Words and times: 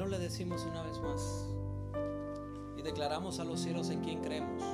no 0.00 0.06
le 0.06 0.18
decimos 0.18 0.64
una 0.64 0.82
vez 0.82 0.98
más? 1.02 1.46
Y 2.74 2.80
declaramos 2.80 3.38
a 3.38 3.44
los 3.44 3.60
cielos 3.60 3.90
en 3.90 4.00
quién 4.00 4.22
creemos. 4.22 4.64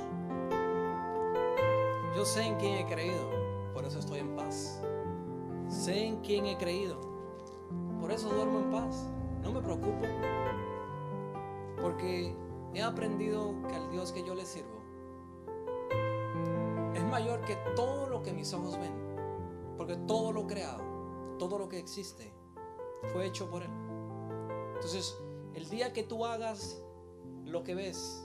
Yo 2.15 2.23
sé 2.23 2.43
en 2.43 2.55
quién 2.55 2.75
he 2.75 2.85
creído, 2.85 3.29
por 3.73 3.83
eso 3.83 3.99
estoy 3.99 4.19
en 4.19 4.37
paz. 4.37 4.81
Sé 5.67 6.05
en 6.05 6.21
quién 6.21 6.45
he 6.45 6.57
creído, 6.57 7.01
por 7.99 8.09
eso 8.13 8.29
duermo 8.29 8.59
en 8.59 8.71
paz. 8.71 9.09
No 9.43 9.51
me 9.51 9.61
preocupo, 9.61 10.01
porque 11.81 12.33
he 12.73 12.81
aprendido 12.81 13.53
que 13.67 13.75
al 13.75 13.91
Dios 13.91 14.13
que 14.13 14.23
yo 14.23 14.33
le 14.33 14.45
sirvo 14.45 14.81
es 16.93 17.03
mayor 17.03 17.41
que 17.41 17.57
todo 17.75 18.07
lo 18.07 18.23
que 18.23 18.31
mis 18.31 18.53
ojos 18.53 18.79
ven, 18.79 18.93
porque 19.75 19.97
todo 19.97 20.31
lo 20.31 20.47
creado, 20.47 20.81
todo 21.37 21.59
lo 21.59 21.67
que 21.67 21.79
existe, 21.79 22.33
fue 23.11 23.25
hecho 23.25 23.49
por 23.49 23.63
Él. 23.63 23.86
Entonces, 24.77 25.17
el 25.55 25.67
día 25.69 25.91
que 25.91 26.03
tú 26.03 26.23
hagas 26.23 26.79
lo 27.45 27.63
que 27.63 27.73
ves 27.73 28.23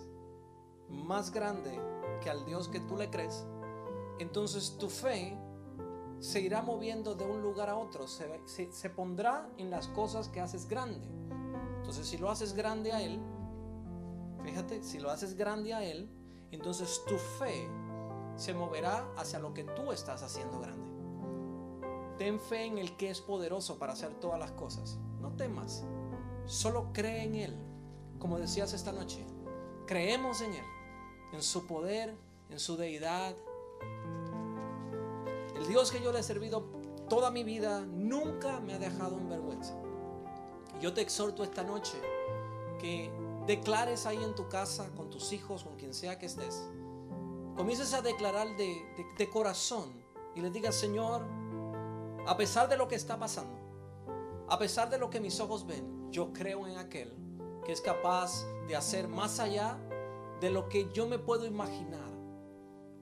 más 0.90 1.32
grande 1.32 1.80
que 2.20 2.28
al 2.28 2.44
Dios 2.44 2.68
que 2.68 2.78
tú 2.78 2.94
le 2.94 3.08
crees, 3.08 3.46
entonces 4.18 4.76
tu 4.76 4.90
fe 4.90 5.34
se 6.20 6.42
irá 6.42 6.60
moviendo 6.60 7.14
de 7.14 7.24
un 7.24 7.40
lugar 7.40 7.70
a 7.70 7.76
otro, 7.78 8.06
se, 8.06 8.90
pondrá 8.90 9.50
en 9.56 9.70
las 9.70 9.88
cosas 9.88 10.28
que 10.28 10.42
haces 10.42 10.68
grande. 10.68 11.08
Entonces 11.78 12.06
si 12.06 12.18
lo 12.18 12.30
haces 12.30 12.52
grande 12.52 12.92
a 12.92 13.00
Él, 13.00 13.18
fíjate, 14.44 14.82
si 14.82 14.98
lo 14.98 15.10
haces 15.10 15.34
grande 15.34 15.72
a 15.72 15.82
Él, 15.82 16.10
entonces 16.50 17.02
tu 17.06 17.16
fe 17.16 17.66
se 18.36 18.52
moverá 18.52 19.10
hacia 19.16 19.38
lo 19.38 19.54
que 19.54 19.64
tú 19.64 19.90
estás 19.90 20.22
haciendo 20.22 20.60
grande. 20.60 20.92
Ten 22.18 22.38
fe 22.38 22.66
en 22.66 22.76
el 22.76 22.94
que 22.98 23.08
es 23.08 23.22
poderoso 23.22 23.78
para 23.78 23.94
hacer 23.94 24.12
todas 24.20 24.38
las 24.38 24.52
cosas. 24.52 24.98
No 25.18 25.32
temas, 25.32 25.86
solo 26.46 26.92
cree 26.92 27.24
en 27.24 27.34
Él. 27.34 27.56
Como 28.18 28.38
decías 28.38 28.72
esta 28.72 28.92
noche, 28.92 29.24
creemos 29.86 30.40
en 30.40 30.54
Él, 30.54 30.64
en 31.32 31.42
su 31.42 31.66
poder, 31.66 32.14
en 32.50 32.58
su 32.58 32.76
deidad, 32.76 33.34
el 35.56 35.66
Dios 35.68 35.90
que 35.90 36.02
yo 36.02 36.12
le 36.12 36.20
he 36.20 36.22
servido 36.22 36.82
toda 37.08 37.30
mi 37.30 37.44
vida 37.44 37.84
nunca 37.86 38.58
me 38.60 38.72
ha 38.72 38.78
dejado 38.78 39.18
en 39.18 39.28
vergüenza. 39.28 39.74
Yo 40.80 40.94
te 40.94 41.02
exhorto 41.02 41.42
esta 41.42 41.62
noche 41.62 42.00
que 42.80 43.12
declares 43.46 44.06
ahí 44.06 44.16
en 44.22 44.34
tu 44.34 44.48
casa, 44.48 44.90
con 44.96 45.10
tus 45.10 45.32
hijos, 45.32 45.62
con 45.62 45.76
quien 45.76 45.92
sea 45.92 46.18
que 46.18 46.26
estés. 46.26 46.66
Comiences 47.56 47.92
a 47.92 48.00
declarar 48.00 48.56
de, 48.56 48.82
de 49.18 49.30
corazón 49.30 49.92
y 50.34 50.40
le 50.40 50.50
digas, 50.50 50.74
Señor, 50.74 51.22
a 52.26 52.36
pesar 52.36 52.68
de 52.68 52.76
lo 52.76 52.88
que 52.88 52.94
está 52.94 53.18
pasando, 53.18 53.58
a 54.48 54.58
pesar 54.58 54.88
de 54.88 54.96
lo 54.96 55.10
que 55.10 55.20
mis 55.20 55.38
ojos 55.38 55.66
ven, 55.66 56.01
yo 56.12 56.32
creo 56.32 56.68
en 56.68 56.76
aquel 56.76 57.12
que 57.64 57.72
es 57.72 57.80
capaz 57.80 58.44
de 58.68 58.76
hacer 58.76 59.08
más 59.08 59.40
allá 59.40 59.78
de 60.40 60.50
lo 60.50 60.68
que 60.68 60.90
yo 60.92 61.06
me 61.06 61.18
puedo 61.18 61.46
imaginar. 61.46 62.12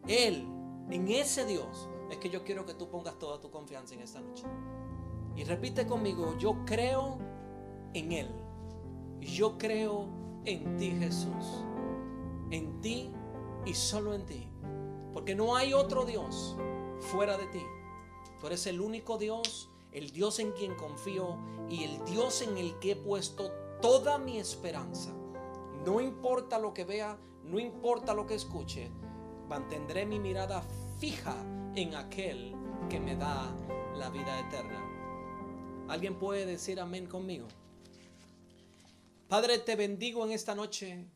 Él, 0.07 0.47
en 0.91 1.09
ese 1.09 1.45
Dios, 1.45 1.89
es 2.11 2.19
que 2.19 2.31
yo 2.31 2.45
quiero 2.45 2.65
que 2.65 2.75
tú 2.75 2.89
pongas 2.89 3.19
toda 3.19 3.41
tu 3.41 3.51
confianza 3.51 3.95
en 3.95 4.01
esta 4.01 4.21
noche. 4.21 4.45
Y 5.37 5.45
repite 5.45 5.87
conmigo, 5.87 6.37
yo 6.39 6.65
creo 6.65 7.19
en 7.95 8.13
Él. 8.13 8.31
Yo 9.21 9.59
creo 9.59 10.07
en 10.45 10.77
ti, 10.77 10.91
Jesús. 10.93 11.65
En 12.51 12.81
ti 12.81 13.13
y 13.67 13.75
solo 13.75 14.15
en 14.15 14.25
ti. 14.27 14.49
Porque 15.13 15.35
no 15.35 15.57
hay 15.57 15.73
otro 15.73 16.05
Dios 16.05 16.57
fuera 17.01 17.37
de 17.37 17.47
ti. 17.47 17.63
Tú 18.41 18.47
eres 18.47 18.67
el 18.67 18.81
único 18.81 19.19
Dios, 19.19 19.71
el 19.93 20.11
Dios 20.11 20.39
en 20.39 20.53
quien 20.53 20.75
confío 20.75 21.39
y 21.69 21.85
el 21.85 22.05
Dios 22.05 22.43
en 22.43 22.57
el 22.59 22.79
que 22.79 22.93
he 22.93 22.97
puesto 22.97 23.51
toda 23.81 24.19
mi 24.19 24.39
esperanza. 24.39 25.13
No 25.85 26.01
importa 26.01 26.59
lo 26.59 26.75
que 26.75 26.85
vea, 26.85 27.19
no 27.45 27.59
importa 27.59 28.15
lo 28.15 28.27
que 28.27 28.35
escuche, 28.35 28.91
mantendré 29.49 30.07
mi 30.07 30.19
mirada 30.19 30.63
fija 30.99 31.35
en 31.75 31.95
aquel 31.95 32.55
que 32.89 33.01
me 33.01 33.17
da 33.17 33.55
la 33.95 34.11
vida 34.11 34.39
eterna. 34.41 34.87
¿Alguien 35.89 36.19
puede 36.19 36.47
decir 36.47 36.79
amén 36.81 37.07
conmigo? 37.07 37.49
Padre, 39.29 39.59
te 39.59 39.77
bendigo 39.77 40.25
en 40.25 40.33
esta 40.33 40.55
noche. 40.55 41.07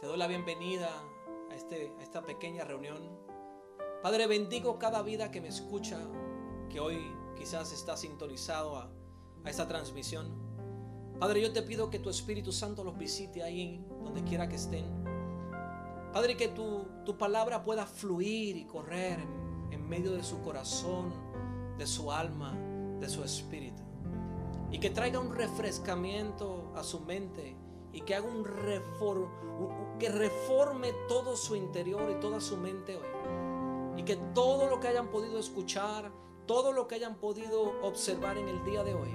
Te 0.00 0.06
doy 0.06 0.18
la 0.18 0.26
bienvenida 0.26 0.90
a, 1.50 1.54
este, 1.54 1.92
a 1.98 2.02
esta 2.02 2.22
pequeña 2.22 2.64
reunión. 2.64 2.98
Padre, 4.02 4.26
bendigo 4.26 4.78
cada 4.78 5.02
vida 5.02 5.30
que 5.30 5.40
me 5.40 5.48
escucha, 5.48 5.98
que 6.70 6.80
hoy 6.80 6.98
quizás 7.38 7.72
está 7.72 7.96
sintonizado 7.96 8.76
a, 8.76 8.90
a 9.44 9.50
esta 9.50 9.68
transmisión. 9.68 10.26
Padre, 11.18 11.40
yo 11.40 11.52
te 11.52 11.62
pido 11.62 11.90
que 11.90 11.98
tu 11.98 12.10
Espíritu 12.10 12.52
Santo 12.52 12.84
los 12.84 12.96
visite 12.96 13.42
ahí 13.42 13.84
donde 14.04 14.22
quiera 14.22 14.48
que 14.48 14.56
estén. 14.56 14.86
Padre, 16.12 16.36
que 16.36 16.48
tu, 16.48 16.86
tu 17.04 17.16
palabra 17.16 17.62
pueda 17.62 17.86
fluir 17.86 18.56
y 18.56 18.64
correr 18.64 19.18
en 19.70 19.88
medio 19.88 20.12
de 20.12 20.22
su 20.22 20.40
corazón, 20.42 21.12
de 21.76 21.86
su 21.86 22.10
alma, 22.10 22.56
de 23.00 23.08
su 23.08 23.22
espíritu. 23.22 23.82
Y 24.70 24.78
que 24.78 24.90
traiga 24.90 25.18
un 25.18 25.34
refrescamiento 25.34 26.72
a 26.76 26.82
su 26.82 27.00
mente 27.00 27.56
y 27.92 28.02
que 28.02 28.14
haga 28.14 28.28
un 28.28 28.44
reform, 28.44 29.28
que 29.98 30.08
reforme 30.08 30.92
todo 31.08 31.36
su 31.36 31.56
interior 31.56 32.10
y 32.10 32.20
toda 32.20 32.40
su 32.40 32.56
mente 32.56 32.96
hoy. 32.96 34.00
Y 34.00 34.04
que 34.04 34.16
todo 34.34 34.68
lo 34.68 34.78
que 34.78 34.88
hayan 34.88 35.08
podido 35.08 35.38
escuchar, 35.38 36.12
todo 36.48 36.72
lo 36.72 36.88
que 36.88 36.94
hayan 36.96 37.16
podido 37.16 37.80
observar 37.82 38.38
en 38.38 38.48
el 38.48 38.64
día 38.64 38.82
de 38.82 38.94
hoy, 38.94 39.10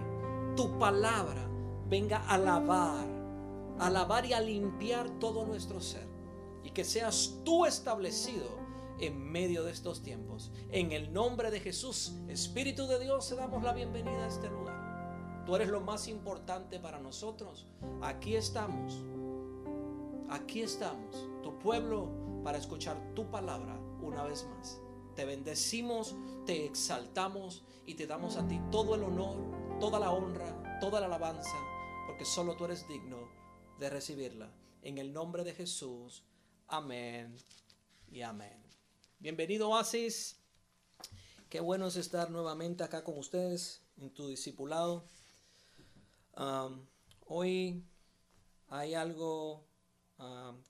tu 0.55 0.77
palabra 0.77 1.49
venga 1.89 2.19
a 2.29 2.38
lavar, 2.38 3.07
a 3.79 3.89
lavar 3.89 4.25
y 4.27 4.33
a 4.33 4.39
limpiar 4.39 5.09
todo 5.19 5.44
nuestro 5.44 5.81
ser. 5.81 6.07
Y 6.63 6.69
que 6.69 6.85
seas 6.85 7.39
tú 7.44 7.66
establecido 7.66 8.45
en 8.99 9.19
medio 9.19 9.63
de 9.63 9.71
estos 9.71 10.03
tiempos. 10.03 10.51
En 10.69 10.91
el 10.91 11.11
nombre 11.11 11.49
de 11.49 11.59
Jesús, 11.59 12.13
Espíritu 12.29 12.85
de 12.85 12.99
Dios, 12.99 13.27
te 13.27 13.35
damos 13.35 13.63
la 13.63 13.73
bienvenida 13.73 14.23
a 14.23 14.27
este 14.27 14.50
lugar. 14.50 15.44
Tú 15.45 15.55
eres 15.55 15.69
lo 15.69 15.81
más 15.81 16.07
importante 16.07 16.79
para 16.79 17.00
nosotros. 17.00 17.65
Aquí 18.01 18.35
estamos. 18.35 19.03
Aquí 20.29 20.61
estamos, 20.61 21.27
tu 21.41 21.57
pueblo, 21.57 22.09
para 22.44 22.59
escuchar 22.59 22.95
tu 23.15 23.29
palabra 23.29 23.77
una 24.01 24.23
vez 24.23 24.47
más. 24.55 24.79
Te 25.16 25.25
bendecimos, 25.25 26.16
te 26.46 26.66
exaltamos 26.66 27.63
y 27.85 27.94
te 27.94 28.07
damos 28.07 28.35
a 28.38 28.47
ti 28.47 28.59
todo 28.72 28.96
el 28.96 29.03
honor, 29.03 29.79
toda 29.79 30.00
la 30.00 30.12
honra, 30.12 30.79
toda 30.79 31.00
la 31.00 31.06
alabanza, 31.06 31.56
porque 32.07 32.25
solo 32.25 32.56
tú 32.56 32.66
eres 32.66 32.88
digno 32.88 33.18
de 33.79 33.91
recibirla. 33.91 34.51
En 34.81 34.97
el 34.97 35.13
nombre 35.13 35.44
de 35.44 35.53
Jesús. 35.53 36.24
Amén 36.68 37.38
y 38.12 38.22
amén. 38.22 38.59
Bienvenido 39.19 39.69
Oasis. 39.69 40.38
Qué 41.47 41.59
bueno 41.59 41.88
es 41.88 41.95
estar 41.95 42.31
nuevamente 42.31 42.84
acá 42.84 43.03
con 43.03 43.18
ustedes 43.19 43.84
en 43.97 44.09
tu 44.09 44.28
discipulado. 44.28 45.06
hoy 47.28 47.84
hay 48.69 48.95
algo 48.95 49.63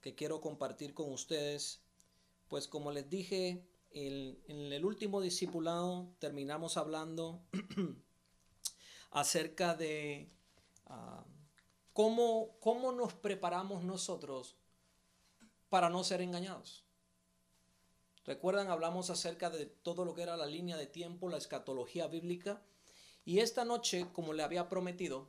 que 0.02 0.14
quiero 0.14 0.42
compartir 0.42 0.92
con 0.92 1.10
ustedes. 1.10 1.80
Pues 2.48 2.68
como 2.68 2.92
les 2.92 3.08
dije, 3.08 3.64
en 3.94 4.72
el 4.72 4.84
último 4.84 5.20
discipulado 5.20 6.14
terminamos 6.18 6.76
hablando 6.76 7.42
acerca 9.10 9.74
de 9.74 10.30
cómo, 11.92 12.56
cómo 12.60 12.92
nos 12.92 13.14
preparamos 13.14 13.84
nosotros 13.84 14.56
para 15.68 15.88
no 15.88 16.04
ser 16.04 16.20
engañados. 16.20 16.84
Recuerdan, 18.24 18.68
hablamos 18.68 19.10
acerca 19.10 19.50
de 19.50 19.66
todo 19.66 20.04
lo 20.04 20.14
que 20.14 20.22
era 20.22 20.36
la 20.36 20.46
línea 20.46 20.76
de 20.76 20.86
tiempo, 20.86 21.28
la 21.28 21.36
escatología 21.36 22.06
bíblica. 22.06 22.62
Y 23.24 23.40
esta 23.40 23.64
noche, 23.64 24.06
como 24.12 24.32
le 24.32 24.42
había 24.42 24.68
prometido, 24.68 25.28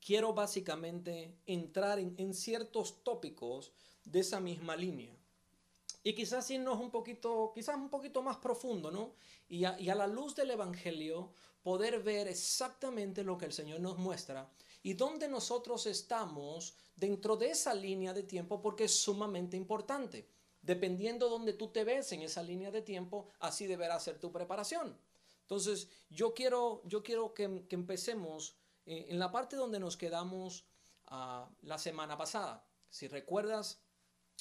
quiero 0.00 0.32
básicamente 0.32 1.36
entrar 1.46 1.98
en, 1.98 2.34
ciertos 2.34 3.02
tópicos 3.02 3.72
de 4.04 4.20
esa 4.20 4.40
misma 4.40 4.76
línea. 4.76 5.16
Y 6.02 6.14
quizás 6.14 6.50
irnos 6.50 6.80
un 6.80 6.90
poquito, 6.90 7.52
quizás 7.54 7.76
un 7.76 7.90
poquito 7.90 8.22
más 8.22 8.38
profundo, 8.38 8.90
¿no? 8.90 9.14
Y 9.48 9.64
a, 9.64 9.94
la 9.94 10.06
luz 10.06 10.34
del 10.34 10.50
Evangelio 10.50 11.32
poder 11.62 12.02
ver 12.02 12.28
exactamente 12.28 13.22
lo 13.22 13.36
que 13.36 13.44
el 13.44 13.52
Señor 13.52 13.80
nos 13.80 13.98
muestra 13.98 14.50
y 14.82 14.94
dónde 14.94 15.28
nosotros 15.28 15.86
estamos 15.86 16.74
dentro 16.96 17.36
de 17.36 17.50
esa 17.50 17.74
línea 17.74 18.14
de 18.14 18.22
tiempo 18.22 18.62
porque 18.62 18.84
es 18.84 18.94
sumamente 18.94 19.56
importante. 19.56 20.26
Dependiendo 20.62 21.28
donde 21.28 21.52
tú 21.54 21.68
te 21.68 21.84
ves 21.84 22.12
en 22.12 22.22
esa 22.22 22.42
línea 22.42 22.70
de 22.70 22.82
tiempo, 22.82 23.28
así 23.40 23.66
deberá 23.66 23.98
ser 23.98 24.18
tu 24.18 24.30
preparación. 24.30 24.96
Entonces, 25.42 25.88
yo 26.08 26.32
quiero, 26.32 26.82
yo 26.84 27.02
quiero 27.02 27.34
que, 27.34 27.66
empecemos 27.70 28.54
eh, 28.86 29.06
en 29.08 29.18
la 29.18 29.32
parte 29.32 29.56
donde 29.56 29.80
nos 29.80 29.96
quedamos 29.96 30.64
ah, 31.06 31.48
la 31.62 31.76
semana 31.76 32.16
pasada. 32.16 32.64
Si 32.88 33.08
recuerdas, 33.08 33.80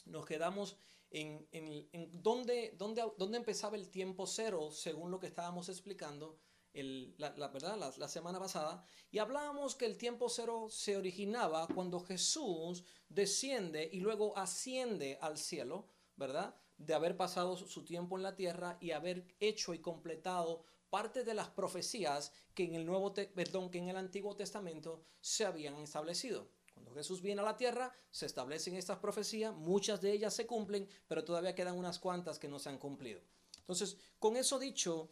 nos 0.06 0.26
quedamos 0.26 0.78
en, 1.12 1.48
en, 1.52 2.22
donde, 2.22 2.76
donde, 2.78 3.04
donde, 3.18 3.38
empezaba 3.38 3.76
el 3.76 3.90
tiempo 3.90 4.28
cero, 4.28 4.70
según 4.72 5.12
lo 5.12 5.20
que 5.20 5.28
estábamos 5.28 5.70
explicando 5.70 6.38
la, 6.74 7.48
¿verdad? 7.48 7.96
La, 7.98 8.08
semana 8.08 8.40
pasada 8.40 8.84
y 9.12 9.18
hablábamos 9.18 9.76
que 9.76 9.86
el 9.86 9.98
tiempo 9.98 10.30
cero 10.30 10.68
se 10.70 10.98
originaba 10.98 11.68
cuando 11.68 12.00
Jesús 12.00 12.84
desciende 13.10 13.90
y 13.92 14.00
luego 14.02 14.38
asciende 14.38 15.18
al 15.22 15.38
cielo, 15.38 15.88
¿verdad? 16.16 16.56
De 16.78 16.94
haber 16.94 17.18
pasado 17.18 17.58
su 17.58 17.84
tiempo 17.84 18.18
en 18.18 18.24
la 18.24 18.36
tierra 18.36 18.78
y 18.80 18.92
haber 18.92 19.36
hecho 19.40 19.74
y 19.74 19.80
completado 19.80 20.64
parte 20.90 21.24
de 21.24 21.34
las 21.34 21.50
profecías 21.50 22.32
que 22.54 22.64
en 22.64 22.76
el 22.76 22.86
Nuevo, 22.86 23.14
perdón, 23.14 23.70
que 23.70 23.80
en 23.80 23.90
el 23.90 23.98
Antiguo 23.98 24.36
Testamento 24.36 25.02
se 25.22 25.46
habían 25.46 25.76
establecido. 25.78 26.50
Cuando 26.80 26.94
Jesús 26.94 27.22
viene 27.22 27.42
a 27.42 27.46
la 27.46 27.58
tierra, 27.58 27.94
se 28.10 28.26
establecen 28.26 28.76
estas 28.76 29.00
profecías, 29.00 29.54
muchas 29.54 30.00
de 30.00 30.14
ellas 30.14 30.34
se 30.34 30.48
cumplen, 30.48 30.88
pero 31.08 31.26
todavía 31.26 31.54
quedan 31.54 31.78
unas 31.78 32.00
cuantas 32.00 32.40
que 32.40 32.48
no 32.48 32.58
se 32.58 32.70
han 32.70 32.78
cumplido. 32.78 33.22
Entonces, 33.60 33.98
con 34.18 34.38
eso 34.38 34.58
dicho, 34.58 35.10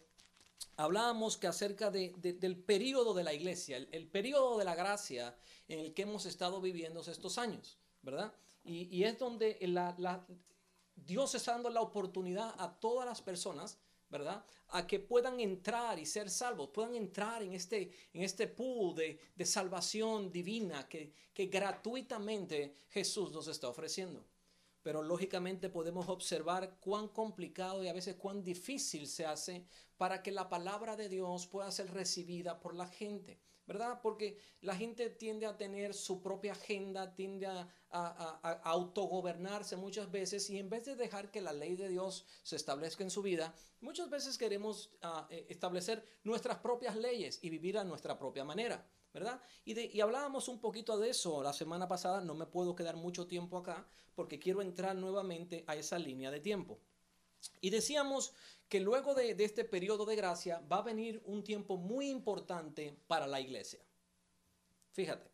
hablábamos 0.78 1.38
que 1.38 1.48
acerca 1.48 1.92
del 1.92 2.64
periodo 2.64 3.14
de 3.14 3.24
la 3.24 3.34
iglesia, 3.34 3.78
el, 3.78 4.08
periodo 4.08 4.58
de 4.58 4.66
la 4.66 4.76
gracia 4.76 5.36
en 5.68 5.80
el 5.80 5.94
que 5.94 6.04
hemos 6.04 6.26
estado 6.26 6.62
viviendo 6.62 7.02
estos 7.02 7.38
años, 7.38 7.78
¿verdad? 8.02 8.34
Y, 8.64 9.04
es 9.04 9.20
donde 9.20 9.60
Dios 10.96 11.36
está 11.36 11.52
dando 11.54 11.70
la 11.70 11.82
oportunidad 11.82 12.56
a 12.58 12.80
todas 12.80 13.06
las 13.06 13.22
personas, 13.22 13.78
¿verdad? 14.10 14.46
A 14.70 14.88
que 14.88 15.00
puedan 15.00 15.40
entrar 15.40 16.00
y 16.00 16.06
ser 16.06 16.30
salvos, 16.30 16.70
puedan 16.70 16.96
entrar 16.96 17.44
en 17.44 17.54
este, 17.54 17.92
en 18.14 18.24
este 18.24 18.48
pool 18.48 18.96
de, 18.96 19.46
salvación 19.46 20.32
divina 20.32 20.88
que, 20.88 21.12
que 21.34 21.48
gratuitamente 21.48 22.74
Jesús 22.90 23.32
nos 23.32 23.48
está 23.48 23.68
ofreciendo 23.68 24.26
pero 24.88 25.04
lógicamente 25.04 25.68
podemos 25.68 26.08
observar 26.08 26.78
cuán 26.80 27.10
complicado 27.10 27.84
y 27.84 27.90
a 27.90 27.94
veces 27.94 28.16
cuán 28.16 28.42
difícil 28.42 29.06
se 29.06 29.26
hace 29.26 29.66
para 29.98 30.24
que 30.24 30.32
la 30.32 30.48
palabra 30.48 30.96
de 30.96 31.10
Dios 31.10 31.46
pueda 31.46 31.70
ser 31.72 31.92
recibida 31.92 32.62
por 32.62 32.74
la 32.74 32.88
gente, 32.88 33.38
¿verdad? 33.68 34.00
Porque 34.02 34.40
la 34.62 34.76
gente 34.76 35.10
tiende 35.10 35.46
a 35.46 35.58
tener 35.58 35.94
su 35.94 36.22
propia 36.22 36.54
agenda, 36.54 37.14
tiende 37.14 37.46
a, 37.46 37.70
autogobernarse 38.64 39.76
muchas 39.76 40.10
veces 40.10 40.50
y 40.50 40.58
en 40.58 40.70
vez 40.70 40.86
de 40.86 40.96
dejar 40.96 41.32
que 41.32 41.42
la 41.42 41.54
ley 41.54 41.76
de 41.76 41.90
Dios 41.90 42.26
se 42.44 42.56
establezca 42.56 43.04
en 43.04 43.10
su 43.10 43.22
vida, 43.22 43.54
muchas 43.82 44.10
veces 44.10 44.38
queremos 44.38 44.92
eh, 45.30 45.46
establecer 45.50 46.04
nuestras 46.24 46.60
propias 46.60 46.96
leyes 46.96 47.40
y 47.42 47.50
vivir 47.50 47.78
a 47.78 47.84
nuestra 47.84 48.18
propia 48.18 48.44
manera. 48.44 48.86
¿verdad? 49.14 49.42
Y, 49.66 50.00
hablábamos 50.00 50.48
un 50.48 50.60
poquito 50.60 50.98
de 50.98 51.10
eso 51.10 51.42
la 51.42 51.54
semana 51.54 51.88
pasada, 51.88 52.22
no 52.22 52.36
me 52.36 52.46
puedo 52.46 52.76
quedar 52.76 52.96
mucho 52.98 53.26
tiempo 53.26 53.58
acá 53.58 53.88
porque 54.14 54.38
quiero 54.38 54.62
entrar 54.62 54.96
nuevamente 54.96 55.64
a 55.66 55.76
esa 55.76 55.98
línea 55.98 56.30
de 56.30 56.40
tiempo. 56.40 56.80
Y 57.62 57.70
decíamos 57.70 58.34
que 58.70 58.80
luego 58.80 59.14
de, 59.14 59.36
este 59.40 59.64
periodo 59.64 60.06
de 60.06 60.16
gracia 60.16 60.62
va 60.72 60.80
a 60.80 60.82
venir 60.82 61.22
un 61.26 61.44
tiempo 61.44 61.78
muy 61.78 62.10
importante 62.10 62.98
para 63.08 63.28
la 63.28 63.40
iglesia. 63.40 63.80
Fíjate, 64.92 65.30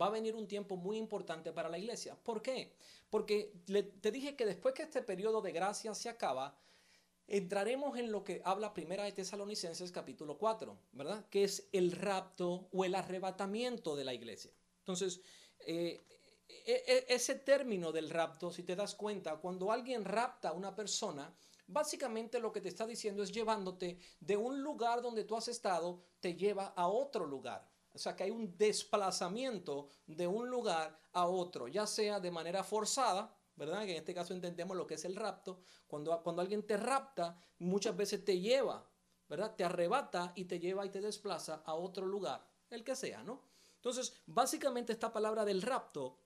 va 0.00 0.06
a 0.06 0.10
venir 0.10 0.34
un 0.34 0.46
tiempo 0.46 0.76
muy 0.76 0.96
importante 0.96 1.52
para 1.52 1.68
la 1.68 1.78
iglesia. 1.78 2.16
¿Por 2.16 2.40
qué? 2.40 2.74
Porque 3.10 3.52
te 4.00 4.10
dije 4.10 4.36
que 4.36 4.46
después 4.46 4.74
que 4.74 4.82
este 4.82 5.02
periodo 5.02 5.42
de 5.42 5.52
gracia 5.52 5.94
se 5.94 6.08
acaba, 6.08 6.58
entraremos 7.26 7.98
en 7.98 8.10
lo 8.10 8.24
que 8.24 8.40
habla 8.44 8.72
Primera 8.72 9.04
de 9.04 9.12
Tesalonicenses 9.12 9.92
capítulo 9.92 10.38
4, 10.38 10.78
¿verdad? 10.92 11.26
Que 11.28 11.44
es 11.44 11.68
el 11.72 11.92
rapto 11.92 12.68
o 12.72 12.84
el 12.84 12.94
arrebatamiento 12.94 13.96
de 13.96 14.04
la 14.04 14.14
iglesia. 14.14 14.52
Entonces, 14.78 15.20
eh, 15.60 16.00
e, 16.48 16.84
e, 16.86 17.06
ese 17.08 17.34
término 17.34 17.92
del 17.92 18.08
rapto, 18.08 18.50
si 18.50 18.62
te 18.62 18.74
das 18.74 18.94
cuenta, 18.94 19.36
cuando 19.36 19.70
alguien 19.70 20.04
rapta 20.04 20.50
a 20.50 20.52
una 20.52 20.74
persona, 20.74 21.34
básicamente 21.68 22.40
lo 22.40 22.50
que 22.50 22.60
te 22.60 22.68
está 22.68 22.86
diciendo 22.86 23.22
es 23.22 23.30
llevándote 23.30 23.98
de 24.20 24.36
un 24.36 24.62
lugar 24.62 25.00
donde 25.00 25.24
tú 25.24 25.36
has 25.36 25.48
estado, 25.48 26.02
te 26.20 26.34
lleva 26.34 26.72
a 26.76 26.88
otro 26.88 27.26
lugar. 27.26 27.68
O 27.92 27.98
sea 27.98 28.16
que 28.16 28.24
hay 28.24 28.30
un 28.30 28.56
desplazamiento 28.56 29.88
de 30.06 30.26
un 30.26 30.48
lugar 30.48 30.98
a 31.12 31.26
otro, 31.26 31.68
ya 31.68 31.86
sea 31.86 32.20
de 32.20 32.30
manera 32.30 32.64
forzada, 32.64 33.34
¿verdad? 33.56 33.84
Que 33.84 33.92
en 33.92 33.98
este 33.98 34.14
caso 34.14 34.34
entendemos 34.34 34.76
lo 34.76 34.86
que 34.86 34.94
es 34.94 35.04
el 35.04 35.16
rapto. 35.16 35.60
Cuando, 35.86 36.20
cuando 36.22 36.42
alguien 36.42 36.66
te 36.66 36.76
rapta, 36.76 37.36
muchas 37.58 37.96
veces 37.96 38.24
te 38.24 38.38
lleva, 38.38 38.88
¿verdad? 39.28 39.54
Te 39.56 39.64
arrebata 39.64 40.32
y 40.36 40.44
te 40.44 40.60
lleva 40.60 40.86
y 40.86 40.90
te 40.90 41.00
desplaza 41.00 41.62
a 41.64 41.74
otro 41.74 42.06
lugar, 42.06 42.46
el 42.70 42.84
que 42.84 42.94
sea, 42.94 43.22
¿no? 43.22 43.42
Entonces, 43.76 44.12
básicamente 44.26 44.92
esta 44.92 45.12
palabra 45.12 45.44
del 45.44 45.62
rapto, 45.62 46.18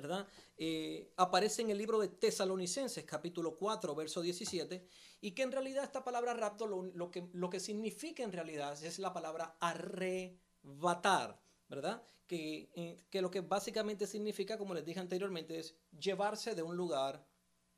¿verdad? 0.00 0.26
Eh, 0.56 1.12
aparece 1.16 1.62
en 1.62 1.70
el 1.70 1.78
libro 1.78 1.98
de 1.98 2.08
Tesalonicenses, 2.08 3.04
capítulo 3.04 3.56
4, 3.56 3.94
verso 3.94 4.20
17, 4.20 4.86
y 5.20 5.32
que 5.32 5.42
en 5.42 5.52
realidad 5.52 5.84
esta 5.84 6.04
palabra 6.04 6.34
rapto 6.34 6.66
lo, 6.66 7.10
que, 7.10 7.28
lo 7.32 7.50
que 7.50 7.60
significa 7.60 8.22
en 8.22 8.32
realidad 8.32 8.82
es 8.82 8.98
la 8.98 9.12
palabra 9.12 9.56
arrebatar, 9.60 11.40
¿verdad? 11.68 12.02
Eh, 12.30 13.04
que, 13.10 13.22
lo 13.22 13.30
que 13.30 13.42
básicamente 13.42 14.06
significa, 14.06 14.58
como 14.58 14.74
les 14.74 14.84
dije 14.84 14.98
anteriormente, 14.98 15.58
es 15.58 15.76
llevarse 15.98 16.54
de 16.54 16.62
un 16.62 16.76
lugar 16.76 17.24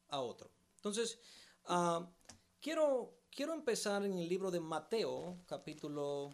a 0.09 0.21
otro. 0.21 0.51
Entonces, 0.77 1.19
ah, 1.65 2.09
quiero, 2.61 3.19
quiero 3.31 3.53
empezar 3.53 4.05
en 4.05 4.19
el 4.19 4.29
libro 4.29 4.51
de 4.51 4.61
Mateo, 4.61 5.39
capítulo 5.47 6.31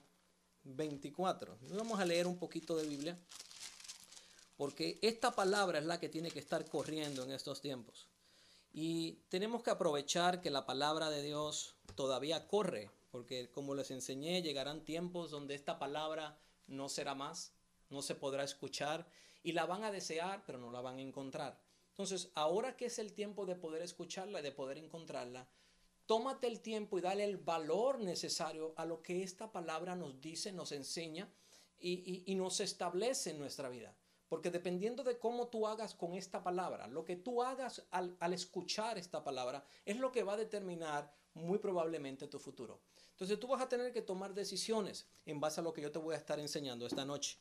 24. 0.65 1.59
Vamos 1.71 1.99
a 1.99 2.05
leer 2.05 2.27
un 2.27 2.39
poquito 2.39 2.77
de 2.77 2.87
Biblia, 2.87 3.19
porque 4.63 5.01
esta 5.03 5.33
palabra 5.33 5.81
es 5.81 5.87
la 5.87 5.99
que 5.99 6.09
tiene 6.09 6.31
que 6.31 6.39
estar 6.39 6.65
corriendo 6.71 7.25
en 7.25 7.33
estos 7.33 7.61
tiempos. 7.61 8.07
Y 8.73 9.15
tenemos 9.29 9.65
que 9.65 9.71
aprovechar 9.71 10.41
que 10.41 10.53
la 10.53 10.67
palabra 10.67 11.11
de 11.11 11.21
Dios 11.21 11.75
todavía 11.97 12.47
corre, 12.47 12.89
porque 13.11 13.51
como 13.51 13.75
les 13.75 13.91
enseñé, 13.91 14.41
llegarán 14.41 14.85
tiempos 14.85 15.33
donde 15.33 15.57
esta 15.57 15.81
palabra 15.81 16.39
no 16.69 16.89
será 16.89 17.17
más 17.17 17.55
no 17.91 18.03
se 18.03 18.15
podrá 18.15 18.45
escuchar 18.45 19.05
y 19.43 19.51
la 19.51 19.67
van 19.67 19.83
a 19.83 19.91
desear, 19.91 20.45
pero 20.47 20.59
no 20.59 20.71
la 20.71 20.81
van 20.81 20.99
a 20.99 21.03
encontrar. 21.03 21.61
Entonces, 21.89 22.31
ahora 22.37 22.77
que 22.77 22.87
es 22.87 23.01
el 23.01 23.15
tiempo 23.15 23.47
de 23.47 23.57
poder 23.57 23.83
escucharla 23.83 24.39
y 24.39 24.45
de 24.45 24.53
poder 24.53 24.79
encontrarla, 24.79 25.49
tómate 26.07 26.47
el 26.47 26.61
tiempo 26.61 26.99
y 26.99 27.01
dale 27.01 27.25
el 27.25 27.37
valor 27.37 27.99
necesario 27.99 28.75
a 28.77 28.87
lo 28.87 29.03
que 29.03 29.25
esta 29.25 29.51
palabra 29.51 29.97
nos 29.97 30.21
dice, 30.21 30.53
nos 30.53 30.71
enseña 30.71 31.29
y, 31.83 32.33
nos 32.37 32.61
establece 32.61 33.31
en 33.31 33.41
nuestra 33.41 33.69
vida. 33.69 33.93
Porque 34.33 34.51
dependiendo 34.51 35.05
de 35.05 35.19
cómo 35.19 35.49
tú 35.49 35.67
hagas 35.67 35.95
con 35.95 36.15
esta 36.15 36.43
palabra, 36.43 36.87
lo 36.87 37.05
que 37.05 37.17
tú 37.17 37.43
hagas 37.43 37.87
al, 37.91 38.17
escuchar 38.33 38.97
esta 38.97 39.23
palabra 39.23 39.63
es 39.85 39.99
lo 39.99 40.11
que 40.11 40.23
va 40.23 40.33
a 40.33 40.37
determinar 40.39 41.13
muy 41.35 41.59
probablemente 41.59 42.27
tu 42.29 42.39
futuro. 42.39 42.81
Entonces 43.11 43.39
tú 43.39 43.47
vas 43.47 43.61
a 43.61 43.69
tener 43.69 43.93
que 43.93 44.01
tomar 44.01 44.33
decisiones 44.33 45.07
en 45.27 45.39
base 45.39 45.61
a 45.61 45.63
lo 45.63 45.75
que 45.75 45.83
yo 45.83 45.93
te 45.93 45.99
voy 45.99 46.15
a 46.15 46.17
estar 46.17 46.41
enseñando 46.41 46.87
esta 46.87 47.05
noche. 47.05 47.37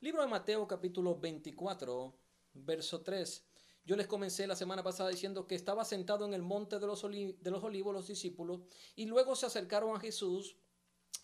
Libro 0.00 0.22
de 0.22 0.28
Mateo 0.28 0.66
capítulo 0.66 1.18
24, 1.18 2.14
verso 2.54 3.02
3. 3.02 3.44
Yo 3.84 3.94
les 3.96 4.06
comencé 4.06 4.46
la 4.46 4.56
semana 4.56 4.82
pasada 4.82 5.10
diciendo 5.10 5.46
que 5.46 5.54
estaba 5.54 5.84
sentado 5.84 6.24
en 6.24 6.32
el 6.32 6.40
monte 6.40 6.78
de 6.78 6.86
los, 6.86 7.02
de 7.02 7.50
los 7.50 7.62
olivos 7.62 7.92
los 7.92 8.06
discípulos 8.06 8.62
y 8.96 9.04
luego 9.04 9.36
se 9.36 9.44
acercaron 9.44 9.94
a 9.94 10.00
Jesús 10.00 10.56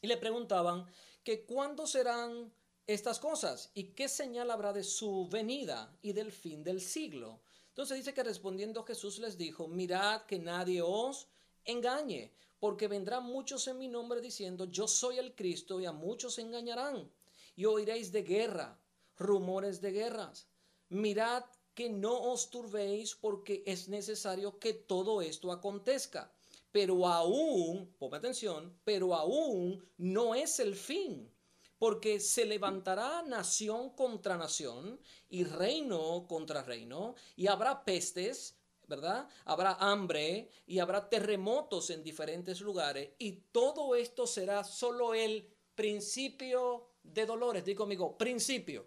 y 0.02 0.06
le 0.06 0.18
preguntaban 0.18 0.85
que 1.25 1.47
cuándo 1.47 1.87
serán 1.87 2.52
estas 2.88 3.21
cosas 3.21 3.71
y 3.75 3.92
qué 3.92 4.09
señal 4.09 4.50
habrá 4.50 4.73
de 4.73 4.83
su 4.83 5.28
venida 5.28 5.95
y 6.00 6.14
del 6.14 6.33
fin 6.33 6.64
del 6.64 6.80
siglo. 6.80 7.42
Entonces 7.68 7.99
dice 7.99 8.14
que 8.14 8.25
respondiendo 8.25 8.83
Jesús 8.83 9.18
les 9.18 9.37
dijo, 9.37 9.68
mirad 9.68 10.23
que 10.23 10.38
nadie 10.38 10.80
os 10.83 11.28
engañe, 11.66 12.33
porque 12.59 12.88
vendrán 12.88 13.25
muchos 13.25 13.68
en 13.68 13.78
mi 13.78 13.88
nombre 13.88 14.23
diciendo, 14.23 14.64
yo 14.64 14.88
soy 14.88 15.18
el 15.18 15.35
Cristo 15.35 15.78
y 15.78 15.85
a 15.85 15.92
muchos 15.92 16.38
engañarán 16.38 17.12
y 17.54 17.66
oiréis 17.66 18.11
de 18.11 18.23
guerra, 18.23 18.80
rumores 19.18 19.83
de 19.83 19.92
guerras. 19.92 20.49
Mirad 20.88 21.45
que 21.75 21.90
no 21.90 22.33
os 22.33 22.49
turbéis 22.49 23.14
porque 23.14 23.62
es 23.66 23.88
necesario 23.88 24.59
que 24.59 24.73
todo 24.73 25.21
esto 25.21 25.52
acontezca. 25.52 26.33
Pero 26.73 27.07
aún, 27.07 27.95
ponme 27.99 28.16
atención, 28.16 28.78
pero 28.83 29.14
aún 29.14 29.87
no 29.99 30.35
es 30.35 30.59
el 30.59 30.75
fin, 30.75 31.30
porque 31.78 32.20
se 32.20 32.44
levantará 32.44 33.23
nación 33.23 33.90
contra 33.90 34.37
nación 34.37 35.00
y 35.28 35.44
reino 35.44 36.26
contra 36.26 36.62
reino, 36.62 37.14
y 37.37 37.47
habrá 37.47 37.85
pestes, 37.85 38.56
¿verdad? 38.87 39.28
Habrá 39.44 39.75
hambre 39.75 40.50
y 40.66 40.78
habrá 40.78 41.08
terremotos 41.08 41.90
en 41.90 42.02
diferentes 42.02 42.61
lugares, 42.61 43.11
y 43.18 43.32
todo 43.52 43.94
esto 43.94 44.26
será 44.26 44.64
solo 44.64 45.14
el 45.14 45.49
principio 45.75 46.88
de 47.02 47.25
dolores, 47.25 47.64
digo 47.64 47.85
conmigo, 47.85 48.18
principio. 48.18 48.87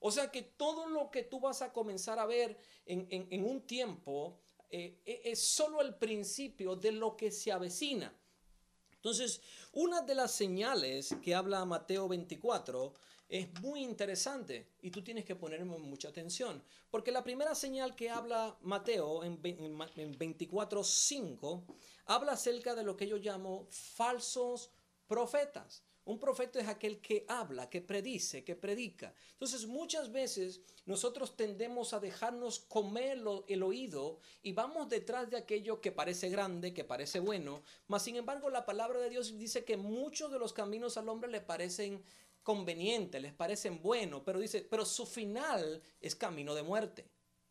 O 0.00 0.10
sea 0.10 0.30
que 0.32 0.42
todo 0.42 0.88
lo 0.88 1.10
que 1.10 1.22
tú 1.22 1.38
vas 1.38 1.62
a 1.62 1.72
comenzar 1.72 2.18
a 2.18 2.26
ver 2.26 2.58
en, 2.84 3.44
un 3.44 3.64
tiempo 3.64 4.40
eh, 4.68 5.00
e, 5.04 5.22
es 5.26 5.40
solo 5.40 5.80
el 5.80 5.94
principio 5.94 6.74
de 6.74 6.90
lo 6.90 7.16
que 7.16 7.30
se 7.30 7.52
avecina. 7.52 8.12
Entonces, 9.02 9.40
una 9.72 10.02
de 10.02 10.14
las 10.14 10.30
señales 10.30 11.16
que 11.20 11.34
habla 11.34 11.64
Mateo 11.64 12.06
24 12.06 12.94
es 13.28 13.52
muy 13.60 13.82
interesante 13.82 14.68
y 14.80 14.92
tú 14.92 15.02
tienes 15.02 15.24
que 15.24 15.34
ponerme 15.34 15.76
mucha 15.76 16.10
atención, 16.10 16.62
porque 16.88 17.10
la 17.10 17.24
primera 17.24 17.56
señal 17.56 17.96
que 17.96 18.10
habla 18.10 18.56
Mateo 18.60 19.24
en, 19.24 19.40
en, 19.42 19.80
en 19.96 20.16
24.5 20.16 21.64
habla 22.04 22.32
acerca 22.32 22.76
de 22.76 22.84
lo 22.84 22.96
que 22.96 23.08
yo 23.08 23.16
llamo 23.16 23.66
falsos 23.70 24.70
profetas 25.08 25.82
Un 26.04 26.18
profeta 26.18 26.58
es 26.58 26.66
aquel 26.66 27.00
que 27.00 27.24
habla, 27.28 27.70
que 27.70 27.80
predice, 27.80 28.42
que 28.42 28.56
predica. 28.56 29.14
Entonces 29.34 29.66
muchas 29.66 30.10
veces 30.10 30.60
nosotros 30.84 31.36
tendemos 31.36 31.92
a 31.92 32.00
dejarnos 32.00 32.58
comer 32.58 33.20
el 33.46 33.62
oído 33.62 34.18
y 34.42 34.52
vamos 34.52 34.88
detrás 34.88 35.30
de 35.30 35.36
aquello 35.36 35.80
que 35.80 35.92
parece 35.92 36.28
grande, 36.28 36.74
que 36.74 36.82
parece 36.82 37.20
bueno. 37.20 37.62
Mas 37.86 38.02
sin 38.02 38.16
embargo 38.16 38.50
la 38.50 38.66
palabra 38.66 38.98
de 38.98 39.10
Dios 39.10 39.38
dice 39.38 39.64
que 39.64 39.76
muchos 39.76 40.32
de 40.32 40.40
los 40.40 40.52
caminos 40.52 40.96
al 40.96 41.08
hombre 41.08 41.30
le 41.30 41.40
parecen 41.40 42.02
convenientes, 42.42 43.22
les 43.22 43.32
parecen 43.32 43.80
buenos, 43.80 44.22
pero 44.24 44.40
dice, 44.40 44.66
pero 44.68 44.84
su 44.84 45.06
final 45.06 45.82
es 46.00 46.16
camino 46.16 46.54
de 46.54 46.62
muerte. 46.62 47.06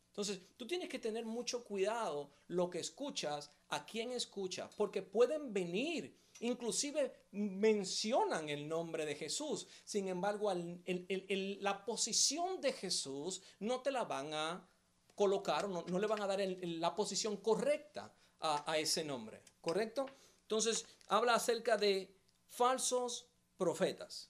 Entonces, 0.08 0.40
tú 0.58 0.66
tienes 0.66 0.90
que 0.90 0.98
tener 0.98 1.24
mucho 1.24 1.64
cuidado 1.64 2.30
lo 2.48 2.68
que 2.68 2.80
escuchas, 2.80 3.50
a 3.68 3.86
quién 3.86 4.12
escuchas, 4.12 4.70
porque 4.76 5.00
pueden 5.00 5.54
venir 5.54 6.14
Inclusive 6.42 7.28
mencionan 7.30 8.48
el 8.48 8.68
nombre 8.68 9.06
de 9.06 9.14
Jesús. 9.14 9.68
Sin 9.84 10.08
embargo, 10.08 10.52
la 10.52 11.84
posición 11.84 12.60
de 12.60 12.72
Jesús 12.72 13.42
no 13.60 13.80
te 13.80 13.92
la 13.92 14.04
van 14.04 14.34
a 14.34 14.68
colocar, 15.14 15.68
no, 15.68 15.84
no 15.86 15.98
le 16.00 16.06
van 16.08 16.20
a 16.20 16.26
dar 16.26 16.40
la 16.40 16.96
posición 16.96 17.36
correcta 17.36 18.12
a, 18.40 18.70
a 18.70 18.76
ese 18.78 19.04
nombre. 19.04 19.40
¿Correcto? 19.60 20.06
Entonces, 20.42 20.84
habla 21.06 21.36
acerca 21.36 21.76
de 21.76 22.12
falsos 22.48 23.28
profetas. 23.56 24.28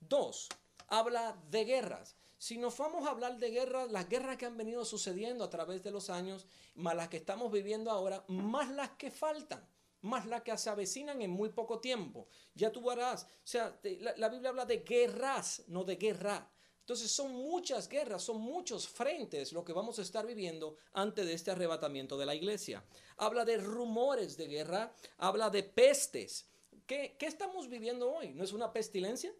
Dos, 0.00 0.50
habla 0.88 1.42
de 1.50 1.64
guerras. 1.64 2.14
Si 2.36 2.58
nos 2.58 2.76
vamos 2.76 3.06
a 3.06 3.10
hablar 3.10 3.38
de 3.38 3.50
guerras, 3.50 3.90
las 3.90 4.06
guerras 4.06 4.36
que 4.36 4.44
han 4.44 4.58
venido 4.58 4.84
sucediendo 4.84 5.42
a 5.44 5.48
través 5.48 5.82
de 5.82 5.92
los 5.92 6.10
años, 6.10 6.46
más 6.74 6.94
las 6.94 7.08
que 7.08 7.16
estamos 7.16 7.50
viviendo 7.50 7.90
ahora, 7.90 8.22
más 8.28 8.68
las 8.68 8.90
que 8.90 9.10
faltan 9.10 9.66
más 10.04 10.26
las 10.26 10.42
que 10.42 10.56
se 10.58 10.68
avecinan 10.68 11.22
en 11.22 11.30
muy 11.30 11.48
poco 11.48 11.80
tiempo. 11.80 12.28
Ya 12.54 12.70
tú 12.70 12.82
verás, 12.82 13.24
o 13.24 13.46
sea, 13.46 13.80
la, 14.16 14.28
Biblia 14.28 14.50
habla 14.50 14.66
de 14.66 14.78
guerras, 14.78 15.64
no 15.68 15.82
de 15.82 15.96
guerra. 15.96 16.50
Entonces 16.80 17.10
son 17.10 17.32
muchas 17.32 17.88
guerras, 17.88 18.22
son 18.22 18.38
muchos 18.40 18.86
frentes 18.86 19.52
lo 19.52 19.64
que 19.64 19.72
vamos 19.72 19.98
a 19.98 20.02
estar 20.02 20.26
viviendo 20.26 20.76
antes 20.92 21.24
de 21.24 21.32
este 21.32 21.50
arrebatamiento 21.50 22.18
de 22.18 22.26
la 22.26 22.34
iglesia. 22.34 22.84
Habla 23.16 23.46
de 23.46 23.56
rumores 23.56 24.36
de 24.36 24.46
guerra, 24.46 24.94
habla 25.16 25.48
de 25.48 25.62
pestes. 25.62 26.50
¿Qué, 26.86 27.16
qué 27.18 27.24
estamos 27.24 27.68
viviendo 27.70 28.12
hoy? 28.12 28.34
¿No 28.34 28.44
es 28.44 28.52
una 28.52 28.74
pestilencia? 28.74 29.34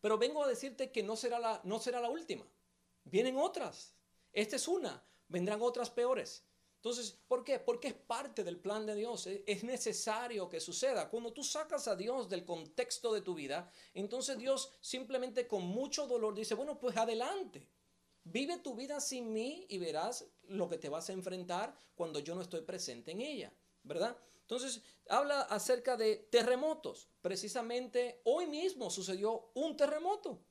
Pero 0.00 0.16
vengo 0.16 0.42
a 0.42 0.48
decirte 0.48 0.90
que 0.90 1.02
no 1.02 1.14
será 1.14 1.38
la, 1.38 1.60
no 1.64 1.78
será 1.78 2.00
la 2.00 2.08
última. 2.08 2.46
Vienen 3.04 3.36
otras. 3.36 3.94
Esta 4.32 4.56
es 4.56 4.66
una. 4.66 5.04
Vendrán 5.28 5.60
otras 5.60 5.90
peores. 5.90 6.47
Entonces, 6.78 7.18
¿por 7.26 7.42
qué? 7.42 7.58
Porque 7.58 7.88
es 7.88 7.94
parte 7.94 8.44
del 8.44 8.56
plan 8.56 8.86
de 8.86 8.94
Dios. 8.94 9.26
E, 9.26 9.42
es 9.46 9.64
necesario 9.64 10.48
que 10.48 10.60
suceda. 10.60 11.10
Cuando 11.10 11.32
tú 11.32 11.42
sacas 11.42 11.88
a 11.88 11.96
Dios 11.96 12.28
del 12.28 12.44
contexto 12.44 13.12
de 13.12 13.20
tu 13.20 13.34
vida, 13.34 13.70
entonces 13.94 14.38
Dios 14.38 14.70
simplemente 14.80 15.48
con 15.48 15.64
mucho 15.64 16.06
dolor 16.06 16.34
dice, 16.34 16.54
bueno, 16.54 16.78
pues 16.78 16.96
adelante. 16.96 17.68
Vive 18.22 18.58
tu 18.58 18.76
vida 18.76 19.00
sin 19.00 19.32
mí 19.32 19.66
y 19.68 19.78
verás 19.78 20.24
lo 20.48 20.68
que 20.68 20.78
te 20.78 20.88
vas 20.88 21.08
a 21.08 21.14
enfrentar 21.14 21.74
cuando 21.96 22.20
yo 22.20 22.34
no 22.34 22.42
estoy 22.42 22.60
presente 22.60 23.10
en 23.10 23.22
ella, 23.22 23.52
¿verdad? 23.82 24.16
Entonces, 24.42 24.82
habla 25.08 25.40
acerca 25.42 25.96
de 25.96 26.28
terremotos. 26.30 27.08
Precisamente 27.22 28.20
hoy 28.24 28.46
mismo 28.46 28.90
sucedió 28.90 29.50
un 29.54 29.76
terremoto 29.76 30.44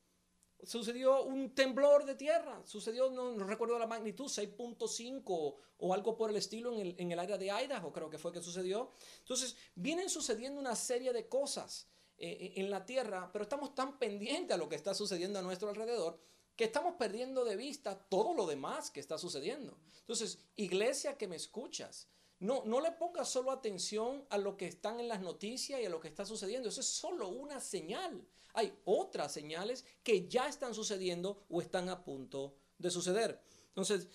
sucedió 0.64 1.24
un 1.24 1.54
temblor 1.54 2.06
de 2.06 2.16
tierra, 2.16 2.62
sucedió, 2.66 3.10
no, 3.10 3.38
recuerdo 3.46 3.78
la 3.78 3.88
magnitud, 3.88 4.26
6.5 4.26 5.56
o, 5.80 5.94
algo 5.94 6.18
por 6.18 6.30
el 6.30 6.38
estilo 6.38 6.74
en 6.74 7.12
el, 7.12 7.20
área 7.20 7.38
de 7.38 7.52
Idaho, 7.52 7.92
creo 7.94 8.10
que 8.10 8.18
fue 8.18 8.32
que 8.32 8.42
sucedió. 8.42 8.92
Entonces, 9.20 9.56
vienen 9.76 10.10
sucediendo 10.10 10.60
una 10.60 10.76
serie 10.76 11.14
de 11.14 11.28
cosas 11.28 11.88
eh, 12.18 12.30
eh, 12.30 12.54
en 12.56 12.70
la 12.70 12.86
tierra, 12.86 13.30
pero 13.32 13.44
estamos 13.44 13.76
tan 13.76 14.00
pendientes 14.00 14.56
a 14.56 14.58
lo 14.58 14.68
que 14.68 14.76
está 14.76 14.94
sucediendo 14.94 15.40
a 15.40 15.44
nuestro 15.44 15.70
alrededor 15.70 16.20
que 16.58 16.64
estamos 16.66 16.96
perdiendo 16.96 17.46
de 17.46 17.56
vista 17.56 17.96
todo 17.96 18.34
lo 18.34 18.48
demás 18.48 18.90
que 18.90 19.00
está 19.00 19.20
sucediendo. 19.20 19.78
Entonces, 20.00 20.40
iglesia 20.56 21.16
que 21.16 21.28
me 21.28 21.36
escuchas, 21.36 22.08
no, 22.40 22.64
no 22.66 22.82
le 22.82 22.92
pongas 22.92 23.30
solo 23.30 23.52
atención 23.52 24.26
a 24.30 24.38
lo 24.38 24.58
que 24.58 24.68
están 24.68 25.00
en 25.00 25.08
las 25.08 25.22
noticias 25.22 25.82
y 25.82 25.86
a 25.86 25.90
lo 25.90 26.00
que 26.00 26.08
está 26.08 26.26
sucediendo. 26.26 26.70
Eso 26.70 26.82
es 26.82 26.88
solo 26.88 27.30
una 27.30 27.60
señal 27.60 28.26
hay 28.58 28.74
otras 28.86 29.32
señales 29.32 29.86
que 30.04 30.28
ya 30.28 30.48
están 30.48 30.74
sucediendo 30.74 31.44
o 31.48 31.62
están 31.62 31.90
a 31.90 32.04
punto 32.04 32.56
de 32.80 32.90
suceder. 32.90 33.40
Entonces, 33.68 34.08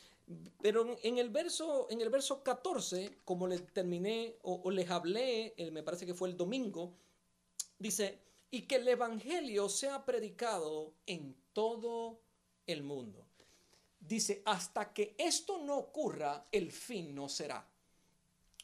pero 0.61 0.99
en 1.05 1.19
el 1.19 1.31
verso, 1.31 1.87
en 1.91 2.01
el 2.01 2.11
verso 2.11 2.43
14, 2.43 3.21
como 3.25 3.47
les 3.47 3.73
terminé 3.73 4.37
o, 4.43 4.69
les 4.73 4.91
hablé, 4.91 5.55
me 5.71 5.85
parece 5.85 6.07
que 6.07 6.15
fue 6.15 6.29
el 6.29 6.37
domingo, 6.37 6.93
dice, 7.79 8.19
y 8.51 8.63
que 8.63 8.77
el 8.77 8.89
Evangelio 8.89 9.69
sea 9.69 10.05
predicado 10.05 10.93
en 11.07 11.37
todo 11.53 12.21
el 12.67 12.83
mundo. 12.83 13.25
Dice, 14.01 14.43
hasta 14.45 14.93
que 14.93 15.15
esto 15.19 15.59
no 15.59 15.77
ocurra, 15.77 16.49
el 16.51 16.73
fin 16.73 17.15
no 17.15 17.29
será. 17.29 17.65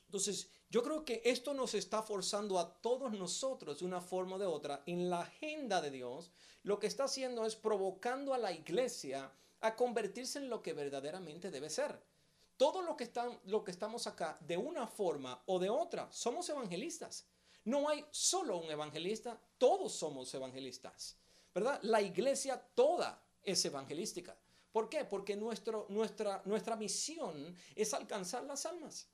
Entonces, 0.09 0.49
yo 0.71 0.83
creo 0.83 1.05
que 1.05 1.21
esto 1.25 1.53
nos 1.53 1.75
está 1.75 2.03
forzando 2.03 2.59
a 2.59 2.81
todos 2.81 3.13
nosotros 3.13 3.79
de 3.79 3.85
una 3.85 4.01
forma 4.01 4.37
o 4.37 4.39
de 4.39 4.47
otra 4.47 4.83
en 4.87 5.11
la 5.11 5.21
agenda 5.21 5.83
de 5.83 5.91
Dios. 5.91 6.31
Lo 6.63 6.79
que 6.79 6.87
está 6.87 7.05
haciendo 7.05 7.45
es 7.45 7.57
provocando 7.57 8.33
a 8.33 8.39
la 8.39 8.51
iglesia 8.51 9.31
a 9.61 9.77
convertirse 9.77 10.39
en 10.39 10.49
lo 10.49 10.63
que 10.63 10.73
verdaderamente 10.73 11.51
debe 11.51 11.69
ser. 11.69 12.03
Todo 12.57 12.81
lo 12.81 12.97
que, 12.97 13.05
están, 13.05 13.39
lo 13.45 13.63
que 13.63 13.71
estamos 13.71 14.07
acá, 14.07 14.39
de 14.41 14.57
una 14.57 14.87
forma 14.87 15.43
o 15.45 15.59
de 15.59 15.69
otra, 15.69 16.11
somos 16.11 16.49
evangelistas. 16.49 17.27
No 17.65 17.91
hay 17.91 18.03
solo 18.11 18.57
un 18.57 18.71
evangelista, 18.71 19.39
todos 19.59 19.93
somos 19.93 20.33
evangelistas. 20.33 21.17
¿Verdad? 21.55 21.81
La 21.83 22.01
iglesia 22.01 22.59
toda 22.75 23.23
es 23.43 23.63
evangelística. 23.67 24.35
¿Por 24.73 24.89
qué? 24.89 25.05
Porque 25.05 25.37
nuestro, 25.37 25.85
nuestra, 25.91 26.41
nuestra 26.47 26.77
misión 26.77 27.55
es 27.75 27.93
alcanzar 27.93 28.45
las 28.45 28.65
almas. 28.65 29.07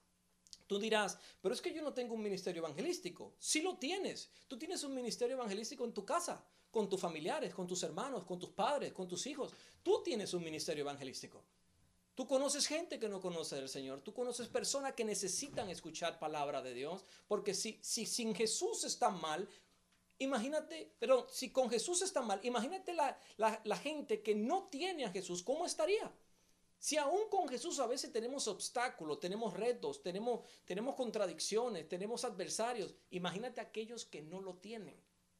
Tú 0.66 0.78
dirás, 0.78 1.18
pero 1.42 1.54
es 1.54 1.60
que 1.60 1.74
yo 1.74 1.82
no 1.82 1.92
tengo 1.92 2.14
un 2.14 2.22
ministerio 2.22 2.60
evangelístico. 2.60 3.34
Sí 3.38 3.60
lo 3.60 3.76
tienes. 3.76 4.30
Tú 4.48 4.58
tienes 4.58 4.82
un 4.82 4.94
ministerio 4.94 5.36
evangelístico 5.36 5.84
en 5.84 5.92
tu 5.92 6.04
casa, 6.04 6.42
con 6.70 6.88
tus 6.88 7.00
familiares, 7.00 7.54
con 7.54 7.66
tus 7.66 7.82
hermanos, 7.82 8.24
con 8.24 8.38
tus 8.38 8.50
padres, 8.50 8.92
con 8.92 9.06
tus 9.06 9.26
hijos. 9.26 9.52
Tú 9.82 10.02
tienes 10.02 10.32
un 10.32 10.42
ministerio 10.42 10.82
evangelístico. 10.82 11.42
Tú 12.14 12.26
conoces 12.26 12.66
gente 12.66 12.98
que 12.98 13.08
no 13.08 13.20
conoce 13.20 13.56
del 13.56 13.68
Señor. 13.68 14.00
Tú 14.00 14.14
conoces 14.14 14.48
personas 14.48 14.94
que 14.94 15.04
necesitan 15.04 15.68
escuchar 15.68 16.18
palabra 16.18 16.62
de 16.62 16.72
Dios. 16.72 17.04
Porque 17.28 17.52
si, 17.52 17.78
si 17.82 18.06
sin 18.06 18.34
Jesús 18.34 18.84
está 18.84 19.10
mal, 19.10 19.46
imagínate, 20.18 20.94
pero 20.98 21.26
si 21.28 21.50
con 21.50 21.68
Jesús 21.68 22.00
está 22.00 22.22
mal, 22.22 22.40
imagínate 22.42 22.94
la, 22.94 23.18
la, 23.36 23.60
la 23.64 23.76
gente 23.76 24.22
que 24.22 24.34
no 24.34 24.68
tiene 24.68 25.04
a 25.04 25.10
Jesús, 25.10 25.42
¿cómo 25.42 25.66
estaría? 25.66 26.10
Si 26.84 26.98
aún 26.98 27.30
con 27.30 27.48
Jesús 27.48 27.78
a 27.80 27.86
veces 27.86 28.12
tenemos 28.12 28.46
obstáculos, 28.46 29.18
tenemos 29.18 29.54
retos, 29.54 30.02
tenemos, 30.02 30.40
tenemos 30.66 30.94
contradicciones, 30.94 31.88
tenemos 31.88 32.26
adversarios, 32.26 32.94
imagínate 33.08 33.62
aquellos 33.62 34.04
que 34.04 34.20
no 34.20 34.42
lo 34.42 34.56
tienen 34.56 34.94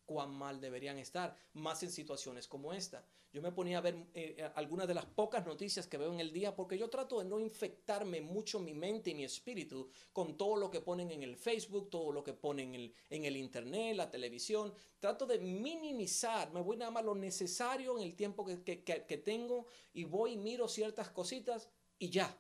cuán 0.04 0.30
mal 0.30 0.61
deberían 0.61 0.99
estar, 0.99 1.37
más 1.54 1.82
en 1.82 1.90
situaciones 1.90 2.46
como 2.46 2.73
esta. 2.73 3.04
Yo 3.32 3.42
me 3.42 3.50
ponía 3.50 3.78
a 3.78 3.80
ver 3.80 3.96
eh, 4.14 4.37
eh, 4.38 4.50
algunas 4.54 4.87
de 4.87 4.94
las 4.94 5.06
pocas 5.06 5.44
noticias 5.44 5.88
que 5.88 5.99
veo 5.99 6.12
en 6.12 6.20
el 6.20 6.32
día 6.32 6.54
porque 6.54 6.78
yo 6.78 6.88
trato 6.88 7.18
de 7.18 7.25
no 7.25 7.40
infectarme 7.40 8.20
mucho 8.20 8.61
mi 8.61 8.75
mente 8.75 9.11
y 9.11 9.14
mi 9.14 9.25
espíritu 9.25 9.88
con 10.12 10.37
todo 10.37 10.56
lo 10.56 10.70
que 10.70 10.80
ponen 10.80 11.11
en 11.11 11.25
el 11.25 11.37
Facebook, 11.37 11.90
todo 11.90 12.12
lo 12.12 12.23
que 12.23 12.32
ponen 12.32 12.92
en 13.11 13.25
el, 13.25 13.37
Internet, 13.37 13.96
la 13.96 14.08
televisión. 14.08 14.73
Trato 15.00 15.26
de 15.26 15.40
minimizar, 15.40 16.52
me 16.52 16.61
voy 16.61 16.76
nada 16.76 16.92
más 16.92 17.04
lo 17.04 17.16
necesario 17.16 17.99
en 17.99 18.04
el 18.04 18.14
tiempo 18.14 18.44
que, 18.44 18.62
que, 18.62 18.84
que 18.84 19.18
tengo 19.18 19.66
y 19.92 20.04
voy 20.04 20.34
y 20.34 20.37
miro 20.37 20.68
ciertas 20.68 21.11
cositas 21.11 21.68
y 21.99 22.11
ya. 22.11 22.38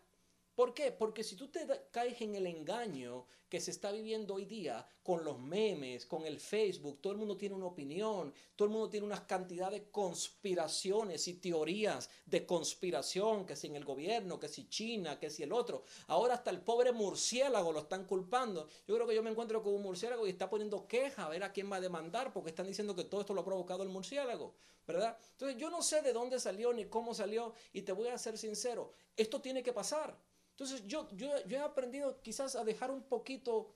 ¿Por 0.54 0.72
qué? 0.72 0.92
Porque 0.92 1.24
si 1.24 1.34
tú 1.34 1.48
te 1.48 1.66
caes 1.90 2.20
en 2.20 2.36
el 2.36 2.46
engaño 2.46 3.26
que 3.48 3.60
se 3.60 3.72
está 3.72 3.90
viviendo 3.90 4.34
hoy 4.34 4.44
día 4.44 4.86
con 5.02 5.24
los 5.24 5.38
memes, 5.38 6.06
con 6.06 6.26
el 6.26 6.38
Facebook, 6.38 7.00
todo 7.00 7.12
el 7.12 7.18
mundo 7.18 7.36
tiene 7.36 7.56
una 7.56 7.66
opinión, 7.66 8.32
todo 8.54 8.66
el 8.66 8.72
mundo 8.72 8.88
tiene 8.88 9.06
una 9.06 9.26
cantidad 9.26 9.70
de 9.70 9.90
conspiraciones 9.90 11.26
y 11.26 11.34
teorías 11.34 12.08
de 12.26 12.46
conspiración, 12.46 13.46
que 13.46 13.56
si 13.56 13.66
en 13.66 13.74
el 13.74 13.84
gobierno, 13.84 14.38
que 14.38 14.48
si 14.48 14.68
China, 14.68 15.18
que 15.18 15.28
si 15.28 15.42
el 15.42 15.52
otro. 15.52 15.82
Ahora 16.06 16.34
hasta 16.34 16.50
el 16.50 16.60
pobre 16.60 16.92
murciélago 16.92 17.72
lo 17.72 17.80
están 17.80 18.04
culpando. 18.04 18.68
Yo 18.86 18.94
creo 18.94 19.08
que 19.08 19.14
yo 19.14 19.22
me 19.24 19.30
encuentro 19.30 19.60
con 19.60 19.74
un 19.74 19.82
murciélago 19.82 20.24
y 20.26 20.30
está 20.30 20.48
poniendo 20.48 20.86
queja 20.86 21.26
a 21.26 21.28
ver 21.28 21.42
a 21.42 21.52
quién 21.52 21.70
va 21.70 21.76
a 21.76 21.80
demandar 21.80 22.32
porque 22.32 22.50
están 22.50 22.68
diciendo 22.68 22.94
que 22.94 23.04
todo 23.04 23.22
esto 23.22 23.34
lo 23.34 23.40
ha 23.40 23.44
provocado 23.44 23.82
el 23.82 23.88
murciélago, 23.88 24.54
¿verdad? 24.86 25.18
Entonces 25.32 25.56
yo 25.56 25.68
no 25.68 25.82
sé 25.82 26.00
de 26.02 26.12
dónde 26.12 26.38
salió 26.38 26.72
ni 26.72 26.84
cómo 26.86 27.12
salió 27.12 27.54
y 27.72 27.82
te 27.82 27.92
voy 27.92 28.08
a 28.08 28.18
ser 28.18 28.38
sincero, 28.38 28.92
esto 29.16 29.40
tiene 29.40 29.62
que 29.62 29.72
pasar. 29.72 30.16
Entonces 30.54 30.86
yo, 30.86 31.08
yo, 31.16 31.34
he 31.48 31.58
aprendido 31.58 32.20
quizás 32.22 32.54
a 32.54 32.62
dejar 32.64 32.92
un 32.92 33.02
poquito 33.02 33.74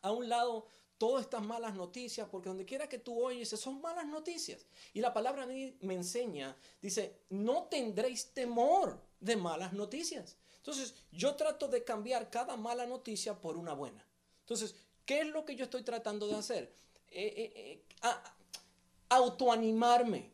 a 0.00 0.12
un 0.12 0.30
lado 0.30 0.66
todas 0.96 1.24
estas 1.24 1.42
malas 1.42 1.74
noticias, 1.74 2.26
porque 2.30 2.48
donde 2.48 2.64
quiera 2.64 2.88
que 2.88 2.98
tú 2.98 3.22
oyes, 3.22 3.50
son 3.50 3.82
malas 3.82 4.06
noticias. 4.06 4.64
Y 4.94 5.00
la 5.00 5.12
palabra 5.12 5.42
a 5.42 5.46
mí 5.46 5.76
me 5.82 5.92
enseña, 5.92 6.56
dice, 6.80 7.20
no 7.28 7.64
tendréis 7.64 8.32
temor 8.32 8.98
de 9.20 9.36
malas 9.36 9.74
noticias. 9.74 10.36
Entonces, 10.56 10.94
yo 11.12 11.34
trato 11.34 11.68
de 11.68 11.84
cambiar 11.84 12.30
cada 12.30 12.56
mala 12.56 12.86
noticia 12.86 13.38
por 13.38 13.58
una 13.58 13.74
buena. 13.74 14.06
Entonces, 14.40 14.74
¿qué 15.04 15.20
es 15.20 15.26
lo 15.26 15.44
que 15.44 15.54
yo 15.54 15.64
estoy 15.64 15.82
tratando 15.82 16.26
de 16.28 16.36
hacer? 16.36 16.74
Eh, 17.08 17.34
eh, 17.36 17.52
eh, 17.54 18.10
autoanimarme, 19.10 20.30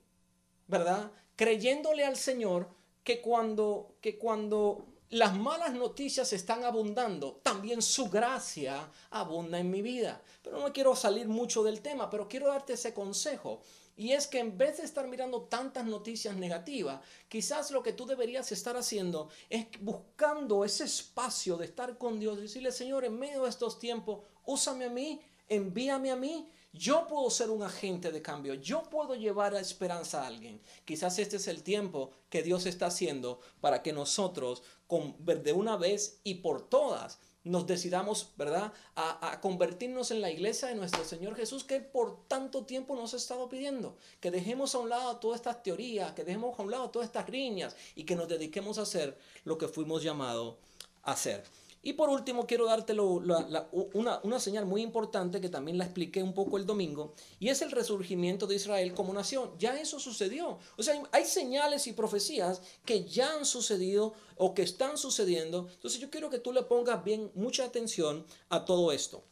¿verdad? 0.68 1.10
Creyéndole 1.34 2.04
al 2.04 2.16
Señor 2.16 2.68
que 3.02 3.20
cuando, 3.20 3.96
que 4.00 4.16
cuando 4.16 4.91
las 5.12 5.36
malas 5.36 5.74
noticias 5.74 6.32
están 6.32 6.64
abundando, 6.64 7.38
también 7.42 7.82
su 7.82 8.08
gracia 8.08 8.90
abunda 9.10 9.58
en 9.58 9.70
mi 9.70 9.82
vida. 9.82 10.22
Pero 10.42 10.58
no 10.58 10.72
quiero 10.72 10.96
salir 10.96 11.28
mucho 11.28 11.62
del 11.62 11.82
tema, 11.82 12.08
pero 12.08 12.26
quiero 12.26 12.48
darte 12.48 12.72
ese 12.72 12.94
consejo. 12.94 13.60
Y 13.94 14.12
es 14.12 14.26
que 14.26 14.38
en 14.38 14.56
vez 14.56 14.78
de 14.78 14.84
estar 14.84 15.06
mirando 15.06 15.42
tantas 15.42 15.84
noticias 15.84 16.34
negativas, 16.34 17.02
quizás 17.28 17.70
lo 17.72 17.82
que 17.82 17.92
tú 17.92 18.06
deberías 18.06 18.52
estar 18.52 18.74
haciendo 18.74 19.28
es 19.50 19.66
buscando 19.80 20.64
ese 20.64 20.84
espacio 20.84 21.58
de 21.58 21.66
estar 21.66 21.98
con 21.98 22.18
Dios 22.18 22.38
y 22.38 22.42
decirle, 22.42 22.72
Señor, 22.72 23.04
en 23.04 23.18
medio 23.18 23.42
de 23.42 23.50
estos 23.50 23.78
tiempos, 23.78 24.20
úsame 24.46 24.86
a 24.86 24.90
mí, 24.90 25.20
envíame 25.46 26.10
a 26.10 26.16
mí. 26.16 26.48
Yo 26.72 27.06
puedo 27.06 27.28
ser 27.28 27.50
un 27.50 27.62
agente 27.62 28.10
de 28.10 28.22
cambio, 28.22 28.54
yo 28.54 28.82
puedo 28.84 29.14
llevar 29.14 29.54
a 29.54 29.60
esperanza 29.60 30.22
a 30.22 30.26
alguien. 30.26 30.62
Quizás 30.86 31.18
este 31.18 31.36
es 31.36 31.46
el 31.46 31.62
tiempo 31.62 32.12
que 32.30 32.42
Dios 32.42 32.64
está 32.64 32.86
haciendo 32.86 33.40
para 33.60 33.82
que 33.82 33.92
nosotros, 33.92 34.62
de 34.98 35.52
una 35.52 35.76
vez 35.76 36.20
y 36.24 36.34
por 36.36 36.68
todas, 36.68 37.18
nos 37.44 37.66
decidamos, 37.66 38.30
¿verdad?, 38.36 38.72
a, 38.94 39.40
convertirnos 39.40 40.10
en 40.10 40.20
la 40.20 40.30
iglesia 40.30 40.68
de 40.68 40.74
nuestro 40.74 41.04
Señor 41.04 41.34
Jesús 41.34 41.64
que 41.64 41.80
por 41.80 42.26
tanto 42.28 42.64
tiempo 42.64 42.94
nos 42.94 43.14
ha 43.14 43.16
estado 43.16 43.48
pidiendo. 43.48 43.96
Que 44.20 44.30
dejemos 44.30 44.74
a 44.74 44.78
un 44.78 44.90
lado 44.90 45.16
todas 45.16 45.40
estas 45.40 45.62
teorías, 45.62 46.12
que 46.12 46.24
dejemos 46.24 46.58
a 46.58 46.62
un 46.62 46.70
lado 46.70 46.90
todas 46.90 47.06
estas 47.06 47.28
riñas 47.28 47.74
y 47.96 48.04
que 48.04 48.14
nos 48.14 48.28
dediquemos 48.28 48.78
a 48.78 48.82
hacer 48.82 49.18
lo 49.44 49.58
que 49.58 49.68
fuimos 49.68 50.02
llamados 50.02 50.56
a 51.02 51.12
hacer. 51.12 51.42
Y 51.84 51.94
por 51.94 52.08
último, 52.08 52.46
quiero 52.46 52.66
darte 52.66 52.94
una, 52.94 54.40
señal 54.40 54.66
muy 54.66 54.82
importante 54.82 55.40
que 55.40 55.48
también 55.48 55.78
la 55.78 55.84
expliqué 55.84 56.22
un 56.22 56.32
poco 56.32 56.56
el 56.56 56.64
domingo, 56.64 57.14
y 57.40 57.48
es 57.48 57.60
el 57.60 57.72
resurgimiento 57.72 58.46
de 58.46 58.54
Israel 58.54 58.94
como 58.94 59.12
nación. 59.12 59.50
Ya 59.58 59.78
eso 59.80 59.98
sucedió. 59.98 60.60
O 60.76 60.82
sea, 60.82 61.02
hay 61.10 61.24
señales 61.24 61.88
y 61.88 61.92
profecías 61.92 62.62
que 62.84 63.04
ya 63.04 63.34
han 63.34 63.44
sucedido 63.44 64.14
o 64.36 64.54
que 64.54 64.62
están 64.62 64.96
sucediendo. 64.96 65.66
Entonces 65.72 66.00
yo 66.00 66.08
quiero 66.08 66.30
que 66.30 66.38
tú 66.38 66.52
le 66.52 66.62
pongas 66.62 67.02
bien 67.02 67.32
mucha 67.34 67.64
atención 67.64 68.24
a 68.48 68.64
todo 68.64 68.92
esto. 68.92 69.24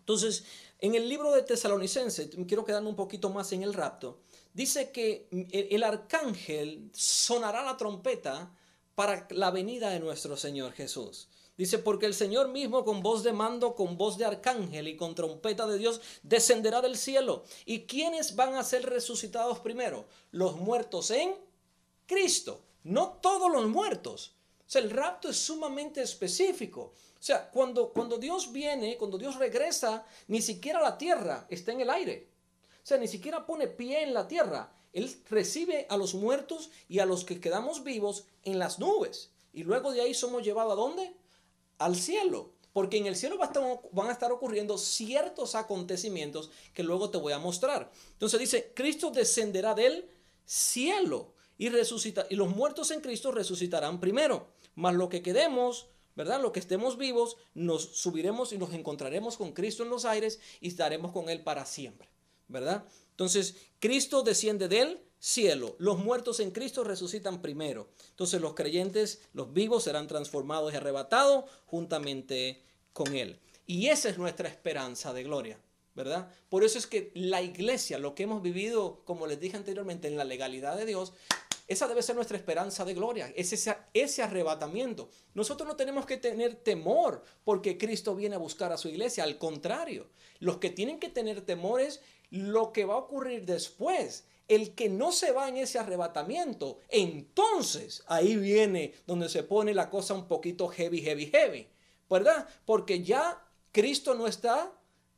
Entonces, 0.00 0.44
en 0.80 0.94
el 0.94 1.08
libro 1.08 1.32
de 1.32 1.42
Tesalonicense, 1.42 2.30
quiero 2.46 2.64
quedarme 2.64 2.88
un 2.88 2.96
poquito 2.96 3.30
más 3.30 3.52
en 3.52 3.62
el 3.62 3.74
rapto, 3.74 4.20
dice 4.52 4.90
que 4.90 5.26
el 5.50 5.82
arcángel 5.82 6.90
sonará 6.92 7.62
la 7.62 7.76
trompeta 7.76 8.54
para 8.94 9.26
la 9.30 9.50
venida 9.50 9.90
de 9.90 10.00
nuestro 10.00 10.36
Señor 10.36 10.72
Jesús. 10.72 11.28
Dice, 11.58 11.80
porque 11.80 12.06
el 12.06 12.14
Señor 12.14 12.48
mismo 12.48 12.84
con 12.84 13.02
voz 13.02 13.24
de 13.24 13.32
mando, 13.32 13.74
con 13.74 13.98
voz 13.98 14.16
de 14.16 14.24
arcángel 14.24 14.86
y 14.86 14.96
con 14.96 15.16
trompeta 15.16 15.66
de 15.66 15.76
Dios 15.76 16.00
descenderá 16.22 16.80
del 16.80 16.96
cielo. 16.96 17.42
¿Y 17.66 17.80
quiénes 17.80 18.36
van 18.36 18.54
a 18.54 18.62
ser 18.62 18.88
resucitados 18.88 19.58
primero? 19.58 20.06
Los 20.30 20.54
muertos 20.56 21.10
en 21.10 21.34
Cristo. 22.06 22.62
No 22.84 23.18
todos 23.20 23.50
los 23.50 23.66
muertos. 23.66 24.36
O 24.60 24.70
sea, 24.70 24.82
el 24.82 24.90
rapto 24.90 25.28
es 25.28 25.36
sumamente 25.36 26.00
específico. 26.00 26.92
O 27.14 27.22
sea, 27.22 27.50
cuando, 27.50 27.92
cuando 27.92 28.18
Dios 28.18 28.52
viene, 28.52 28.96
cuando 28.96 29.18
Dios 29.18 29.34
regresa, 29.34 30.06
ni 30.28 30.40
siquiera 30.40 30.80
la 30.80 30.96
tierra 30.96 31.44
está 31.50 31.72
en 31.72 31.80
el 31.80 31.90
aire. 31.90 32.28
O 32.84 32.86
sea, 32.86 32.98
ni 32.98 33.08
siquiera 33.08 33.44
pone 33.44 33.66
pie 33.66 34.04
en 34.04 34.14
la 34.14 34.28
tierra. 34.28 34.72
Él 34.92 35.12
recibe 35.28 35.88
a 35.90 35.96
los 35.96 36.14
muertos 36.14 36.70
y 36.88 37.00
a 37.00 37.06
los 37.06 37.24
que 37.24 37.40
quedamos 37.40 37.82
vivos 37.82 38.26
en 38.44 38.60
las 38.60 38.78
nubes. 38.78 39.32
Y 39.52 39.64
luego 39.64 39.90
de 39.90 40.02
ahí 40.02 40.14
somos 40.14 40.44
llevados 40.44 40.74
a 40.74 40.76
dónde? 40.76 41.17
Al 41.78 41.96
cielo. 41.96 42.52
Porque 42.72 42.98
en 42.98 43.06
el 43.06 43.16
cielo 43.16 43.38
van 43.92 44.08
a 44.08 44.12
estar 44.12 44.30
ocurriendo 44.30 44.78
ciertos 44.78 45.54
acontecimientos 45.54 46.50
que 46.74 46.84
luego 46.84 47.10
te 47.10 47.18
voy 47.18 47.32
a 47.32 47.38
mostrar. 47.38 47.90
Entonces 48.12 48.38
dice, 48.38 48.72
Cristo 48.74 49.10
descenderá 49.10 49.74
del 49.74 50.08
cielo 50.44 51.34
y 51.56 51.70
resucita 51.70 52.26
y 52.30 52.36
los 52.36 52.54
muertos 52.54 52.90
en 52.90 53.00
Cristo 53.00 53.32
resucitarán 53.32 54.00
primero. 54.00 54.52
Mas 54.76 54.94
lo 54.94 55.08
que 55.08 55.22
quedemos, 55.22 55.88
¿verdad? 56.14 56.40
Lo 56.40 56.52
que 56.52 56.60
estemos 56.60 56.98
vivos, 56.98 57.36
nos 57.54 57.82
subiremos 57.96 58.52
y 58.52 58.58
nos 58.58 58.72
encontraremos 58.72 59.36
con 59.36 59.52
Cristo 59.52 59.82
en 59.82 59.90
los 59.90 60.04
aires 60.04 60.38
y 60.60 60.68
estaremos 60.68 61.10
con 61.10 61.28
él 61.30 61.42
para 61.42 61.66
siempre, 61.66 62.08
¿verdad? 62.46 62.86
Entonces, 63.10 63.56
Cristo 63.80 64.22
desciende 64.22 64.68
del 64.68 65.02
cielo. 65.18 65.76
Los 65.78 65.98
muertos 65.98 66.40
en 66.40 66.50
Cristo 66.50 66.84
resucitan 66.84 67.42
primero. 67.42 67.88
Entonces 68.10 68.40
los 68.40 68.54
creyentes, 68.54 69.20
los 69.32 69.52
vivos, 69.52 69.84
serán 69.84 70.06
transformados 70.06 70.72
y 70.72 70.76
arrebatados 70.76 71.44
juntamente 71.66 72.62
con 72.92 73.14
Él. 73.14 73.38
Y 73.66 73.88
esa 73.88 74.08
es 74.08 74.18
nuestra 74.18 74.48
esperanza 74.48 75.12
de 75.12 75.24
gloria, 75.24 75.58
¿verdad? 75.94 76.32
Por 76.48 76.64
eso 76.64 76.78
es 76.78 76.86
que 76.86 77.10
la 77.14 77.42
iglesia, 77.42 77.98
lo 77.98 78.14
que 78.14 78.22
hemos 78.22 78.42
vivido, 78.42 79.02
como 79.04 79.26
les 79.26 79.40
dije 79.40 79.56
anteriormente, 79.56 80.08
en 80.08 80.16
la 80.16 80.24
legalidad 80.24 80.76
de 80.76 80.86
Dios, 80.86 81.12
esa 81.66 81.86
debe 81.86 82.02
ser 82.02 82.16
nuestra 82.16 82.38
esperanza 82.38 82.86
de 82.86 82.94
gloria, 82.94 83.30
es 83.36 83.52
ese, 83.52 83.76
ese 83.92 84.22
arrebatamiento. 84.22 85.10
Nosotros 85.34 85.68
no 85.68 85.76
tenemos 85.76 86.06
que 86.06 86.16
tener 86.16 86.54
temor 86.54 87.22
porque 87.44 87.76
Cristo 87.76 88.16
viene 88.16 88.36
a 88.36 88.38
buscar 88.38 88.72
a 88.72 88.78
su 88.78 88.88
iglesia, 88.88 89.22
al 89.24 89.36
contrario, 89.36 90.08
los 90.38 90.56
que 90.56 90.70
tienen 90.70 90.98
que 90.98 91.10
tener 91.10 91.42
temor 91.42 91.82
es 91.82 92.00
lo 92.30 92.72
que 92.72 92.86
va 92.86 92.94
a 92.94 92.98
ocurrir 92.98 93.44
después 93.44 94.24
el 94.48 94.74
que 94.74 94.88
no 94.88 95.12
se 95.12 95.30
va 95.32 95.48
en 95.48 95.58
ese 95.58 95.78
arrebatamiento, 95.78 96.78
entonces 96.88 98.02
ahí 98.06 98.36
viene 98.36 98.94
donde 99.06 99.28
se 99.28 99.42
pone 99.42 99.74
la 99.74 99.90
cosa 99.90 100.14
un 100.14 100.26
poquito 100.26 100.68
heavy, 100.68 101.02
heavy, 101.02 101.26
heavy, 101.26 101.68
¿verdad? 102.08 102.48
Porque 102.64 103.02
ya 103.02 103.44
Cristo 103.72 104.14
no 104.14 104.26
está 104.26 104.72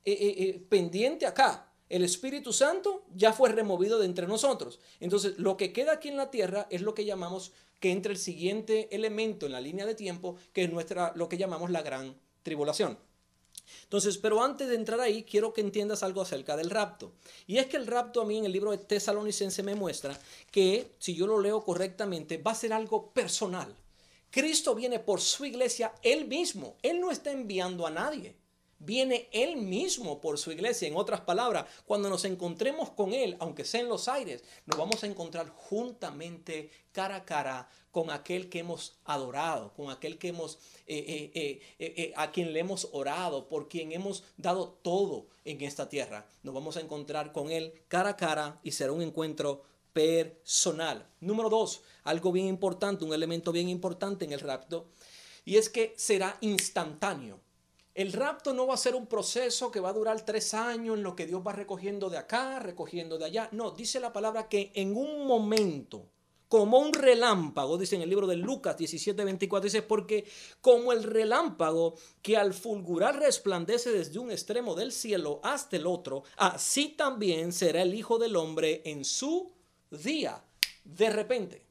eh, 0.05 0.13
eh, 0.13 0.35
eh, 0.39 0.67
pendiente 0.69 1.27
acá. 1.27 1.73
El 1.89 2.05
Espíritu 2.05 2.53
Santo 2.53 3.05
ya 3.15 3.33
fue 3.33 3.51
removido 3.51 3.99
de 3.99 4.07
entre 4.07 4.27
nosotros. 4.27 4.81
Entonces, 5.01 5.39
lo 5.39 5.57
que 5.57 5.73
queda 5.73 5.93
aquí 5.93 6.09
en 6.09 6.17
la 6.17 6.31
tierra 6.31 6.67
es 6.71 6.83
lo 6.83 6.95
que 6.95 7.05
llamamos 7.05 7.53
que 7.81 7.91
entre 7.91 8.13
el 8.13 8.19
siguiente 8.19 8.95
elemento 8.95 9.47
en 9.47 9.53
la 9.53 9.61
línea 9.61 9.87
de 9.87 9.95
tiempo, 9.95 10.37
que 10.53 10.65
es 10.65 10.73
nuestra, 10.73 11.13
lo 11.17 11.29
que 11.29 11.39
llamamos 11.39 11.71
la 11.71 11.83
gran 11.83 12.17
tribulación. 12.43 12.99
Entonces, 13.85 14.19
pero 14.19 14.43
antes 14.43 14.69
de 14.69 14.75
entrar 14.75 15.01
ahí, 15.01 15.25
quiero 15.25 15.53
que 15.53 15.61
entiendas 15.61 16.03
algo 16.03 16.23
acerca 16.23 16.57
del 16.57 16.71
rapto. 16.71 17.13
Y 17.47 17.59
es 17.59 17.67
que 17.67 17.77
el 17.77 17.87
rapto 17.87 18.21
a 18.21 18.25
mí 18.25 18.39
en 18.39 18.47
el 18.47 18.53
libro 18.53 18.71
de 18.71 18.79
Tesalonicense 18.79 19.63
me 19.63 19.75
muestra 19.75 20.19
que, 20.51 20.93
si 20.99 21.15
yo 21.15 21.27
lo 21.27 21.41
leo 21.41 21.65
correctamente, 21.65 22.39
va 22.39 22.53
a 22.53 22.57
ser 22.57 22.73
algo 22.73 23.11
personal. 23.11 23.75
Cristo 24.31 24.75
viene 24.75 24.99
por 24.99 25.21
su 25.21 25.45
iglesia 25.45 25.93
él 26.03 26.29
mismo. 26.29 26.77
Él 26.83 27.01
no 27.01 27.11
está 27.11 27.33
enviando 27.33 27.87
a 27.87 27.91
nadie 27.91 28.37
viene 28.81 29.29
Él 29.31 29.57
mismo 29.57 30.21
por 30.21 30.39
su 30.39 30.51
iglesia. 30.51 30.89
En 30.89 30.97
otras 30.97 31.21
palabras, 31.21 31.67
cuando 31.87 32.11
nos 32.11 32.25
encontremos 32.25 32.91
con 32.91 33.13
Él, 33.13 33.37
aunque 33.39 33.65
sea 33.65 33.83
en 33.83 33.89
los 33.89 34.09
aires, 34.09 34.43
nos 34.67 34.77
vamos 34.77 35.05
a 35.05 35.07
encontrar 35.07 35.49
juntamente 35.51 36.71
cara 36.93 37.17
a 37.17 37.25
cara 37.25 37.69
con 37.93 38.11
aquel 38.11 38.49
que 38.49 38.61
hemos 38.61 38.97
adorado, 39.05 39.73
con 39.75 39.91
aquel 39.91 40.19
que 40.19 40.29
hemos, 40.29 40.59
eh, 40.87 41.31
eh, 41.35 41.61
eh, 41.79 42.13
a 42.17 42.31
quien 42.33 42.53
le 42.53 42.61
hemos 42.61 42.89
orado, 42.93 43.49
por 43.49 43.69
quien 43.69 43.93
hemos 43.93 44.25
dado 44.37 44.79
todo 44.83 45.27
en 45.45 45.61
esta 45.61 45.89
tierra. 45.89 46.27
Nos 46.43 46.55
vamos 46.55 46.77
a 46.77 46.81
encontrar 46.81 47.33
con 47.33 47.51
Él 47.51 47.73
cara 47.89 48.11
a 48.11 48.17
cara 48.17 48.61
y 48.63 48.73
será 48.73 48.93
un 48.93 49.03
encuentro 49.03 49.63
personal. 49.93 51.07
Número 51.21 51.49
dos, 51.49 51.83
algo 52.05 52.33
bien 52.33 52.47
importante, 52.47 53.05
un 53.05 53.13
elemento 53.13 53.53
bien 53.53 53.69
importante 53.69 54.25
en 54.25 54.33
el 54.33 54.41
rapto, 54.41 54.87
y 55.45 55.57
es 55.57 55.69
que 55.69 55.95
será 55.97 56.39
instantáneo. 56.41 57.41
El 57.95 58.13
rapto 58.13 58.55
no 58.55 58.69
va 58.69 58.75
a 58.75 58.79
ser 58.79 58.95
un 58.95 59.07
proceso 59.07 59.71
que 59.71 59.81
va 59.81 59.89
a 59.89 59.95
durar 59.95 60.25
tres 60.25 60.55
años 60.55 60.97
en 60.97 61.03
lo 61.03 61.17
que 61.17 61.27
Dios 61.27 61.43
va 61.45 61.53
recogiendo 61.53 62.09
de 62.09 62.19
acá, 62.19 62.61
recogiendo 62.61 63.19
de 63.19 63.25
allá. 63.25 63.49
No, 63.53 63.73
dice 63.73 63.99
la 63.99 64.13
palabra 64.13 64.49
que 64.49 64.71
en 64.75 64.97
un 64.97 65.27
momento, 65.27 66.09
como 66.49 66.79
un 66.79 66.93
relámpago, 66.93 67.79
dice 67.79 67.97
en 67.97 68.03
el 68.03 68.09
libro 68.09 68.29
de 68.29 68.37
Lucas 68.37 68.77
17, 68.77 69.25
24, 69.25 69.65
dice, 69.65 69.83
porque 69.83 70.25
como 70.61 70.93
el 70.93 71.03
relámpago 71.03 71.95
que 72.23 72.37
al 72.37 72.55
fulgurar 72.55 73.19
resplandece 73.19 73.91
desde 73.91 74.21
un 74.21 74.31
extremo 74.31 74.77
del 74.77 74.93
cielo 74.93 75.41
hasta 75.43 75.77
el 75.77 75.87
otro, 75.87 76.23
así 76.37 76.91
también 76.91 77.53
será 77.53 77.83
el 77.83 77.95
Hijo 77.95 78.19
del 78.19 78.37
Hombre 78.37 78.83
en 78.85 79.05
su 79.05 79.53
día, 79.91 80.45
de 80.85 81.11
repente. 81.11 81.70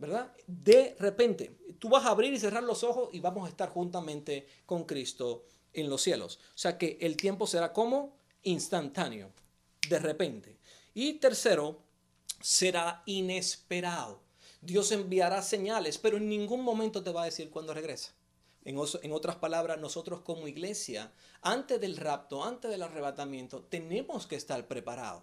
¿Verdad? 0.00 0.32
De 0.46 0.96
repente, 0.98 1.58
tú 1.78 1.90
vas 1.90 2.06
a 2.06 2.10
abrir 2.10 2.32
y 2.32 2.40
cerrar 2.40 2.62
los 2.62 2.82
ojos 2.82 3.10
y 3.12 3.20
vamos 3.20 3.46
a 3.46 3.50
estar 3.50 3.68
juntamente 3.68 4.48
con 4.64 4.84
Cristo 4.84 5.44
en 5.74 5.90
los 5.90 6.00
cielos. 6.00 6.40
O 6.54 6.58
sea 6.58 6.78
que 6.78 6.96
el 7.02 7.18
tiempo 7.18 7.46
será 7.46 7.72
como 7.74 8.16
instantáneo, 8.42 9.30
de 9.88 9.98
repente. 9.98 10.56
Y 10.94 11.14
tercero, 11.14 11.82
será 12.40 13.02
inesperado. 13.04 14.20
Dios 14.62 14.90
enviará 14.90 15.42
señales, 15.42 15.98
pero 15.98 16.16
en 16.16 16.28
ningún 16.30 16.62
momento 16.62 17.02
te 17.02 17.12
va 17.12 17.22
a 17.22 17.26
decir 17.26 17.50
cuándo 17.50 17.74
regresa. 17.74 18.14
En, 18.64 18.78
en, 19.02 19.12
otras 19.12 19.36
palabras, 19.36 19.78
nosotros 19.78 20.22
como 20.22 20.48
iglesia, 20.48 21.12
antes 21.42 21.78
del 21.78 21.98
rapto, 21.98 22.42
antes 22.42 22.70
del 22.70 22.82
arrebatamiento, 22.82 23.62
tenemos 23.64 24.26
que 24.26 24.36
estar 24.36 24.66
preparados. 24.66 25.22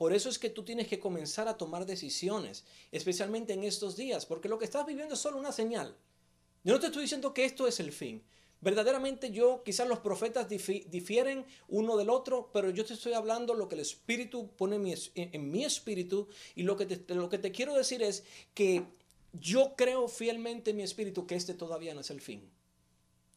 Por 0.00 0.14
eso 0.14 0.30
es 0.30 0.38
que 0.38 0.48
tú 0.48 0.62
tienes 0.62 0.88
que 0.88 0.98
comenzar 0.98 1.46
a 1.46 1.58
tomar 1.58 1.84
decisiones, 1.84 2.64
especialmente 2.90 3.52
en 3.52 3.64
estos 3.64 3.98
días, 3.98 4.24
porque 4.24 4.48
lo 4.48 4.58
que 4.58 4.64
estás 4.64 4.86
viviendo 4.86 5.12
es 5.12 5.20
solo 5.20 5.36
una 5.36 5.52
señal. 5.52 5.94
Yo 6.64 6.72
no 6.72 6.80
te 6.80 6.86
estoy 6.86 7.02
diciendo 7.02 7.34
que 7.34 7.44
esto 7.44 7.66
es 7.66 7.80
el 7.80 7.92
fin, 7.92 8.22
Verdaderamente 8.62 9.30
yo, 9.30 9.62
quizás 9.62 9.86
los 9.86 9.98
profetas 9.98 10.48
difieren 10.48 11.44
uno 11.68 11.98
del 11.98 12.08
otro, 12.08 12.48
pero 12.50 12.70
yo 12.70 12.86
te 12.86 12.94
estoy 12.94 13.12
hablando 13.12 13.52
lo 13.52 13.68
que 13.68 13.74
el 13.74 13.82
Espíritu 13.82 14.48
pone 14.56 14.76
en 14.76 15.50
mi, 15.50 15.64
espíritu 15.64 16.28
y 16.54 16.62
lo 16.62 16.78
que, 16.78 16.86
te, 16.86 17.14
lo 17.14 17.28
que 17.28 17.38
te 17.38 17.52
quiero 17.52 17.74
decir 17.74 18.02
es 18.02 18.24
que 18.54 18.84
yo 19.34 19.74
creo 19.76 20.08
fielmente 20.08 20.70
en 20.70 20.78
mi 20.78 20.82
espíritu 20.82 21.26
que 21.26 21.36
este 21.36 21.52
todavía 21.52 21.92
no 21.92 22.00
es 22.00 22.10
el 22.10 22.22
fin. 22.22 22.50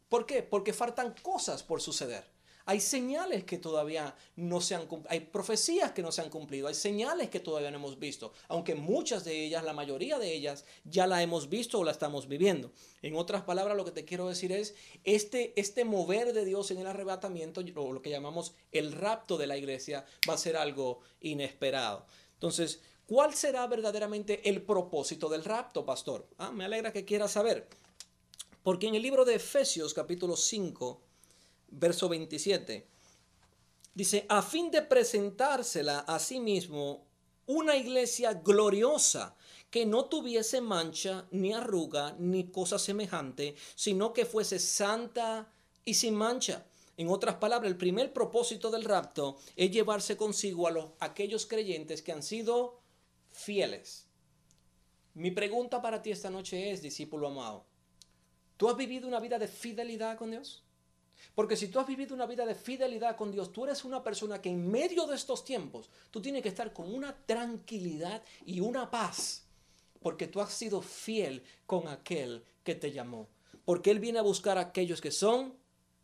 ¿Por 0.08 0.26
qué? 0.26 0.44
Porque 0.44 0.72
faltan 0.72 1.14
cosas 1.22 1.62
por 1.62 1.82
suceder. 1.82 2.33
Hay 2.66 2.80
señales 2.80 3.44
que 3.44 3.58
todavía 3.58 4.16
no 4.38 4.62
se 4.62 4.76
han 4.76 4.88
cumplido, 4.88 5.12
hay 5.12 5.20
profecías 5.20 5.92
que 5.92 6.02
no 6.02 6.14
se 6.14 6.22
han 6.22 6.30
cumplido, 6.30 6.68
hay 6.68 6.74
señales 6.74 7.30
que 7.30 7.42
todavía 7.42 7.72
no 7.72 7.78
hemos 7.78 8.00
visto, 8.00 8.32
aunque 8.48 8.74
muchas 8.74 9.26
de 9.26 9.46
ellas, 9.46 9.66
la 9.66 9.74
mayoría 9.74 10.18
de 10.18 10.34
ellas, 10.34 10.64
ya 10.86 11.06
la 11.06 11.22
hemos 11.22 11.50
visto 11.50 11.80
o 11.80 11.84
la 11.84 11.92
estamos 11.92 12.28
viviendo. 12.28 12.72
En 13.02 13.18
otras 13.18 13.42
palabras, 13.42 13.76
lo 13.76 13.84
que 13.84 13.92
te 13.92 14.06
quiero 14.06 14.30
decir 14.30 14.54
es, 14.54 14.76
este, 15.04 15.54
este 15.60 15.84
mover 15.84 16.32
de 16.32 16.46
Dios 16.46 16.72
en 16.72 16.80
el 16.80 16.88
arrebatamiento, 16.88 17.62
o 17.76 17.92
lo 17.92 18.02
que 18.02 18.10
llamamos 18.10 18.56
el 18.72 18.94
rapto 18.94 19.38
de 19.38 19.48
la 19.48 19.58
iglesia, 19.58 20.06
va 20.30 20.36
a 20.36 20.38
ser 20.38 20.56
algo 20.56 21.02
inesperado. 21.20 22.06
Entonces, 22.36 22.82
¿cuál 23.06 23.34
será 23.34 23.68
verdaderamente 23.68 24.48
el 24.50 24.62
propósito 24.62 25.28
del 25.28 25.44
rapto, 25.44 25.86
pastor? 25.86 26.28
Ah, 26.38 26.52
me 26.52 26.64
alegra 26.64 26.94
que 26.94 27.04
quieras 27.04 27.32
saber. 27.32 27.68
Porque 28.64 28.88
en 28.88 28.96
el 28.96 29.02
libro 29.02 29.26
de 29.26 29.36
Efesios 29.36 29.94
capítulo 29.94 30.38
5, 30.38 31.02
verso 31.74 32.10
27, 32.10 32.88
dice, 33.94 34.26
a 34.30 34.42
fin 34.42 34.72
de 34.72 34.82
presentársela 34.82 36.00
a 36.00 36.20
sí 36.20 36.40
mismo 36.40 37.06
una 37.46 37.76
iglesia 37.76 38.34
gloriosa, 38.34 39.36
que 39.70 39.86
no 39.86 40.06
tuviese 40.06 40.62
mancha, 40.62 41.28
ni 41.32 41.52
arruga, 41.52 42.16
ni 42.20 42.52
cosa 42.52 42.78
semejante, 42.78 43.56
sino 43.76 44.14
que 44.14 44.26
fuese 44.26 44.60
santa 44.60 45.52
y 45.84 45.96
sin 45.96 46.14
mancha. 46.14 46.66
En 46.96 47.10
otras 47.10 47.36
palabras, 47.36 47.72
el 47.72 47.78
primer 47.78 48.14
propósito 48.14 48.70
del 48.70 48.84
rapto 48.84 49.38
es 49.56 49.72
llevarse 49.72 50.16
consigo 50.16 50.68
a 50.68 50.72
los, 50.72 50.92
aquellos 51.00 51.48
creyentes 51.48 52.04
que 52.04 52.12
han 52.12 52.22
sido 52.22 52.80
fieles. 53.32 54.06
Mi 55.16 55.32
pregunta 55.32 55.82
para 55.82 56.04
ti 56.04 56.12
esta 56.12 56.30
noche 56.30 56.72
es, 56.72 56.82
discípulo 56.82 57.28
amado, 57.28 57.66
¿tú 58.58 58.70
has 58.70 58.78
vivido 58.78 59.08
una 59.08 59.20
vida 59.20 59.40
de 59.40 59.48
fidelidad 59.48 60.18
con 60.18 60.32
Dios? 60.32 60.64
Porque 61.36 61.56
si 61.56 61.68
tú 61.68 61.80
has 61.80 61.88
vivido 61.88 62.14
una 62.14 62.26
vida 62.26 62.46
de 62.46 62.56
fidelidad 62.56 63.16
con 63.16 63.32
Dios, 63.32 63.52
tú 63.52 63.66
eres 63.66 63.84
una 63.84 64.04
persona 64.04 64.42
que 64.42 64.50
en 64.50 64.70
medio 64.70 65.08
de 65.08 65.16
estos 65.16 65.44
tiempos, 65.44 65.90
tú 66.12 66.22
tienes 66.22 66.44
que 66.44 66.50
estar 66.50 66.72
con 66.74 66.94
una 66.94 67.16
tranquilidad 67.26 68.22
y 68.46 68.60
una 68.60 68.90
paz, 68.92 69.44
porque 70.02 70.28
tú 70.28 70.42
has 70.42 70.54
sido 70.54 70.82
fiel 70.82 71.44
con 71.66 71.88
aquel 71.88 72.44
que 72.64 72.76
te 72.76 72.92
llamó. 72.92 73.28
Porque 73.66 73.92
Él 73.92 74.00
viene 74.00 74.20
a 74.20 74.24
buscar 74.24 74.58
a 74.58 74.62
aquellos 74.62 75.02
que 75.02 75.12
son 75.12 75.54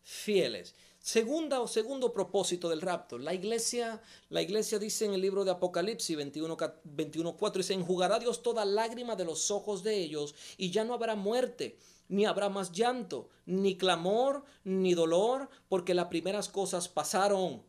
fieles. 0.03 0.73
Segunda 0.99 1.62
o 1.62 1.67
segundo 1.67 2.12
propósito 2.12 2.67
del 2.67 2.82
rapto. 2.82 3.17
La 3.17 3.34
iglesia, 3.34 4.01
la 4.29 4.41
iglesia 4.41 4.79
dice 4.79 5.05
en 5.05 5.13
el 5.13 5.21
libro 5.21 5.45
de 5.45 5.51
Apocalipsis 5.51 6.17
21.4, 6.17 6.73
21, 6.84 7.38
dice, 7.55 7.73
enjugará 7.73 8.19
Dios 8.19 8.43
toda 8.43 8.65
lágrima 8.65 9.15
de 9.15 9.25
los 9.25 9.49
ojos 9.49 9.82
de 9.84 9.95
ellos 9.95 10.36
y 10.58 10.71
ya 10.71 10.84
no 10.84 10.93
habrá 10.93 11.15
muerte 11.15 11.77
ni 12.09 12.25
habrá 12.25 12.49
más 12.49 12.71
llanto, 12.73 13.29
ni 13.45 13.77
clamor, 13.77 14.43
ni 14.63 14.93
dolor, 14.93 15.49
porque 15.69 15.93
las 15.93 16.07
primeras 16.07 16.49
cosas 16.49 16.89
pasaron. 16.89 17.63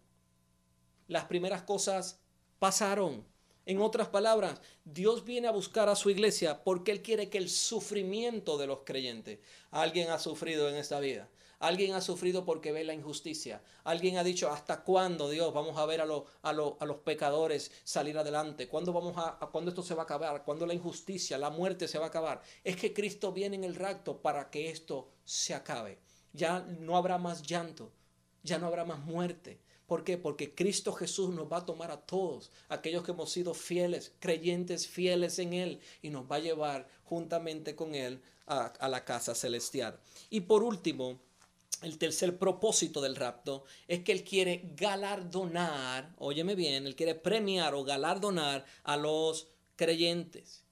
Las 1.07 1.27
primeras 1.27 1.63
cosas 1.63 2.21
pasaron. 2.59 3.25
En 3.67 3.81
otras 3.81 4.09
palabras, 4.09 4.61
Dios 4.85 5.25
viene 5.25 5.47
a 5.47 5.53
buscar 5.53 5.89
a 5.89 5.95
su 5.95 6.11
iglesia 6.11 6.65
porque 6.65 6.91
Él 6.91 7.03
quiere 7.03 7.29
que 7.29 7.39
el 7.39 7.51
sufrimiento 7.51 8.59
de 8.59 8.67
los 8.67 8.81
creyentes, 8.85 9.39
alguien 9.71 10.11
ha 10.11 10.19
sufrido 10.19 10.69
en 10.69 10.77
esta 10.77 10.99
vida, 10.99 11.29
Alguien 11.61 11.93
ha 11.93 12.01
sufrido 12.01 12.47
porque 12.47 12.73
ve 12.73 12.85
la 12.85 12.95
injusticia. 12.95 13.63
Alguien 13.85 14.17
ha 14.17 14.25
dicho, 14.25 14.51
¿hasta 14.51 14.83
cuándo, 14.83 15.29
Dios, 15.29 15.53
vamos 15.53 15.77
a 15.77 15.85
ver 15.85 16.01
a, 16.01 16.07
a, 16.43 16.53
los 16.55 16.97
pecadores 17.05 17.71
salir 17.85 18.17
adelante? 18.17 18.67
¿Cuándo, 18.67 18.95
vamos 18.95 19.15
a, 19.19 19.39
¿Cuándo 19.53 19.71
esto 19.71 19.83
se 19.83 19.95
va 19.95 20.03
a 20.03 20.05
acabar? 20.05 20.43
¿Cuándo 20.43 20.65
la 20.65 20.73
injusticia, 20.73 21.37
la 21.37 21.51
muerte 21.51 21.87
se 21.87 21.99
va 21.99 22.07
a 22.07 22.09
acabar? 22.09 22.41
Es 22.65 22.77
que 22.77 22.95
Cristo 22.95 23.31
viene 23.33 23.57
en 23.57 23.65
el 23.65 23.75
rapto 23.75 24.23
para 24.23 24.49
que 24.49 24.71
esto 24.71 25.11
se 25.27 25.53
acabe. 25.53 25.99
Ya 26.33 26.61
no 26.61 26.97
habrá 26.97 27.19
más 27.19 27.43
llanto, 27.43 27.93
ya 28.43 28.59
no 28.59 28.67
habrá 28.67 28.87
más 28.87 29.01
muerte. 29.01 29.61
¿Por 29.87 30.03
qué? 30.03 30.17
Porque 30.17 30.55
Cristo 30.55 30.95
Jesús 30.95 31.29
nos 31.29 31.53
va 31.53 31.59
a 31.59 31.67
tomar 31.67 31.91
a 31.91 32.01
todos, 32.01 32.51
aquellos 32.71 33.05
que 33.05 33.11
hemos 33.11 33.31
sido 33.33 33.53
fieles, 33.53 34.15
creyentes 34.19 34.87
fieles 34.87 35.39
en 35.39 35.53
Él, 35.53 35.81
y 36.01 36.09
nos 36.09 36.25
va 36.25 36.37
a 36.37 36.41
llevar 36.41 36.89
juntamente 37.05 37.77
con 37.77 37.95
Él 37.95 38.23
a, 38.47 38.67
a 38.67 38.89
la 38.89 39.05
casa 39.05 39.35
celestial. 39.35 40.01
Y 40.31 40.41
por 40.41 40.63
último, 40.63 41.21
el 41.83 41.99
tercer 41.99 42.39
propósito 42.39 43.01
del 43.01 43.17
rapto 43.17 43.65
es 43.89 44.05
que 44.05 44.13
él 44.13 44.25
quiere 44.25 44.71
galardonar, 44.77 46.15
óyeme 46.19 46.55
bien, 46.55 46.87
él 46.87 46.97
quiere 46.97 47.15
premiar 47.15 47.75
o 47.75 47.85
galardonar 47.85 48.65
a 48.85 48.97
los 48.97 49.49
creyentes. 49.77 50.65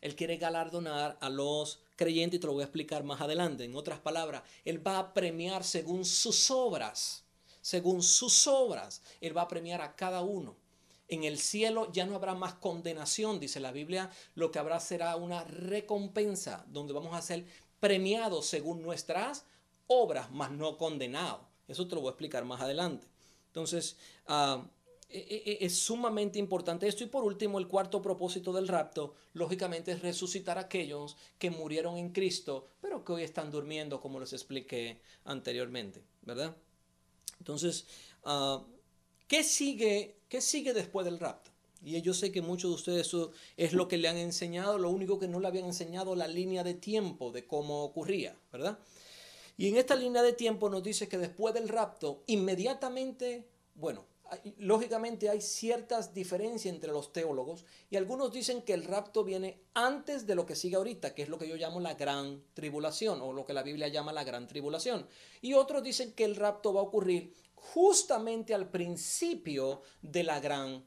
Él 0.00 0.16
quiere 0.16 0.36
galardonar 0.36 1.16
a 1.20 1.28
los 1.28 1.80
creyentes 1.96 2.38
y 2.38 2.40
te 2.40 2.46
lo 2.46 2.54
voy 2.54 2.62
a 2.62 2.66
explicar 2.66 3.04
más 3.04 3.20
adelante. 3.20 3.64
En 3.64 3.76
otras 3.76 4.00
palabras, 4.00 4.42
él 4.64 4.84
va 4.84 4.98
a 4.98 5.14
premiar 5.14 5.62
según 5.64 6.04
sus 6.04 6.50
obras. 6.50 7.24
Según 7.60 8.02
sus 8.02 8.48
obras, 8.48 9.02
él 9.20 9.36
va 9.36 9.42
a 9.42 9.48
premiar 9.48 9.80
a 9.80 9.94
cada 9.94 10.22
uno. 10.22 10.56
En 11.08 11.24
el 11.24 11.38
cielo 11.38 11.92
ya 11.92 12.06
no 12.06 12.16
habrá 12.16 12.34
más 12.34 12.54
condenación, 12.54 13.38
dice 13.38 13.60
la 13.60 13.70
Biblia, 13.70 14.10
lo 14.34 14.50
que 14.50 14.58
habrá 14.58 14.80
será 14.80 15.14
una 15.14 15.44
recompensa 15.44 16.64
donde 16.68 16.92
vamos 16.92 17.14
a 17.14 17.22
ser 17.22 17.44
premiados 17.78 18.46
según 18.46 18.82
nuestras 18.82 19.44
obras, 19.92 20.30
mas 20.30 20.50
no 20.50 20.76
condenado. 20.76 21.40
Eso 21.68 21.86
te 21.86 21.94
lo 21.94 22.00
voy 22.00 22.08
a 22.08 22.12
explicar 22.12 22.44
más 22.44 22.60
adelante. 22.60 23.06
Entonces, 23.48 23.96
ah, 24.26 24.64
e, 25.08 25.18
e, 25.18 25.52
e, 25.52 25.66
es 25.66 25.76
sumamente 25.78 26.38
importante 26.38 26.88
esto. 26.88 27.04
Y 27.04 27.08
por 27.08 27.24
último, 27.24 27.58
el 27.58 27.68
cuarto 27.68 28.00
propósito 28.00 28.52
del 28.52 28.68
rapto, 28.68 29.14
lógicamente, 29.34 29.92
es 29.92 30.00
resucitar 30.00 30.56
a 30.56 30.62
aquellos 30.62 31.16
que 31.38 31.50
murieron 31.50 31.98
en 31.98 32.10
Cristo, 32.10 32.68
pero 32.80 33.04
que 33.04 33.12
hoy 33.12 33.22
están 33.22 33.50
durmiendo, 33.50 34.00
como 34.00 34.18
les 34.20 34.32
expliqué 34.32 35.00
anteriormente, 35.24 36.02
¿verdad? 36.22 36.56
Entonces, 37.38 37.86
ah, 38.24 38.64
¿qué, 39.28 39.44
sigue, 39.44 40.16
¿qué 40.28 40.40
sigue 40.40 40.72
después 40.72 41.04
del 41.04 41.18
rapto? 41.18 41.50
Y 41.84 42.00
yo 42.00 42.14
sé 42.14 42.30
que 42.30 42.42
muchos 42.42 42.70
de 42.70 42.74
ustedes 42.76 43.06
eso 43.08 43.32
es 43.56 43.72
lo 43.72 43.88
que 43.88 43.98
le 43.98 44.08
han 44.08 44.16
enseñado, 44.16 44.78
lo 44.78 44.88
único 44.88 45.18
que 45.18 45.26
no 45.26 45.40
le 45.40 45.48
habían 45.48 45.64
enseñado 45.64 46.14
la 46.14 46.28
línea 46.28 46.62
de 46.62 46.74
tiempo 46.74 47.32
de 47.32 47.44
cómo 47.44 47.82
ocurría, 47.82 48.36
¿verdad? 48.52 48.78
Y 49.62 49.68
en 49.68 49.76
esta 49.76 49.94
línea 49.94 50.24
de 50.24 50.32
tiempo 50.32 50.68
nos 50.68 50.82
dice 50.82 51.08
que 51.08 51.18
después 51.18 51.54
del 51.54 51.68
rapto, 51.68 52.24
inmediatamente, 52.26 53.46
bueno, 53.76 54.04
lógicamente 54.58 55.28
hay 55.28 55.40
ciertas 55.40 56.12
diferencias 56.12 56.74
entre 56.74 56.90
los 56.90 57.12
teólogos 57.12 57.64
y 57.88 57.94
algunos 57.94 58.32
dicen 58.32 58.62
que 58.62 58.74
el 58.74 58.82
rapto 58.82 59.22
viene 59.22 59.62
antes 59.74 60.26
de 60.26 60.34
lo 60.34 60.46
que 60.46 60.56
sigue 60.56 60.74
ahorita, 60.74 61.14
que 61.14 61.22
es 61.22 61.28
lo 61.28 61.38
que 61.38 61.46
yo 61.46 61.54
llamo 61.54 61.78
la 61.78 61.94
gran 61.94 62.42
tribulación 62.54 63.20
o 63.22 63.32
lo 63.32 63.46
que 63.46 63.52
la 63.52 63.62
Biblia 63.62 63.86
llama 63.86 64.12
la 64.12 64.24
gran 64.24 64.48
tribulación. 64.48 65.06
Y 65.40 65.54
otros 65.54 65.84
dicen 65.84 66.12
que 66.12 66.24
el 66.24 66.34
rapto 66.34 66.74
va 66.74 66.80
a 66.80 66.82
ocurrir 66.82 67.32
justamente 67.54 68.54
al 68.54 68.68
principio 68.68 69.82
de 70.00 70.24
la 70.24 70.40
gran 70.40 70.84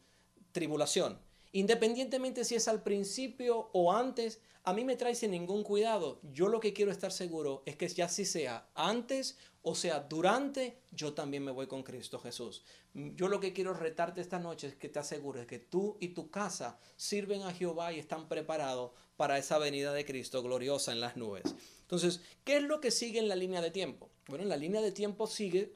tribulación. 0.51 1.24
Independientemente 1.55 2.43
si 2.43 2.55
es 2.55 2.67
al 2.67 2.83
principio 2.83 3.69
o 3.71 3.93
antes, 3.93 4.41
a 4.65 4.73
mí 4.73 4.83
me 4.83 4.97
trae 4.97 5.15
sin 5.15 5.31
ningún 5.31 5.63
cuidado. 5.63 6.19
Yo 6.33 6.49
lo 6.49 6.59
que 6.59 6.73
quiero 6.73 6.91
estar 6.91 7.13
seguro 7.13 7.63
es 7.65 7.77
que 7.77 7.87
ya 7.87 8.09
si 8.09 8.25
sea 8.25 8.67
antes 8.75 9.37
o 9.61 9.73
sea 9.73 10.01
durante, 10.01 10.81
yo 10.91 11.13
también 11.13 11.45
me 11.45 11.53
voy 11.53 11.67
con 11.67 11.81
Cristo 11.81 12.19
Jesús. 12.19 12.65
Yo 12.93 13.29
lo 13.29 13.39
que 13.39 13.53
quiero 13.53 13.73
retarte 13.73 14.19
esta 14.19 14.37
noche 14.37 14.67
es 14.67 14.75
que 14.75 14.89
te 14.89 14.99
asegures 14.99 15.47
que 15.47 15.59
tú 15.59 15.95
y 16.01 16.09
tu 16.09 16.29
casa 16.29 16.77
sirven 16.97 17.43
a 17.43 17.53
Jehová 17.53 17.93
y 17.93 17.99
están 17.99 18.27
preparados 18.27 18.91
para 19.15 19.37
esa 19.37 19.57
venida 19.57 19.93
de 19.93 20.03
Cristo 20.03 20.43
gloriosa 20.43 20.91
en 20.91 20.99
las 20.99 21.15
nubes. 21.15 21.55
Entonces, 21.83 22.19
¿qué 22.43 22.57
es 22.57 22.63
lo 22.63 22.81
que 22.81 22.91
sigue 22.91 23.19
en 23.19 23.29
la 23.29 23.37
línea 23.37 23.61
de 23.61 23.71
tiempo? 23.71 24.09
Bueno, 24.27 24.43
en 24.43 24.49
la 24.49 24.57
línea 24.57 24.81
de 24.81 24.91
tiempo 24.91 25.25
sigue 25.25 25.73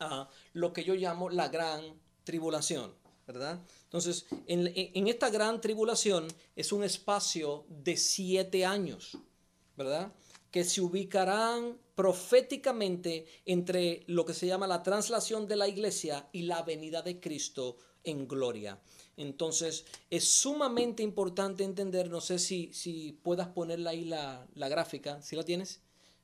a 0.00 0.30
lo 0.54 0.72
que 0.72 0.82
yo 0.82 0.94
llamo 0.94 1.28
la 1.28 1.48
gran 1.48 2.00
tribulación. 2.24 3.03
¿Verdad? 3.26 3.60
Entonces, 3.84 4.26
en, 4.46 5.06
esta 5.08 5.30
gran 5.30 5.60
tribulación 5.60 6.26
es 6.56 6.72
un 6.72 6.84
espacio 6.84 7.64
de 7.68 7.96
siete 7.96 8.64
años, 8.64 9.16
¿verdad? 9.76 10.12
Que 10.50 10.64
se 10.64 10.80
ubicarán 10.80 11.78
proféticamente 11.94 13.26
entre 13.46 14.02
lo 14.06 14.24
que 14.24 14.34
se 14.34 14.46
llama 14.46 14.66
la 14.66 14.82
translación 14.82 15.46
de 15.46 15.56
la 15.56 15.68
iglesia 15.68 16.28
y 16.32 16.42
la 16.42 16.62
venida 16.62 17.02
de 17.02 17.20
Cristo 17.20 17.76
en 18.02 18.28
gloria. 18.28 18.78
Entonces, 19.16 19.86
es 20.10 20.28
sumamente 20.28 21.02
importante 21.02 21.64
entender, 21.64 22.10
no 22.10 22.20
sé 22.20 22.38
si, 22.38 22.72
si 22.72 23.12
puedas 23.22 23.48
ponerla 23.48 23.90
ahí 23.90 24.04
la, 24.04 24.46
gráfica, 24.54 25.22
si 25.22 25.36
la 25.36 25.44
tienes. 25.44 25.80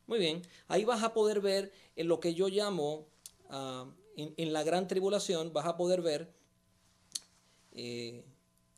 Muy 0.06 0.18
bien, 0.18 0.42
ahí 0.66 0.84
vas 0.84 1.02
a 1.04 1.14
poder 1.14 1.40
ver 1.40 1.72
en 1.94 2.08
lo 2.08 2.18
que 2.18 2.34
yo 2.34 2.48
llamo, 2.48 3.06
ah, 3.48 3.86
en, 4.16 4.34
en 4.36 4.52
la 4.52 4.64
gran 4.64 4.88
tribulación, 4.88 5.52
vas 5.52 5.66
a 5.66 5.76
poder 5.76 6.02
ver 6.02 6.39
eh, 7.72 8.24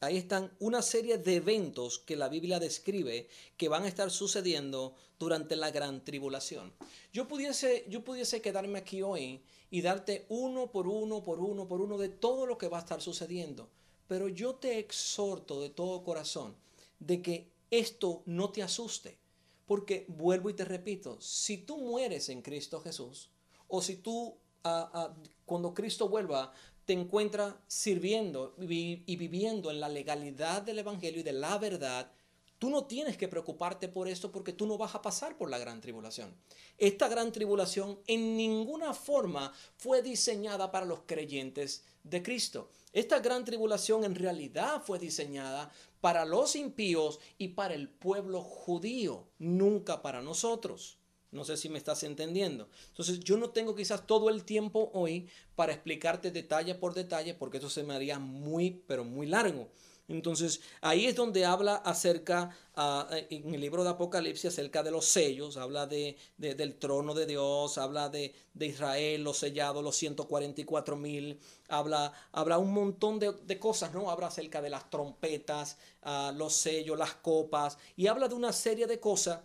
ahí 0.01 0.17
están 0.17 0.51
una 0.59 0.83
serie 0.83 1.19
de 1.19 1.37
eventos 1.37 1.99
que 1.99 2.17
la 2.17 2.29
Biblia 2.29 2.59
describe 2.59 3.29
que 3.57 3.69
van 3.69 3.85
a 3.85 3.89
estar 3.89 4.11
sucediendo 4.11 4.95
durante 5.19 5.57
la 5.57 5.71
gran 5.71 6.05
tribulación. 6.05 6.73
Yo 7.13 7.29
pudiese, 7.29 7.85
yo 7.89 8.03
pudiese 8.03 8.41
quedarme 8.41 8.81
aquí 8.81 9.03
hoy 9.03 9.43
y 9.71 9.81
darte 9.81 10.27
uno 10.29 10.71
por 10.71 10.89
uno, 10.89 11.23
por 11.23 11.39
uno, 11.39 11.69
por 11.69 11.81
uno 11.81 11.97
de 11.99 12.09
todo 12.09 12.47
lo 12.47 12.59
que 12.59 12.69
va 12.69 12.79
a 12.79 12.83
estar 12.83 13.01
sucediendo. 13.01 13.71
Pero 14.09 14.29
yo 14.29 14.57
te 14.57 14.79
exhorto 14.79 15.61
de 15.63 15.71
todo 15.71 16.03
corazón 16.03 16.57
de 16.99 17.23
que 17.23 17.53
esto 17.71 18.23
no 18.27 18.51
te 18.51 18.63
asuste. 18.63 19.19
Porque 19.67 20.05
vuelvo 20.09 20.51
y 20.51 20.55
te 20.55 20.65
repito, 20.65 21.21
si 21.21 21.59
tú 21.59 21.79
mueres 21.79 22.29
en 22.29 22.43
Cristo 22.43 22.81
Jesús, 22.81 23.31
o 23.69 23.81
si 23.81 23.97
tú 23.97 24.37
ah, 24.65 24.91
ah, 24.93 25.15
cuando 25.47 25.73
Cristo 25.73 26.09
vuelva 26.09 26.53
te 26.93 26.99
encuentra 26.99 27.59
sirviendo 27.67 28.55
y 28.59 29.17
viviendo 29.17 29.71
en 29.71 29.81
la 29.81 29.89
legalidad 29.89 30.61
del 30.61 30.81
Evangelio 30.81 31.21
y 31.21 31.23
de 31.23 31.33
la 31.33 31.57
verdad, 31.57 32.13
Tú 32.59 32.71
no 32.71 32.85
tienes 32.85 33.17
que 33.17 33.27
preocuparte 33.27 33.89
por 33.89 34.07
esto 34.07 34.31
porque 34.31 34.53
tú 34.53 34.67
no 34.67 34.79
vas 34.79 34.95
a 34.95 35.03
pasar 35.03 35.37
por 35.37 35.51
la 35.51 35.59
gran 35.59 35.81
tribulación. 35.81 36.33
Esta 36.79 37.09
gran 37.09 37.33
tribulación 37.33 37.99
en 38.07 38.37
ninguna 38.37 38.95
forma 38.95 39.53
fue 39.79 40.01
diseñada 40.01 40.71
para 40.71 40.87
los 40.87 41.01
creyentes 41.05 41.83
de 42.05 42.23
Cristo. 42.23 42.71
Esta 42.93 43.19
gran 43.19 43.45
tribulación 43.45 44.05
en 44.05 44.15
realidad 44.15 44.81
fue 44.85 45.01
diseñada 45.01 45.73
para 46.01 46.25
los 46.25 46.55
impíos 46.55 47.19
y 47.37 47.49
para 47.49 47.75
el 47.75 47.89
pueblo 47.89 48.43
judío, 48.43 49.27
nunca 49.41 50.01
para 50.01 50.23
nosotros. 50.23 50.99
No 51.33 51.45
sé 51.45 51.57
si 51.57 51.69
me 51.69 51.79
estás 51.79 52.03
entendiendo. 52.03 52.69
Entonces 52.89 53.21
yo 53.21 53.37
no 53.39 53.51
tengo 53.51 53.75
quizás 53.75 54.07
todo 54.07 54.29
el 54.29 54.45
tiempo 54.45 54.91
hoy 54.95 55.29
para 55.57 55.73
explicarte 55.73 56.31
detalle 56.31 56.75
por 56.75 56.95
detalle 56.95 57.35
porque 57.35 57.59
eso 57.59 57.71
se 57.71 57.83
me 57.83 57.95
haría 57.95 58.19
muy, 58.19 58.83
pero 58.87 59.03
muy 59.03 59.27
largo. 59.27 59.69
Entonces, 60.09 60.61
ahí 60.81 61.07
es 61.07 61.15
donde 61.15 61.45
habla 61.45 61.77
acerca, 61.77 62.55
ah, 62.75 63.09
en 63.31 63.55
el 63.55 63.61
libro 63.61 63.85
de 63.85 63.91
Apocalipsis, 63.91 64.47
acerca 64.47 64.83
de 64.83 64.91
los 64.91 65.07
sellos, 65.07 65.57
habla 65.57 65.87
de, 65.87 66.17
del 66.37 66.75
trono 66.75 67.15
de 67.15 67.25
Dios, 67.25 67.79
habla 67.79 68.09
de, 68.09 68.35
Israel, 68.61 69.23
los 69.23 69.39
sellados, 69.39 69.83
los 69.83 69.97
144 69.97 70.97
mil, 70.97 71.41
habla, 71.69 72.13
habla 72.33 72.59
un 72.59 72.73
montón 72.73 73.19
de, 73.19 73.59
cosas, 73.59 73.95
¿no? 73.95 74.11
Habla 74.11 74.27
acerca 74.27 74.61
de 74.61 74.71
las 74.71 74.91
trompetas, 74.91 75.79
ah, 76.03 76.33
los 76.37 76.53
sellos, 76.53 76.99
las 76.99 77.15
copas, 77.15 77.79
y 77.97 78.09
habla 78.09 78.29
de 78.29 78.35
una 78.35 78.53
serie 78.53 78.87
de 78.87 79.01
cosas 79.01 79.39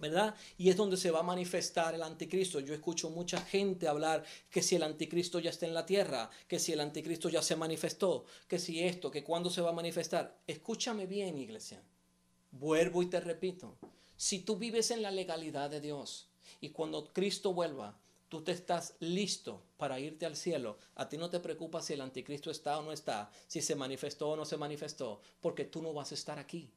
¿verdad? 0.00 0.34
Y 0.56 0.70
es 0.70 0.76
donde 0.76 0.96
se 0.96 1.10
va 1.10 1.20
a 1.20 1.24
manifestar 1.24 1.94
el 1.94 2.02
anticristo. 2.02 2.60
Yo 2.60 2.74
escucho 2.74 3.10
mucha 3.10 3.40
gente 3.40 3.86
hablar 3.86 4.24
que 4.50 4.62
si 4.62 4.76
el 4.76 4.82
anticristo 4.82 5.38
ya 5.38 5.50
está 5.50 5.66
en 5.66 5.74
la 5.74 5.86
tierra, 5.86 6.30
que 6.48 6.58
si 6.58 6.72
el 6.72 6.80
anticristo 6.80 7.28
ya 7.28 7.42
se 7.42 7.56
manifestó, 7.56 8.24
que 8.48 8.58
si 8.58 8.82
esto, 8.82 9.10
que 9.10 9.22
cuándo 9.22 9.50
se 9.50 9.60
va 9.60 9.70
a 9.70 9.74
manifestar. 9.74 10.38
Escúchame 10.46 11.06
bien, 11.06 11.38
iglesia. 11.38 11.82
Vuelvo 12.50 13.02
y 13.02 13.06
te 13.06 13.20
repito. 13.20 13.76
Si 14.16 14.40
tú 14.40 14.56
vives 14.56 14.90
en 14.90 15.02
la 15.02 15.10
legalidad 15.10 15.70
de 15.70 15.80
Dios 15.80 16.28
y 16.60 16.70
cuando 16.70 17.12
Cristo 17.12 17.52
vuelva, 17.52 17.98
tú 18.28 18.42
te 18.42 18.52
estás 18.52 18.94
listo 19.00 19.62
para 19.76 20.00
irte 20.00 20.24
al 20.24 20.36
cielo. 20.36 20.78
A 20.94 21.08
ti 21.08 21.18
no 21.18 21.28
te 21.28 21.40
preocupa 21.40 21.82
si 21.82 21.92
el 21.92 22.00
anticristo 22.00 22.50
está 22.50 22.78
o 22.78 22.82
no 22.82 22.92
está, 22.92 23.30
si 23.46 23.60
se 23.60 23.74
manifestó 23.74 24.30
o 24.30 24.36
no 24.36 24.44
se 24.44 24.56
manifestó, 24.56 25.20
porque 25.40 25.64
tú 25.64 25.82
no 25.82 25.92
vas 25.92 26.12
a 26.12 26.14
estar 26.14 26.38
aquí. 26.38 26.70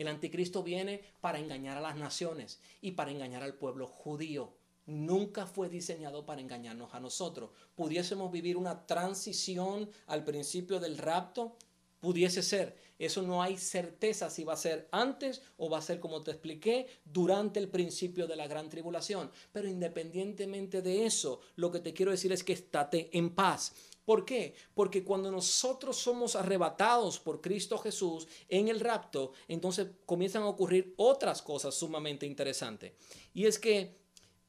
El 0.00 0.08
anticristo 0.08 0.62
viene 0.62 1.02
para 1.20 1.38
engañar 1.38 1.76
a 1.76 1.82
las 1.82 1.94
naciones 1.94 2.58
y 2.80 2.92
para 2.92 3.10
engañar 3.10 3.42
al 3.42 3.52
pueblo 3.52 3.86
judío. 3.86 4.54
Nunca 4.86 5.46
fue 5.46 5.68
diseñado 5.68 6.24
para 6.24 6.40
engañarnos 6.40 6.94
a 6.94 7.00
nosotros. 7.00 7.50
¿Pudiésemos 7.74 8.32
vivir 8.32 8.56
una 8.56 8.86
transición 8.86 9.90
al 10.06 10.24
principio 10.24 10.80
del 10.80 10.96
rapto? 10.96 11.54
Pudiese 12.00 12.42
ser. 12.42 12.78
Eso 12.98 13.20
no 13.20 13.42
hay 13.42 13.58
certeza 13.58 14.30
si 14.30 14.42
va 14.42 14.54
a 14.54 14.56
ser 14.56 14.88
antes 14.90 15.42
o 15.58 15.68
va 15.68 15.76
a 15.76 15.82
ser, 15.82 16.00
como 16.00 16.22
te 16.22 16.30
expliqué, 16.30 16.86
durante 17.04 17.60
el 17.60 17.68
principio 17.68 18.26
de 18.26 18.36
la 18.36 18.46
gran 18.46 18.70
tribulación. 18.70 19.30
Pero 19.52 19.68
independientemente 19.68 20.80
de 20.80 21.04
eso, 21.04 21.42
lo 21.56 21.70
que 21.70 21.80
te 21.80 21.92
quiero 21.92 22.10
decir 22.10 22.32
es 22.32 22.42
que 22.42 22.54
estate 22.54 23.10
en 23.12 23.34
paz. 23.34 23.74
¿Por 24.10 24.24
qué? 24.24 24.56
Porque 24.74 25.04
cuando 25.04 25.30
nosotros 25.30 25.96
somos 25.96 26.34
arrebatados 26.34 27.20
por 27.20 27.40
Cristo 27.40 27.78
Jesús 27.78 28.26
en 28.48 28.66
el 28.66 28.80
rapto, 28.80 29.34
entonces 29.46 29.86
comienzan 30.04 30.42
a 30.42 30.48
ocurrir 30.48 30.94
otras 30.96 31.42
cosas 31.42 31.76
sumamente 31.76 32.26
interesantes. 32.26 32.94
Y 33.32 33.46
es 33.46 33.56
que, 33.60 34.00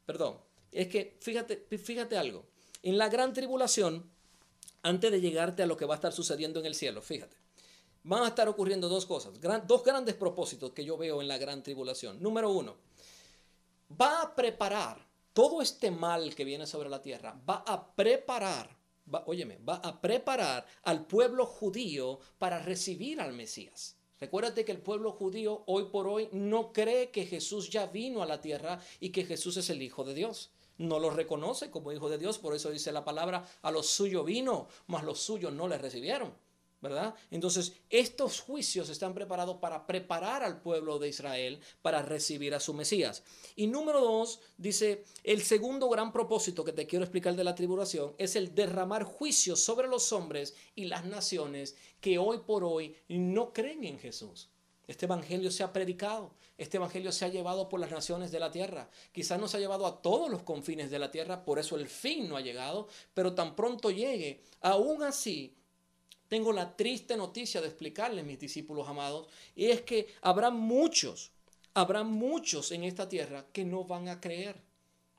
perdón, 0.03 0.39
es 0.71 0.87
que 0.87 1.15
fíjate, 1.21 1.67
fíjate 1.77 2.17
algo. 2.17 2.47
En 2.81 2.97
la 2.97 3.07
gran 3.07 3.33
tribulación, 3.33 4.09
antes 4.81 5.11
de 5.11 5.21
llegarte 5.21 5.61
a 5.61 5.67
lo 5.67 5.77
que 5.77 5.85
va 5.85 5.93
a 5.93 5.97
estar 5.97 6.11
sucediendo 6.11 6.59
en 6.59 6.65
el 6.65 6.73
cielo, 6.73 7.03
fíjate, 7.03 7.37
van 8.01 8.23
a 8.23 8.29
estar 8.29 8.49
ocurriendo 8.49 8.89
dos 8.89 9.05
cosas, 9.05 9.33
dos 9.67 9.83
grandes 9.83 10.15
propósitos 10.15 10.71
que 10.71 10.83
yo 10.83 10.97
veo 10.97 11.21
en 11.21 11.27
la 11.27 11.37
gran 11.37 11.61
tribulación. 11.61 12.19
Número 12.19 12.49
uno, 12.49 12.77
va 14.01 14.23
a 14.23 14.35
preparar 14.35 15.07
todo 15.33 15.61
este 15.61 15.91
mal 15.91 16.33
que 16.33 16.45
viene 16.45 16.65
sobre 16.65 16.89
la 16.89 16.99
tierra, 16.99 17.39
va 17.47 17.63
a 17.67 17.93
preparar 17.93 18.80
va, 19.13 19.23
óyeme, 19.27 19.57
va 19.57 19.75
a 19.75 19.99
preparar 20.01 20.65
al 20.83 21.05
pueblo 21.05 21.45
judío 21.45 22.19
para 22.37 22.59
recibir 22.59 23.19
al 23.21 23.33
Mesías. 23.33 23.97
Recuérdate 24.19 24.63
que 24.63 24.71
el 24.71 24.81
pueblo 24.81 25.11
judío 25.11 25.63
hoy 25.65 25.85
por 25.85 26.07
hoy 26.07 26.29
no 26.31 26.71
cree 26.73 27.09
que 27.09 27.25
Jesús 27.25 27.69
ya 27.69 27.87
vino 27.87 28.21
a 28.21 28.27
la 28.27 28.39
tierra 28.39 28.79
y 28.99 29.09
que 29.09 29.25
Jesús 29.25 29.57
es 29.57 29.69
el 29.71 29.81
Hijo 29.81 30.03
de 30.03 30.13
Dios. 30.13 30.51
No 30.77 30.99
lo 30.99 31.09
reconoce 31.09 31.71
como 31.71 31.91
Hijo 31.91 32.09
de 32.09 32.19
Dios, 32.19 32.37
por 32.37 32.55
eso 32.55 32.69
dice 32.69 32.91
la 32.91 33.03
palabra, 33.03 33.47
a 33.63 33.71
los 33.71 33.87
suyos 33.87 34.25
vino, 34.25 34.67
mas 34.87 35.03
los 35.03 35.19
suyos 35.19 35.51
no 35.51 35.67
le 35.67 35.77
recibieron. 35.77 36.33
¿Verdad? 36.81 37.13
Entonces, 37.29 37.73
estos 37.89 38.41
juicios 38.41 38.89
están 38.89 39.13
preparados 39.13 39.57
para 39.57 39.85
preparar 39.85 40.43
al 40.43 40.61
pueblo 40.61 40.97
de 40.97 41.09
Israel 41.09 41.59
para 41.81 42.01
recibir 42.01 42.55
a 42.55 42.59
su 42.59 42.73
Mesías. 42.73 43.23
Y 43.55 43.67
número 43.67 44.01
dos, 44.01 44.39
dice, 44.57 45.05
el 45.23 45.43
segundo 45.43 45.87
gran 45.89 46.11
propósito 46.11 46.65
que 46.65 46.73
te 46.73 46.87
quiero 46.87 47.05
explicar 47.05 47.35
de 47.35 47.43
la 47.43 47.55
tribulación 47.55 48.15
es 48.17 48.35
el 48.35 48.55
derramar 48.55 49.03
juicios 49.03 49.63
sobre 49.63 49.87
los 49.87 50.11
hombres 50.11 50.55
y 50.75 50.85
las 50.85 51.05
naciones 51.05 51.75
que 51.99 52.17
hoy 52.17 52.39
por 52.39 52.63
hoy 52.63 52.95
no 53.07 53.53
creen 53.53 53.83
en 53.83 53.99
Jesús. 53.99 54.49
Este 54.87 55.05
evangelio 55.05 55.51
se 55.51 55.63
ha 55.63 55.71
predicado, 55.71 56.33
este 56.57 56.77
evangelio 56.77 57.11
se 57.11 57.23
ha 57.23 57.29
llevado 57.29 57.69
por 57.69 57.79
las 57.79 57.91
naciones 57.91 58.31
de 58.31 58.39
la 58.39 58.51
tierra. 58.51 58.89
Quizás 59.11 59.39
no 59.39 59.47
se 59.47 59.57
ha 59.57 59.59
llevado 59.59 59.85
a 59.85 60.01
todos 60.01 60.29
los 60.29 60.41
confines 60.41 60.89
de 60.89 60.99
la 60.99 61.11
tierra, 61.11 61.45
por 61.45 61.59
eso 61.59 61.75
el 61.77 61.87
fin 61.87 62.27
no 62.27 62.35
ha 62.35 62.41
llegado, 62.41 62.87
pero 63.13 63.33
tan 63.33 63.55
pronto 63.55 63.91
llegue, 63.91 64.41
aún 64.59 65.03
así 65.03 65.55
tengo 66.31 66.53
la 66.53 66.77
triste 66.77 67.17
noticia 67.17 67.59
de 67.59 67.67
explicarle 67.67 68.21
a 68.21 68.23
mis 68.23 68.39
discípulos 68.39 68.87
amados, 68.87 69.27
y 69.53 69.65
es 69.65 69.81
que 69.81 70.07
habrá 70.21 70.49
muchos, 70.49 71.33
habrá 71.73 72.05
muchos 72.05 72.71
en 72.71 72.85
esta 72.85 73.09
tierra 73.09 73.47
que 73.51 73.65
no 73.65 73.83
van 73.83 74.07
a 74.07 74.21
creer, 74.21 74.55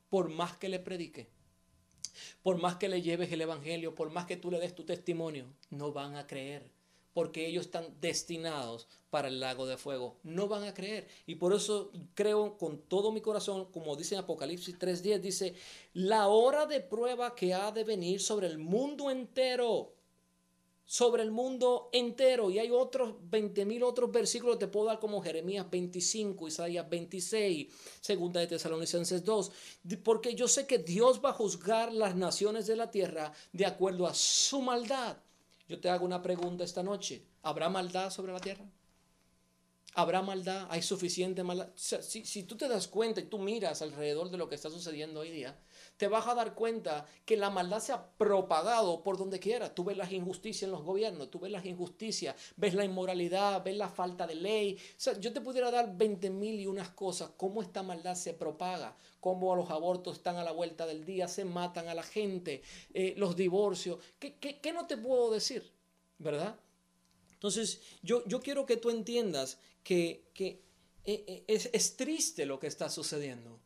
por 0.09 0.31
más 0.31 0.57
que 0.57 0.70
le 0.70 0.79
predique, 0.79 1.29
por 2.42 2.57
más 2.57 2.77
que 2.77 2.88
le 2.88 3.03
lleves 3.03 3.31
el 3.31 3.42
Evangelio, 3.42 3.94
por 3.94 4.09
más 4.09 4.25
que 4.25 4.38
tú 4.38 4.51
le 4.51 4.59
des 4.59 4.75
tu 4.75 4.85
testimonio, 4.85 5.53
no 5.68 5.92
van 5.92 6.16
a 6.16 6.27
creer, 6.27 6.70
porque 7.12 7.46
ellos 7.46 7.66
están 7.66 7.94
destinados 8.01 8.88
para 9.11 9.29
el 9.29 9.38
lago 9.38 9.66
de 9.66 9.77
fuego, 9.77 10.16
no 10.22 10.48
van 10.48 10.64
a 10.64 10.72
creer. 10.72 11.09
Y 11.27 11.35
por 11.35 11.53
eso 11.53 11.92
creo 12.14 12.57
con 12.57 12.79
todo 12.79 13.12
mi 13.12 13.20
corazón, 13.20 13.70
como 13.70 13.96
dice 13.96 14.14
en 14.14 14.22
Apocalipsis 14.22 14.79
3.10, 14.79 15.20
dice, 15.20 15.55
la 15.92 16.29
hora 16.29 16.64
de 16.64 16.81
prueba 16.81 17.35
que 17.35 17.53
ha 17.53 17.70
de 17.70 17.85
venir 17.85 18.18
sobre 18.18 18.46
el 18.46 18.57
mundo 18.57 19.11
entero 19.11 19.92
sobre 20.85 21.23
el 21.23 21.31
mundo 21.31 21.88
entero. 21.92 22.51
Y 22.51 22.59
hay 22.59 22.71
otros 22.71 23.14
20 23.31 23.64
mil 23.64 23.83
otros 23.83 24.11
versículos 24.11 24.59
te 24.59 24.68
puedo 24.68 24.87
dar 24.87 24.99
como 24.99 25.23
Jeremías 25.23 25.71
25, 25.71 26.49
Isaías 26.49 26.88
26, 26.88 27.73
Segunda 28.01 28.40
de 28.40 28.47
Tesalonicenses 28.47 29.25
2. 29.25 29.53
Porque 30.03 30.35
yo 30.35 30.49
sé 30.49 30.66
que 30.66 30.79
Dios 30.79 31.21
va 31.25 31.31
a 31.31 31.35
juzgar 31.35 31.92
las 31.92 32.14
naciones 32.16 32.66
de 32.66 32.77
la 32.77 32.90
tierra 32.90 33.33
de 33.53 33.66
acuerdo 33.66 34.07
a 34.07 34.14
su 34.14 34.61
maldad. 34.61 35.16
Yo 35.68 35.81
te 35.81 35.88
hago 35.88 36.05
una 36.05 36.23
pregunta 36.23 36.64
esta 36.64 36.83
noche. 36.83 37.25
¿Habrá 37.42 37.68
maldad 37.68 38.11
sobre 38.11 38.33
la 38.33 38.40
tierra? 38.40 38.64
¿Habrá 39.95 40.23
maldad? 40.23 40.66
¿Hay 40.71 40.83
suficiente 40.83 41.42
maldad? 41.42 41.71
si, 41.75 42.25
si 42.25 42.42
tú 42.45 42.57
te 42.57 42.68
das 42.68 42.88
cuenta 42.88 43.21
y 43.21 43.25
tú 43.25 43.38
miras 43.38 43.83
alrededor 43.83 44.31
de 44.31 44.38
lo 44.38 44.49
que 44.49 44.55
está 44.55 44.71
sucediendo 44.71 45.21
hoy 45.21 45.31
día, 45.31 45.59
te 46.02 46.08
vas 46.08 46.26
a 46.26 46.34
dar 46.34 46.56
cuenta 46.56 47.06
que 47.24 47.36
la 47.36 47.48
maldad 47.48 47.78
se 47.78 47.92
ha 47.92 48.04
propagado 48.04 49.04
por 49.04 49.16
donde 49.16 49.38
quiera. 49.38 49.72
Tú 49.72 49.84
ves 49.84 49.96
las 49.96 50.10
injusticias 50.10 50.64
en 50.64 50.72
los 50.72 50.82
gobiernos, 50.82 51.30
tú 51.30 51.38
ves 51.38 51.52
las 51.52 51.64
injusticias, 51.64 52.34
ves 52.56 52.74
la 52.74 52.84
inmoralidad, 52.84 53.62
ves 53.62 53.76
la 53.76 53.88
falta 53.88 54.26
de 54.26 54.34
ley. 54.34 54.74
O 54.74 54.94
sea, 54.96 55.16
yo 55.20 55.32
te 55.32 55.40
pudiera 55.40 55.70
dar 55.70 55.96
20 55.96 56.28
mil 56.30 56.58
y 56.58 56.66
unas 56.66 56.88
cosas, 56.88 57.30
cómo 57.36 57.62
esta 57.62 57.84
maldad 57.84 58.16
se 58.16 58.34
propaga, 58.34 58.96
cómo 59.20 59.54
los 59.54 59.70
abortos 59.70 60.16
están 60.16 60.34
a 60.38 60.42
la 60.42 60.50
vuelta 60.50 60.86
del 60.86 61.04
día, 61.04 61.28
se 61.28 61.44
matan 61.44 61.86
a 61.86 61.94
la 61.94 62.02
gente, 62.02 62.62
eh, 62.92 63.14
los 63.16 63.36
divorcios. 63.36 64.00
¿Qué, 64.18 64.34
¿Qué, 64.40 64.72
no 64.72 64.88
te 64.88 64.96
puedo 64.96 65.30
decir? 65.30 65.70
¿Verdad? 66.18 66.56
Entonces, 67.34 67.80
yo, 68.02 68.26
yo 68.26 68.40
quiero 68.40 68.66
que 68.66 68.76
tú 68.76 68.90
entiendas 68.90 69.56
que, 69.84 70.24
eh, 70.34 70.64
eh, 71.04 71.44
es 71.46 71.96
triste 71.96 72.44
lo 72.44 72.58
que 72.58 72.66
está 72.66 72.88
sucediendo. 72.88 73.62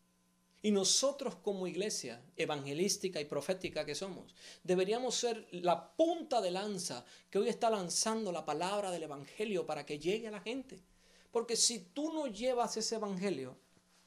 Y 0.67 0.73
nosotros 0.73 1.37
como 1.37 1.69
iglesia 1.69 2.21
evangelística 2.37 3.21
y 3.21 3.25
profética 3.25 3.87
que 3.87 3.95
somos, 3.95 4.35
deberíamos 4.65 5.15
ser 5.15 5.47
la 5.53 5.93
punta 5.95 6.41
de 6.41 6.51
lanza 6.51 7.05
que 7.31 7.39
hoy 7.39 7.49
está 7.49 7.71
lanzando 7.71 8.33
la 8.33 8.45
palabra 8.45 8.91
del 8.91 9.05
Evangelio 9.05 9.65
para 9.65 9.87
que 9.87 10.01
llegue 10.01 10.27
a 10.27 10.33
la 10.33 10.41
gente. 10.41 10.83
Porque 11.31 11.55
si 11.55 11.79
tú 11.79 12.13
no 12.13 12.27
llevas 12.27 12.77
ese 12.77 12.97
Evangelio, 12.97 13.57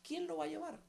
¿quién 0.04 0.28
lo 0.28 0.36
va 0.36 0.44
a 0.44 0.48
llevar? 0.48 0.82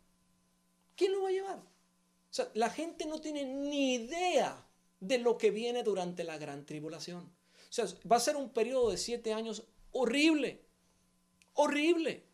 ¿Quién 0.96 1.12
lo 1.12 1.22
va 1.22 1.28
a 1.28 1.32
llevar? 1.32 1.58
O 1.58 2.32
sea, 2.32 2.50
la 2.54 2.70
gente 2.70 3.06
no 3.06 3.20
tiene 3.20 3.44
ni 3.44 3.94
idea 3.94 4.66
de 4.98 5.18
lo 5.18 5.38
que 5.38 5.52
viene 5.52 5.84
durante 5.84 6.24
la 6.24 6.36
gran 6.36 6.66
tribulación. 6.66 7.22
O 7.22 7.72
sea, 7.72 7.84
va 8.10 8.16
a 8.16 8.18
ser 8.18 8.34
un 8.34 8.50
periodo 8.50 8.90
de 8.90 8.96
siete 8.96 9.32
años 9.32 9.62
horrible, 9.92 10.64
horrible 11.54 12.29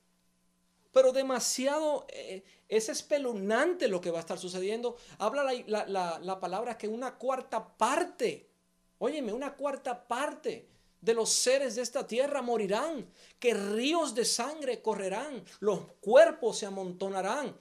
pero 0.97 1.13
demasiado, 1.13 2.07
eh, 2.09 2.43
es 2.71 2.89
espeluznante 2.89 3.87
lo 3.87 4.01
que 4.01 4.11
va 4.11 4.17
a 4.17 4.21
estar 4.21 4.39
sucediendo. 4.39 4.97
Habla 5.19 5.45
la, 5.67 6.41
palabra 6.41 6.79
que 6.79 6.89
una 6.89 7.19
cuarta 7.19 7.77
parte, 7.77 8.49
óyeme, 8.97 9.35
una 9.35 9.57
cuarta 9.57 10.09
parte 10.09 10.67
de 11.03 11.13
los 11.13 11.29
seres 11.29 11.75
de 11.75 11.83
esta 11.83 12.07
tierra 12.07 12.41
morirán, 12.41 13.11
que 13.39 13.53
ríos 13.53 14.15
de 14.15 14.25
sangre 14.25 14.81
correrán, 14.81 15.45
los 15.61 15.81
cuerpos 16.01 16.57
se 16.57 16.65
amontonarán. 16.65 17.55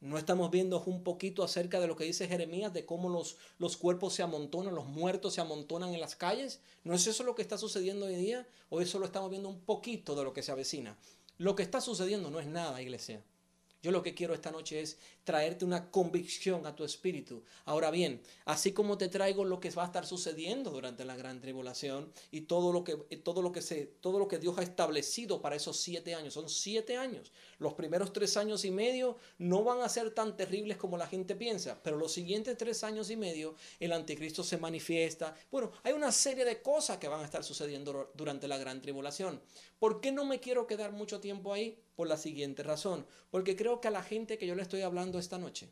No 0.00 0.16
estamos 0.16 0.50
viendo 0.50 0.82
un 0.86 1.04
poquito 1.04 1.42
acerca 1.42 1.80
de 1.80 1.88
lo 1.88 1.96
que 1.96 2.04
dice 2.04 2.26
Jeremías, 2.26 2.72
de 2.72 2.86
cómo 2.86 3.10
los, 3.10 3.36
los 3.58 3.76
cuerpos 3.76 4.14
se 4.14 4.22
amontonan, 4.22 4.74
los 4.74 4.86
muertos 4.86 5.34
se 5.34 5.42
amontonan 5.42 5.92
en 5.92 6.00
las 6.00 6.16
calles. 6.16 6.62
¿No 6.84 6.94
es 6.94 7.06
eso 7.06 7.22
lo 7.22 7.34
que 7.34 7.42
está 7.42 7.58
sucediendo 7.58 8.06
hoy 8.06 8.14
día? 8.14 8.48
¿O 8.70 8.80
eso 8.80 8.98
lo 8.98 9.04
estamos 9.04 9.28
viendo 9.28 9.50
un 9.50 9.60
poquito 9.60 10.14
de 10.14 10.24
lo 10.24 10.32
que 10.32 10.42
se 10.42 10.52
avecina? 10.52 10.96
Lo 11.38 11.54
que 11.54 11.62
está 11.62 11.80
sucediendo 11.80 12.30
no 12.30 12.40
es 12.40 12.48
nada, 12.48 12.82
iglesia. 12.82 13.22
Yo 13.80 13.92
lo 13.92 14.02
que 14.02 14.14
quiero 14.14 14.34
esta 14.34 14.50
noche 14.50 14.80
es 14.80 14.98
traerte 15.22 15.64
una 15.64 15.90
convicción 15.90 16.66
a 16.66 16.74
tu 16.74 16.82
espíritu. 16.82 17.44
Ahora 17.64 17.92
bien, 17.92 18.20
así 18.44 18.72
como 18.72 18.98
te 18.98 19.08
traigo 19.08 19.44
lo 19.44 19.60
que 19.60 19.70
va 19.70 19.84
a 19.84 19.86
estar 19.86 20.04
sucediendo 20.04 20.70
durante 20.70 21.04
la 21.04 21.14
gran 21.14 21.40
tribulación 21.40 22.12
y 22.32 22.42
todo 22.42 22.72
lo 22.72 22.82
que, 22.82 22.96
todo 23.18 23.40
lo 23.40 23.52
que, 23.52 23.62
se, 23.62 23.86
todo 23.86 24.18
lo 24.18 24.26
que 24.26 24.38
Dios 24.38 24.58
ha 24.58 24.62
establecido 24.62 25.40
para 25.40 25.54
esos 25.54 25.78
siete 25.78 26.16
años, 26.16 26.34
son 26.34 26.48
siete 26.48 26.96
años. 26.96 27.30
Los 27.58 27.74
primeros 27.74 28.12
tres 28.12 28.36
años 28.36 28.64
y 28.64 28.72
medio 28.72 29.16
no 29.38 29.62
van 29.62 29.80
a 29.82 29.88
ser 29.88 30.12
tan 30.12 30.36
terribles 30.36 30.76
como 30.76 30.98
la 30.98 31.06
gente 31.06 31.36
piensa, 31.36 31.80
pero 31.80 31.96
los 31.96 32.12
siguientes 32.12 32.56
tres 32.56 32.82
años 32.82 33.10
y 33.10 33.16
medio 33.16 33.54
el 33.78 33.92
anticristo 33.92 34.42
se 34.42 34.58
manifiesta. 34.58 35.36
Bueno, 35.52 35.70
hay 35.84 35.92
una 35.92 36.10
serie 36.10 36.44
de 36.44 36.60
cosas 36.62 36.98
que 36.98 37.06
van 37.06 37.20
a 37.20 37.24
estar 37.24 37.44
sucediendo 37.44 38.10
durante 38.14 38.48
la 38.48 38.58
gran 38.58 38.80
tribulación. 38.80 39.40
¿Por 39.78 40.00
qué 40.00 40.10
no 40.10 40.24
me 40.24 40.40
quiero 40.40 40.66
quedar 40.66 40.90
mucho 40.90 41.20
tiempo 41.20 41.52
ahí? 41.52 41.78
Por 41.98 42.06
la 42.06 42.16
siguiente 42.16 42.62
razón. 42.62 43.04
Porque 43.28 43.56
creo 43.56 43.80
que 43.80 43.88
a 43.88 43.90
la 43.90 44.04
gente 44.04 44.38
que 44.38 44.46
yo 44.46 44.54
le 44.54 44.62
estoy 44.62 44.82
hablando 44.82 45.18
esta 45.18 45.36
noche, 45.36 45.68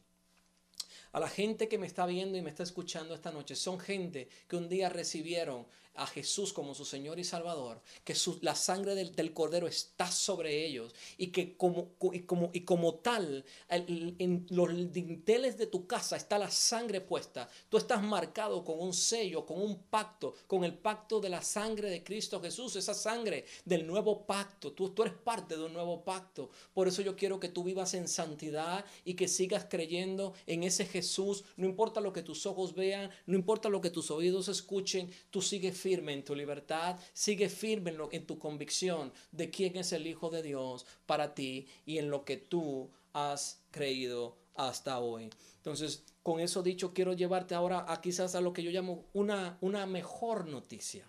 a 1.12 1.20
la 1.20 1.28
gente 1.28 1.68
que 1.68 1.78
me 1.78 1.86
está 1.86 2.04
viendo 2.04 2.36
y 2.36 2.42
me 2.42 2.50
está 2.50 2.64
escuchando 2.64 3.14
esta 3.14 3.30
noche, 3.30 3.54
son 3.54 3.78
gente 3.78 4.28
que 4.48 4.56
un 4.56 4.68
día 4.68 4.88
recibieron 4.88 5.68
a 5.96 6.06
Jesús 6.06 6.52
como 6.52 6.74
su 6.74 6.84
Señor 6.84 7.18
y 7.18 7.24
Salvador, 7.24 7.80
que 8.04 8.14
la 8.40 8.54
sangre 8.54 8.94
del, 8.94 9.32
Cordero 9.32 9.66
está 9.66 10.10
sobre 10.10 10.64
ellos 10.66 10.94
y 11.18 11.28
que 11.28 11.56
como, 11.56 11.90
y 12.12 12.20
como, 12.20 12.50
y 12.52 12.60
como 12.60 12.94
tal, 12.94 13.44
en 13.68 14.46
los 14.50 14.92
dinteles 14.92 15.58
de 15.58 15.66
tu 15.66 15.86
casa 15.86 16.16
está 16.16 16.38
la 16.38 16.50
sangre 16.50 17.00
puesta. 17.00 17.48
Tú 17.68 17.76
estás 17.76 18.02
marcado 18.02 18.64
con 18.64 18.80
un 18.80 18.92
sello, 18.92 19.44
con 19.44 19.60
un 19.60 19.78
pacto, 19.78 20.34
con 20.46 20.64
el 20.64 20.74
pacto 20.74 21.20
de 21.20 21.28
la 21.28 21.42
sangre 21.42 21.90
de 21.90 22.02
Cristo 22.02 22.40
Jesús, 22.40 22.76
esa 22.76 22.94
sangre 22.94 23.44
del 23.64 23.86
nuevo 23.86 24.26
pacto. 24.26 24.72
Tú, 24.72 24.90
tú 24.90 25.02
eres 25.02 25.14
parte 25.14 25.56
de 25.56 25.64
un 25.64 25.72
nuevo 25.72 26.02
pacto. 26.04 26.50
Por 26.74 26.88
eso 26.88 27.02
yo 27.02 27.16
quiero 27.16 27.40
que 27.40 27.48
tú 27.48 27.64
vivas 27.64 27.94
en 27.94 28.08
santidad 28.08 28.84
y 29.04 29.14
que 29.14 29.28
sigas 29.28 29.66
creyendo 29.68 30.34
en 30.46 30.62
ese 30.62 30.86
Jesús. 30.86 31.44
No 31.56 31.66
importa 31.66 32.00
lo 32.00 32.12
que 32.12 32.22
tus 32.22 32.46
ojos 32.46 32.74
vean, 32.74 33.10
no 33.26 33.36
importa 33.36 33.68
lo 33.68 33.80
que 33.80 33.90
tus 33.90 34.10
oídos 34.10 34.48
escuchen, 34.48 35.10
tú 35.30 35.42
sigues 35.42 35.78
firme 35.86 36.14
en 36.14 36.24
tu 36.24 36.34
libertad, 36.34 36.98
sigue 37.12 37.48
firme 37.48 37.92
en, 37.92 38.00
en 38.10 38.26
tu 38.26 38.40
convicción 38.40 39.12
de 39.30 39.50
quién 39.50 39.76
es 39.76 39.92
el 39.92 40.04
Hijo 40.08 40.30
de 40.30 40.42
Dios 40.42 40.84
para 41.06 41.32
ti 41.32 41.68
y 41.84 41.98
en 41.98 42.10
lo 42.10 42.24
que 42.24 42.36
tú 42.38 42.90
has 43.12 43.60
creído 43.70 44.36
hasta 44.56 44.98
hoy. 44.98 45.30
Entonces, 45.58 46.02
con 46.24 46.40
eso 46.40 46.60
dicho, 46.60 46.92
quiero 46.92 47.12
llevarte 47.12 47.54
ahora 47.54 47.84
a 47.86 48.00
quizás 48.00 48.34
a 48.34 48.40
lo 48.40 48.52
que 48.52 48.64
yo 48.64 48.72
llamo 48.72 49.04
una, 49.12 49.58
una 49.60 49.86
mejor 49.86 50.48
noticia, 50.48 51.06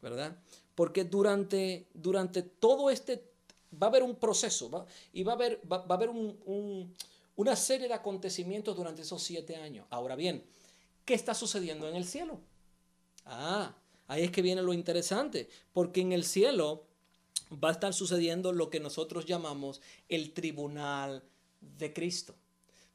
¿verdad? 0.00 0.38
Porque 0.76 1.02
durante, 1.02 1.88
durante 1.92 2.42
todo 2.42 2.90
este, 2.90 3.32
va 3.72 3.88
a 3.88 3.90
haber 3.90 4.04
un 4.04 4.14
proceso 4.14 4.86
y 5.12 5.24
va 5.24 5.32
a 5.32 5.34
haber, 5.34 5.60
va, 5.70 5.84
a 5.88 5.94
haber 5.94 6.10
una 7.34 7.56
serie 7.56 7.88
de 7.88 7.94
acontecimientos 7.94 8.76
durante 8.76 9.02
esos 9.02 9.20
siete 9.20 9.56
años. 9.56 9.88
Ahora 9.90 10.14
bien, 10.14 10.44
¿qué 11.04 11.14
está 11.14 11.34
sucediendo 11.34 11.88
en 11.88 11.96
el 11.96 12.04
cielo? 12.04 12.38
Ah, 13.24 13.74
Ahí 14.06 14.24
es 14.24 14.30
que 14.30 14.42
viene 14.42 14.62
lo 14.62 14.72
interesante, 14.72 15.48
porque 15.72 16.00
en 16.00 16.12
el 16.12 16.24
cielo 16.24 16.86
va 17.52 17.68
a 17.68 17.72
estar 17.72 17.94
sucediendo 17.94 18.52
lo 18.52 18.70
que 18.70 18.80
nosotros 18.80 19.24
llamamos 19.24 19.80
el 20.08 20.32
tribunal 20.32 21.22
de 21.60 21.92
Cristo. 21.92 22.34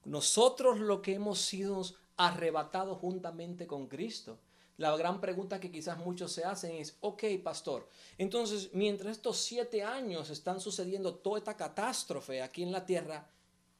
Nosotros 0.05 0.79
lo 0.79 1.01
que 1.01 1.13
hemos 1.13 1.39
sido 1.39 1.83
arrebatados 2.17 2.97
juntamente 2.99 3.67
con 3.67 3.87
Cristo. 3.87 4.39
La 4.77 4.95
gran 4.95 5.19
pregunta 5.19 5.59
que 5.59 5.71
quizás 5.71 5.97
muchos 5.97 6.31
se 6.31 6.45
hacen 6.45 6.75
es, 6.75 6.95
ok, 7.01 7.23
pastor, 7.43 7.89
entonces 8.17 8.69
mientras 8.73 9.17
estos 9.17 9.37
siete 9.37 9.83
años 9.83 10.29
están 10.29 10.61
sucediendo 10.61 11.15
toda 11.15 11.39
esta 11.39 11.57
catástrofe 11.57 12.41
aquí 12.41 12.63
en 12.63 12.71
la 12.71 12.85
tierra, 12.85 13.29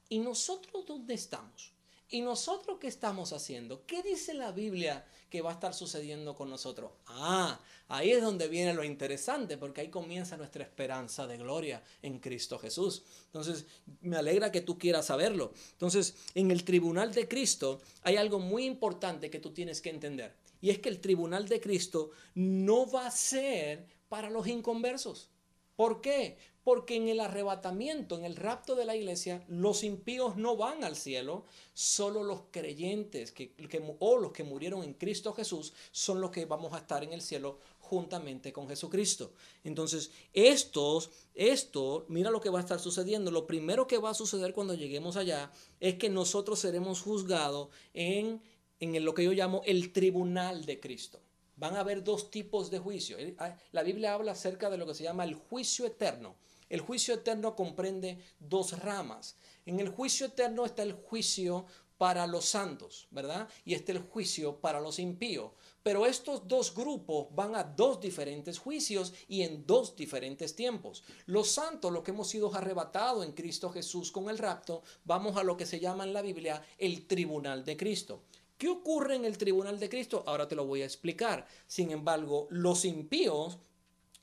¿y 0.09 0.19
nosotros 0.19 0.85
dónde 0.85 1.13
estamos? 1.13 1.71
¿Y 2.12 2.22
nosotros 2.22 2.80
qué 2.80 2.88
estamos 2.88 3.34
haciendo? 3.34 3.86
¿Qué 3.86 4.02
dice 4.02 4.34
la 4.34 4.52
Biblia 4.52 5.06
que 5.30 5.41
va 5.41 5.52
a 5.52 5.54
estar 5.54 5.76
sucediendo 5.76 6.36
con 6.36 6.50
nosotros? 6.50 6.91
Ah, 7.06 7.60
ahí 7.88 8.10
es 8.10 8.24
donde 8.24 8.48
viene 8.48 8.74
lo 8.74 8.84
interesante, 8.84 9.60
porque 9.60 9.82
ahí 9.82 9.89
comienza 9.89 10.36
nuestra 10.36 10.63
esperanza 10.63 11.28
de 11.28 11.38
gloria 11.38 11.84
en 12.02 12.17
Cristo 12.17 12.58
Jesús. 12.58 13.04
Entonces, 13.26 13.67
me 14.02 14.17
alegra 14.17 14.52
que 14.52 14.62
tú 14.62 14.80
quieras 14.80 15.06
saberlo. 15.06 15.54
Entonces, 15.74 16.15
en 16.34 16.50
el 16.50 16.63
tribunal 16.63 17.13
de 17.13 17.28
Cristo 17.28 17.80
hay 18.02 18.15
algo 18.15 18.39
muy 18.39 18.65
importante 18.65 19.30
que 19.30 19.39
tú 19.39 19.52
tienes 19.52 19.80
que 19.80 19.91
entender. 19.91 20.34
Y 20.62 20.72
es 20.72 20.80
que 20.80 20.89
el 20.89 21.02
tribunal 21.02 21.48
de 21.48 21.62
Cristo 21.62 22.10
no 22.34 22.89
va 22.89 23.06
a 23.06 23.12
ser 23.12 23.86
para 24.10 24.32
los 24.32 24.48
inconversos. 24.48 25.30
¿Por 25.76 26.02
qué? 26.02 26.38
Porque 26.69 26.95
en 26.95 27.10
el 27.10 27.19
arrebatamiento, 27.19 28.15
en 28.15 28.25
el 28.25 28.36
rapto 28.36 28.75
de 28.75 28.86
la 28.86 28.95
iglesia, 28.95 29.43
los 29.47 29.84
impíos 29.84 30.38
no 30.38 30.55
van 30.55 30.84
al 30.84 30.95
cielo, 30.95 31.45
solo 31.73 32.21
los 32.21 32.41
creyentes 32.51 33.32
que, 33.32 33.55
o 33.97 34.17
los 34.19 34.32
que 34.32 34.43
murieron 34.43 34.84
en 34.84 34.93
Cristo 34.93 35.34
Jesús 35.34 35.73
son 35.91 36.21
los 36.21 36.29
que 36.29 36.45
vamos 36.45 36.73
a 36.73 36.77
estar 36.77 37.03
en 37.03 37.12
el 37.12 37.23
cielo 37.23 37.58
juntamente 37.79 38.53
con 38.53 38.67
Jesucristo. 38.67 39.34
Entonces, 39.63 40.12
estos, 40.32 41.10
esto, 41.34 42.05
mira 42.08 42.29
lo 42.29 42.39
que 42.39 42.51
va 42.51 42.60
a 42.60 42.62
estar 42.62 42.79
sucediendo. 42.79 43.32
Lo 43.32 43.47
primero 43.47 43.88
que 43.88 43.97
va 43.97 44.12
a 44.12 44.13
suceder 44.13 44.53
cuando 44.53 44.75
lleguemos 44.75 45.17
allá 45.17 45.51
es 45.79 45.95
que 45.95 46.10
nosotros 46.10 46.60
seremos 46.60 47.01
juzgados 47.01 47.69
en, 47.95 48.43
en 48.79 49.03
lo 49.03 49.15
que 49.15 49.23
yo 49.23 49.32
llamo 49.32 49.63
el 49.65 49.91
tribunal 49.91 50.67
de 50.67 50.79
Cristo 50.79 51.19
van 51.55 51.75
a 51.75 51.82
haber 51.82 52.03
dos 52.03 52.32
tipos 52.32 52.71
de 52.71 52.79
juicio. 52.79 53.17
Ah, 53.38 53.58
la 53.73 53.84
Biblia 53.84 54.13
habla 54.13 54.32
acerca 54.32 54.69
de 54.69 54.77
lo 54.77 54.86
que 54.86 54.93
se 54.93 55.03
llama 55.03 55.25
el 55.25 55.34
juicio 55.34 55.86
eterno. 55.86 56.36
El 56.69 56.82
juicio 56.82 57.15
eterno 57.15 57.55
comprende 57.55 58.23
dos 58.39 58.79
ramas. 58.79 59.36
En 59.65 59.79
el 59.79 59.89
juicio 59.89 60.27
eterno 60.27 60.65
está 60.65 60.84
el 60.84 60.93
juicio 60.93 61.65
para 61.99 62.25
los 62.27 62.45
santos, 62.45 63.10
¿verdad? 63.12 63.49
Y 63.65 63.73
está 63.73 63.91
el 63.91 63.99
juicio 63.99 64.62
para 64.62 64.79
los 64.79 64.99
impíos. 64.99 65.51
Pero 65.84 66.05
estos 66.05 66.47
dos 66.47 66.73
grupos 66.73 67.27
van 67.36 67.55
a 67.55 67.63
dos 67.63 67.99
diferentes 67.99 68.58
juicios 68.58 69.13
y 69.27 69.41
en 69.41 69.65
dos 69.65 69.97
diferentes 69.97 70.55
tiempos. 70.55 71.03
Los 71.25 71.49
santos, 71.49 71.91
los 71.91 72.03
que 72.03 72.12
hemos 72.12 72.29
sido 72.29 72.55
arrebatados 72.55 73.25
en 73.25 73.34
Cristo 73.34 73.69
Jesús 73.69 74.12
con 74.12 74.29
el 74.29 74.38
rapto, 74.38 74.82
vamos 75.03 75.36
a 75.36 75.43
lo 75.43 75.58
que 75.58 75.65
se 75.65 75.82
llama 75.82 76.05
en 76.05 76.13
la 76.13 76.21
Biblia 76.21 76.63
el 76.77 77.05
tribunal 77.05 77.65
de 77.65 77.75
Cristo. 77.75 78.23
¿Qué 78.58 78.69
ocurre 78.69 79.15
en 79.15 79.25
el 79.25 79.38
tribunal 79.38 79.79
de 79.79 79.89
Cristo? 79.89 80.23
Ahora 80.25 80.47
te 80.47 80.55
lo 80.55 80.65
voy 80.65 80.82
a 80.82 80.86
explicar. 80.86 81.47
Sin 81.65 81.91
embargo, 81.91 82.47
los 82.49 82.86
impíos, 82.86 83.58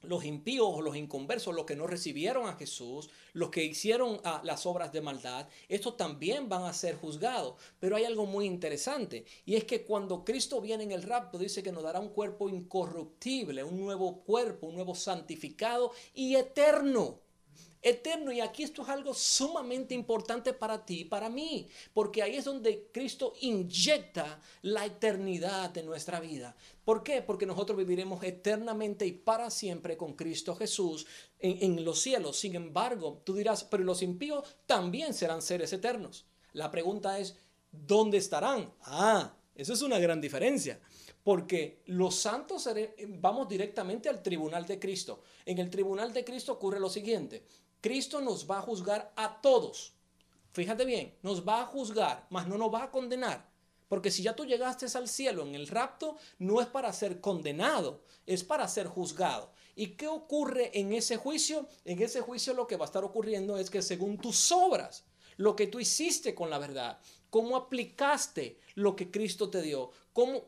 los 0.09 0.25
impíos 0.25 0.67
los 0.83 0.97
inconversos, 0.97 1.55
los 1.55 1.65
que 1.65 1.77
no 1.77 1.87
recibieron 1.87 2.49
a 2.49 2.55
Jesús, 2.55 3.11
los 3.33 3.51
que 3.51 3.65
hicieron 3.65 4.21
ah, 4.25 4.41
las 4.45 4.67
obras 4.67 4.93
de 4.93 5.01
maldad, 5.01 5.49
estos 5.69 5.97
también 5.97 6.49
van 6.49 6.65
a 6.65 6.73
ser 6.73 6.97
juzgados. 6.97 7.55
Pero 7.79 7.97
hay 7.97 8.05
algo 8.05 8.27
muy 8.27 8.47
interesante 8.47 9.25
y 9.45 9.57
es 9.57 9.65
que 9.65 9.85
cuando 9.85 10.25
Cristo 10.25 10.61
viene 10.61 10.85
en 10.85 10.93
el 10.93 11.03
rapto 11.03 11.39
dice 11.39 11.63
que 11.63 11.73
nos 11.73 11.83
dará 11.83 12.01
un 12.01 12.11
cuerpo 12.11 12.49
incorruptible, 12.49 13.65
un 13.65 13.81
nuevo 13.81 14.23
cuerpo, 14.23 14.67
un 14.67 14.75
nuevo 14.75 14.95
santificado 14.95 15.93
y 16.15 16.37
eterno 16.37 17.21
eterno. 17.83 18.33
Y 18.33 18.41
aquí 18.41 18.63
esto 18.63 18.83
es 18.83 18.89
algo 18.89 19.15
sumamente 19.15 19.95
importante 19.95 20.53
para 20.53 20.85
ti 20.85 21.01
y 21.01 21.05
para 21.05 21.29
mí, 21.29 21.69
porque 21.93 22.23
ahí 22.23 22.37
es 22.37 22.45
donde 22.45 22.89
Cristo 22.93 23.33
inyecta 23.41 24.41
la 24.63 24.87
eternidad 24.87 25.71
de 25.71 25.83
nuestra 25.83 26.21
vida. 26.21 26.57
¿Por 26.85 27.03
qué? 27.03 27.23
Porque 27.23 27.47
nosotros 27.47 27.77
viviremos 27.79 28.23
eternamente 28.23 29.07
y 29.07 29.13
para 29.13 29.51
siempre 29.51 29.97
con 29.97 30.15
Cristo 30.15 30.55
Jesús 30.55 31.07
en, 31.39 31.59
en 31.63 31.85
los 31.85 32.01
cielos. 32.01 32.39
Sin 32.39 32.55
embargo, 32.55 33.23
tú 33.25 33.35
dirás, 33.35 33.65
pero 33.65 33.85
los 33.85 34.03
impíos 34.03 34.57
también 34.67 35.15
serán 35.15 35.43
seres 35.43 35.73
eternos. 35.73 36.27
La 36.53 36.71
pregunta 36.71 37.19
es, 37.19 37.37
¿dónde 37.71 38.19
estarán? 38.19 38.73
Ah, 38.83 39.37
eso 39.55 39.73
es 39.73 39.83
una 39.83 39.99
gran 39.99 40.21
diferencia. 40.21 40.81
Porque 41.23 41.83
los 41.87 42.15
santos 42.15 42.69
vamos 43.19 43.49
directamente 43.49 44.09
al 44.09 44.23
tribunal 44.23 44.65
de 44.65 44.79
Cristo. 44.79 45.23
En 45.45 45.59
el 45.59 45.71
tribunal 45.71 46.13
de 46.13 46.25
Cristo 46.25 46.53
ocurre 46.53 46.79
lo 46.79 46.89
siguiente. 46.89 47.45
Cristo 47.87 48.21
nos 48.21 48.51
va 48.51 48.59
a 48.59 48.63
juzgar 48.63 49.13
a 49.15 49.41
todos. 49.41 49.93
Fíjate 50.51 50.85
bien, 50.85 51.15
nos 51.23 51.47
va 51.47 51.61
a 51.61 51.67
juzgar, 51.67 52.27
mas 52.31 52.49
no 52.49 52.59
nos 52.59 52.75
va 52.75 52.83
a 52.83 52.91
condenar. 52.91 53.49
Porque 53.87 54.11
si 54.11 54.25
ya 54.25 54.35
tú 54.35 54.45
llegaste 54.45 54.87
al 54.99 55.07
cielo 55.07 55.47
en 55.47 55.55
el 55.55 55.69
rapto, 55.69 56.17
no 56.41 56.61
es 56.61 56.67
para 56.67 56.93
ser 56.93 57.21
condenado, 57.21 58.03
es 58.27 58.43
para 58.43 58.67
ser 58.67 58.89
juzgado. 58.89 59.53
¿Y 59.77 59.91
qué 59.91 60.09
ocurre 60.09 60.77
en 60.77 60.93
ese 60.93 61.17
juicio? 61.17 61.69
En 61.85 62.03
ese 62.03 62.23
juicio 62.23 62.55
lo 62.55 62.67
que 62.67 62.75
va 62.75 62.87
a 62.87 62.91
estar 62.91 63.05
ocurriendo 63.05 63.57
es 63.57 63.71
que 63.71 63.83
según 63.83 64.19
tus 64.19 64.51
obras, 64.51 65.05
lo 65.37 65.55
que 65.55 65.69
tú 65.69 65.79
hiciste 65.79 66.35
con 66.35 66.51
la 66.51 66.59
verdad, 66.59 66.99
cómo 67.31 67.57
aplicaste 67.57 68.59
lo 68.75 68.97
que 68.97 69.11
Cristo 69.11 69.51
te 69.51 69.63
dio, 69.63 69.91
cómo, 70.13 70.43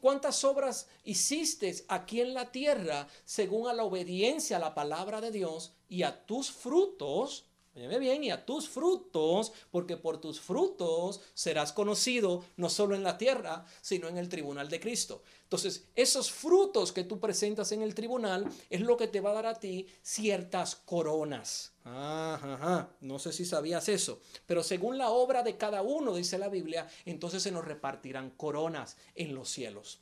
cuántas 0.00 0.44
obras 0.44 0.88
hiciste 1.04 1.84
aquí 1.88 2.20
en 2.20 2.34
la 2.34 2.52
tierra 2.52 3.08
según 3.24 3.68
a 3.68 3.72
la 3.72 3.84
obediencia 3.84 4.56
a 4.56 4.60
la 4.60 4.74
palabra 4.74 5.20
de 5.20 5.30
Dios 5.30 5.72
y 5.88 6.02
a 6.02 6.26
tus 6.26 6.50
frutos, 6.50 7.44
Óyeme 7.72 8.00
bien, 8.00 8.24
y 8.24 8.32
a 8.32 8.44
tus 8.44 8.68
frutos, 8.68 9.52
porque 9.70 9.96
por 9.96 10.20
tus 10.20 10.40
frutos 10.40 11.20
serás 11.34 11.72
conocido 11.72 12.44
no 12.56 12.68
solo 12.68 12.96
en 12.96 13.04
la 13.04 13.16
tierra, 13.16 13.64
sino 13.80 14.08
en 14.08 14.18
el 14.18 14.28
tribunal 14.28 14.68
de 14.68 14.80
Cristo. 14.80 15.22
Entonces, 15.44 15.84
esos 15.94 16.32
frutos 16.32 16.90
que 16.92 17.04
tú 17.04 17.20
presentas 17.20 17.70
en 17.70 17.82
el 17.82 17.94
tribunal 17.94 18.50
es 18.70 18.80
lo 18.80 18.96
que 18.96 19.06
te 19.06 19.20
va 19.20 19.30
a 19.30 19.34
dar 19.34 19.46
a 19.46 19.60
ti 19.60 19.86
ciertas 20.02 20.74
coronas. 20.74 21.69
Ajá, 21.84 22.90
no 23.00 23.18
sé 23.18 23.32
si 23.32 23.44
sabías 23.44 23.88
eso, 23.88 24.20
pero 24.46 24.62
según 24.62 24.98
la 24.98 25.10
obra 25.10 25.42
de 25.42 25.56
cada 25.56 25.82
uno, 25.82 26.14
dice 26.14 26.38
la 26.38 26.48
Biblia, 26.48 26.88
entonces 27.04 27.42
se 27.42 27.50
nos 27.50 27.64
repartirán 27.64 28.30
coronas 28.30 28.96
en 29.14 29.34
los 29.34 29.48
cielos. 29.48 30.00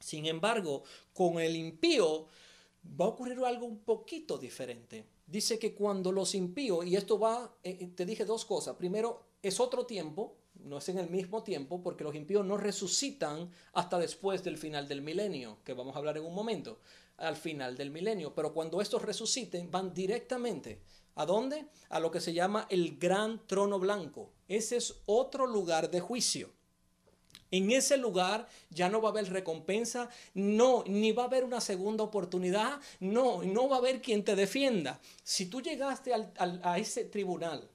Sin 0.00 0.26
embargo, 0.26 0.82
con 1.14 1.38
el 1.38 1.54
impío 1.54 2.26
va 3.00 3.04
a 3.04 3.08
ocurrir 3.08 3.38
algo 3.44 3.66
un 3.66 3.78
poquito 3.80 4.36
diferente 4.36 5.06
dice 5.32 5.58
que 5.58 5.74
cuando 5.74 6.12
los 6.12 6.34
impíos, 6.34 6.84
y 6.86 6.94
esto 6.94 7.18
va, 7.18 7.56
eh, 7.62 7.78
eh, 7.80 7.90
te 7.96 8.04
dije 8.04 8.26
dos 8.26 8.44
cosas, 8.44 8.76
primero 8.76 9.24
es 9.42 9.60
otro 9.60 9.86
tiempo, 9.86 10.36
no 10.54 10.76
es 10.78 10.88
en 10.90 10.98
el 10.98 11.08
mismo 11.08 11.42
tiempo, 11.42 11.82
porque 11.82 12.04
los 12.04 12.14
impíos 12.14 12.44
no 12.44 12.58
resucitan 12.58 13.50
hasta 13.72 13.98
después 13.98 14.44
del 14.44 14.58
final 14.58 14.86
del 14.86 15.00
milenio, 15.00 15.58
que 15.64 15.72
vamos 15.72 15.96
a 15.96 15.98
hablar 15.98 16.18
en 16.18 16.24
un 16.24 16.34
momento, 16.34 16.80
al 17.16 17.36
final 17.36 17.76
del 17.76 17.90
milenio, 17.90 18.34
pero 18.34 18.52
cuando 18.52 18.82
estos 18.82 19.02
resuciten 19.02 19.70
van 19.70 19.94
directamente. 19.94 20.82
¿A 21.14 21.26
dónde? 21.26 21.66
A 21.90 22.00
lo 22.00 22.10
que 22.10 22.20
se 22.20 22.32
llama 22.32 22.66
el 22.70 22.98
gran 22.98 23.46
trono 23.46 23.78
blanco. 23.78 24.30
Ese 24.48 24.76
es 24.76 24.94
otro 25.06 25.46
lugar 25.46 25.90
de 25.90 26.00
juicio. 26.00 26.50
En 27.50 27.70
ese 27.70 27.98
lugar 27.98 28.48
ya 28.70 28.88
no 28.88 29.02
va 29.02 29.10
a 29.10 29.12
haber 29.12 29.30
recompensa, 29.30 30.08
no, 30.32 30.84
ni 30.86 31.12
va 31.12 31.24
a 31.24 31.26
haber 31.26 31.44
una 31.44 31.60
segunda 31.60 32.02
oportunidad, 32.02 32.80
no, 32.98 33.42
no 33.42 33.68
va 33.68 33.76
a 33.76 33.78
haber 33.78 34.00
quien 34.00 34.24
te 34.24 34.34
defienda. 34.34 35.00
Si 35.22 35.46
tú 35.46 35.60
llegaste 35.60 36.12
a 36.14 36.78
ese 36.78 37.04
tribunal 37.04 37.68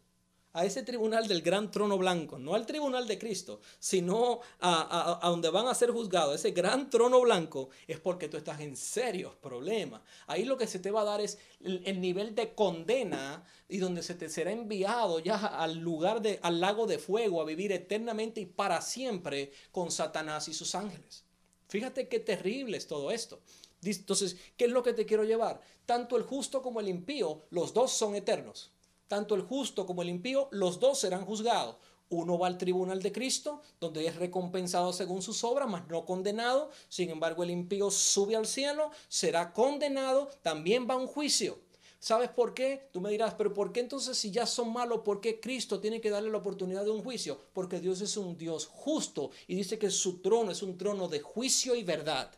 a 0.58 0.66
ese 0.66 0.82
tribunal 0.82 1.28
del 1.28 1.44
gran 1.44 1.70
trono 1.70 2.00
blanco, 2.00 2.40
no 2.40 2.56
al 2.56 2.66
tribunal 2.66 3.08
de 3.08 3.20
Cristo, 3.20 3.62
sino 3.78 4.40
a, 4.60 5.20
donde 5.22 5.52
van 5.52 5.68
a 5.68 5.76
ser 5.76 5.92
juzgados, 5.92 6.34
ese 6.34 6.50
gran 6.50 6.90
trono 6.90 7.22
blanco, 7.22 7.70
es 7.86 8.00
porque 8.00 8.28
tú 8.28 8.38
estás 8.38 8.60
en 8.62 8.76
serios 8.76 9.36
problemas. 9.36 10.02
Ahí 10.26 10.46
lo 10.46 10.58
que 10.58 10.66
se 10.66 10.80
te 10.80 10.90
va 10.90 11.02
a 11.02 11.06
dar 11.06 11.22
es 11.22 11.38
el, 11.62 12.02
nivel 12.02 12.34
de 12.34 12.56
condena 12.56 13.46
y 13.70 13.78
donde 13.78 14.02
se 14.02 14.16
te 14.16 14.30
será 14.30 14.52
enviado 14.52 15.20
ya 15.20 15.36
al 15.36 15.78
lugar 15.78 16.24
de, 16.24 16.40
al 16.42 16.60
lago 16.60 16.88
de 16.88 16.98
fuego 16.98 17.40
a 17.40 17.46
vivir 17.46 17.72
eternamente 17.72 18.42
y 18.42 18.48
para 18.48 18.82
siempre 18.82 19.52
con 19.72 19.92
Satanás 19.92 20.48
y 20.48 20.56
sus 20.56 20.74
ángeles. 20.74 21.24
Fíjate 21.68 22.08
qué 22.08 22.20
terrible 22.20 22.78
es 22.78 22.88
todo 22.88 23.12
esto. 23.12 23.42
Entonces, 23.84 24.36
¿qué 24.58 24.66
es 24.66 24.72
lo 24.72 24.82
que 24.82 24.94
te 24.94 25.06
quiero 25.06 25.24
llevar? 25.24 25.62
Tanto 25.86 26.18
el 26.18 26.24
justo 26.24 26.64
como 26.64 26.80
el 26.80 26.90
impío, 26.90 27.46
los 27.52 27.76
dos 27.76 27.92
son 27.92 28.16
eternos 28.16 28.72
tanto 29.08 29.36
el 29.36 29.42
justo 29.42 29.86
como 29.86 30.02
el 30.02 30.10
impío, 30.10 30.48
los 30.52 30.80
dos 30.80 31.00
serán 31.00 31.26
juzgados. 31.26 31.78
Uno 32.10 32.38
va 32.40 32.48
al 32.48 32.58
tribunal 32.58 33.02
de 33.02 33.12
Cristo, 33.12 33.62
donde 33.82 34.08
es 34.08 34.16
recompensado 34.16 34.94
según 34.94 35.22
sus 35.22 35.44
obras, 35.44 35.68
mas 35.68 35.88
no 35.90 36.06
condenado. 36.06 36.70
Sin 36.88 37.10
embargo, 37.10 37.44
el 37.44 37.52
impío 37.52 37.92
sube 37.92 38.36
al 38.36 38.48
cielo, 38.48 38.92
será 39.10 39.52
condenado, 39.52 40.30
también 40.42 40.88
va 40.90 40.94
a 40.94 40.98
un 40.98 41.08
juicio. 41.08 41.60
¿Sabes 42.00 42.30
por 42.30 42.54
qué? 42.54 42.90
Tú 42.94 43.02
me 43.02 43.10
dirás, 43.10 43.34
pero 43.34 43.54
¿por 43.54 43.74
qué 43.74 43.80
entonces 43.82 44.18
si 44.18 44.32
ya 44.32 44.46
son 44.46 44.72
malos, 44.72 45.02
por 45.04 45.20
qué 45.20 45.40
Cristo 45.40 45.80
tiene 45.80 46.00
que 46.00 46.12
darle 46.12 46.30
la 46.30 46.38
oportunidad 46.38 46.86
de 46.86 46.92
un 46.92 47.04
juicio? 47.04 47.40
Porque 47.54 47.80
Dios 47.80 48.02
es 48.02 48.16
un 48.16 48.38
Dios 48.38 48.68
justo 48.68 49.32
y 49.48 49.56
dice 49.56 49.80
que 49.80 49.90
su 49.90 50.20
trono 50.20 50.52
es 50.52 50.62
un 50.62 50.78
trono 50.78 51.08
de 51.08 51.20
juicio 51.20 51.76
y 51.76 51.84
verdad 51.84 52.32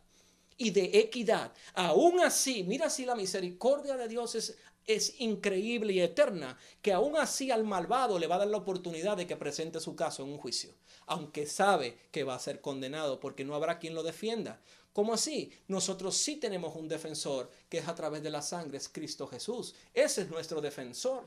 y 0.59 0.71
de 0.71 0.99
equidad. 0.99 1.53
Aún 1.73 2.19
así, 2.19 2.63
mira 2.63 2.89
si 2.89 3.05
la 3.05 3.15
misericordia 3.15 3.95
de 3.95 4.07
Dios 4.07 4.35
es 4.35 4.57
es 4.89 5.21
increíble 5.21 5.93
y 5.93 6.01
eterna, 6.01 6.57
que 6.81 6.91
aún 6.91 7.15
así 7.15 7.51
al 7.51 7.63
malvado 7.63 8.17
le 8.17 8.25
va 8.25 8.35
a 8.35 8.39
dar 8.39 8.47
la 8.47 8.57
oportunidad 8.57 9.17
de 9.17 9.27
que 9.27 9.37
presente 9.37 9.79
su 9.79 9.95
caso 9.95 10.23
en 10.23 10.29
un 10.29 10.39
juicio, 10.39 10.73
aunque 11.05 11.45
sabe 11.45 11.95
que 12.11 12.23
va 12.23 12.33
a 12.33 12.39
ser 12.39 12.59
condenado 12.59 13.19
porque 13.19 13.45
no 13.45 13.53
habrá 13.53 13.77
quien 13.77 13.93
lo 13.93 14.01
defienda. 14.01 14.59
¿Cómo 14.91 15.13
así? 15.13 15.51
Nosotros 15.67 16.17
sí 16.17 16.37
tenemos 16.37 16.75
un 16.75 16.87
defensor 16.87 17.51
que 17.69 17.77
es 17.77 17.87
a 17.87 17.93
través 17.93 18.23
de 18.23 18.31
la 18.31 18.41
sangre, 18.41 18.79
es 18.79 18.89
Cristo 18.89 19.27
Jesús. 19.27 19.75
Ese 19.93 20.23
es 20.23 20.29
nuestro 20.29 20.59
defensor. 20.59 21.23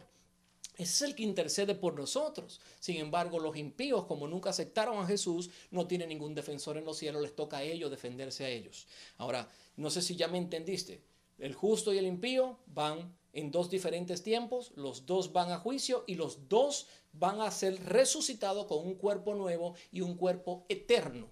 Ese 0.74 0.82
es 0.82 1.02
el 1.02 1.14
que 1.14 1.22
intercede 1.22 1.76
por 1.76 1.94
nosotros. 1.94 2.60
Sin 2.80 2.96
embargo, 2.96 3.38
los 3.38 3.56
impíos, 3.56 4.06
como 4.06 4.26
nunca 4.26 4.50
aceptaron 4.50 4.98
a 4.98 5.06
Jesús, 5.06 5.50
no 5.70 5.86
tienen 5.86 6.08
ningún 6.08 6.34
defensor 6.34 6.78
en 6.78 6.84
los 6.84 6.98
cielos, 6.98 7.22
les 7.22 7.36
toca 7.36 7.58
a 7.58 7.62
ellos 7.62 7.92
defenderse 7.92 8.44
a 8.44 8.48
ellos. 8.48 8.88
Ahora, 9.18 9.48
no 9.76 9.88
sé 9.88 10.02
si 10.02 10.16
ya 10.16 10.26
me 10.26 10.38
entendiste. 10.38 11.00
El 11.38 11.54
justo 11.54 11.92
y 11.92 11.98
el 11.98 12.06
impío 12.06 12.58
van 12.66 13.14
en 13.32 13.50
dos 13.50 13.70
diferentes 13.70 14.22
tiempos, 14.22 14.72
los 14.76 15.06
dos 15.06 15.32
van 15.32 15.50
a 15.50 15.58
juicio 15.58 16.04
y 16.06 16.16
los 16.16 16.48
dos 16.48 16.88
van 17.12 17.40
a 17.40 17.50
ser 17.50 17.82
resucitados 17.84 18.66
con 18.66 18.86
un 18.86 18.94
cuerpo 18.94 19.34
nuevo 19.34 19.74
y 19.90 20.02
un 20.02 20.16
cuerpo 20.16 20.66
eterno. 20.68 21.30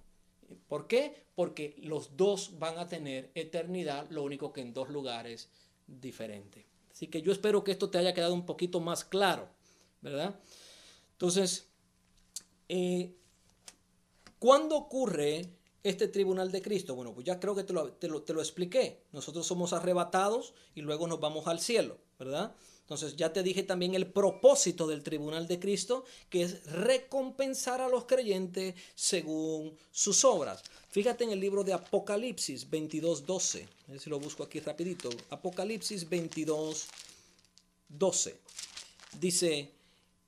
¿Por 0.67 0.87
qué? 0.87 1.27
Porque 1.35 1.77
los 1.83 2.17
dos 2.17 2.59
van 2.59 2.79
a 2.79 2.89
tener 2.89 3.31
eternidad, 3.35 4.09
lo 4.11 4.23
único 4.23 4.53
que 4.53 4.63
en 4.63 4.73
dos 4.73 4.89
lugares 4.89 5.49
diferentes. 5.87 6.65
Así 6.91 7.07
que 7.07 7.23
yo 7.23 7.33
espero 7.33 7.65
que 7.65 7.73
esto 7.73 7.91
te 7.91 7.99
haya 7.99 8.15
quedado 8.15 8.35
un 8.35 8.47
poquito 8.47 8.81
más 8.81 9.05
claro, 9.05 9.49
¿verdad? 10.01 10.41
Entonces, 11.13 11.69
eh, 12.69 13.15
¿cuándo 14.39 14.77
ocurre 14.77 15.51
este 15.83 16.09
tribunal 16.09 16.51
de 16.53 16.63
Cristo? 16.63 16.95
Bueno, 16.95 17.15
pues 17.15 17.27
ya 17.27 17.41
creo 17.41 17.55
que 17.55 17.65
te 17.65 17.73
lo, 17.73 17.93
te 17.93 18.09
lo, 18.09 18.41
expliqué. 18.41 19.03
Nosotros 19.13 19.47
somos 19.47 19.73
arrebatados 19.73 20.55
y 20.75 20.83
luego 20.83 21.07
nos 21.07 21.21
vamos 21.21 21.47
al 21.47 21.61
cielo, 21.61 21.99
¿verdad? 22.19 22.55
Entonces 22.81 23.15
ya 23.15 23.33
te 23.33 23.43
dije 23.43 23.63
también 23.63 23.95
el 23.95 24.09
propósito 24.09 24.87
del 24.89 25.05
tribunal 25.05 25.47
de 25.47 25.61
Cristo, 25.61 26.05
que 26.29 26.43
es 26.43 26.65
recompensar 26.67 27.81
a 27.81 27.89
los 27.89 28.05
creyentes 28.05 28.75
según 28.97 29.77
sus 29.93 30.25
obras. 30.25 30.63
Fíjate 30.89 31.23
en 31.23 31.31
el 31.31 31.39
libro 31.39 31.63
de 31.63 31.73
Apocalipsis 31.73 32.69
22, 32.69 33.25
12. 33.25 33.69
A 33.87 33.93
ver 33.93 34.01
si 34.01 34.11
lo 34.11 34.19
busco 34.19 34.43
aquí 34.43 34.59
rapidito. 34.59 35.09
Apocalipsis 35.31 36.09
22, 36.09 36.89
12. 37.91 38.37
Dice, 39.21 39.71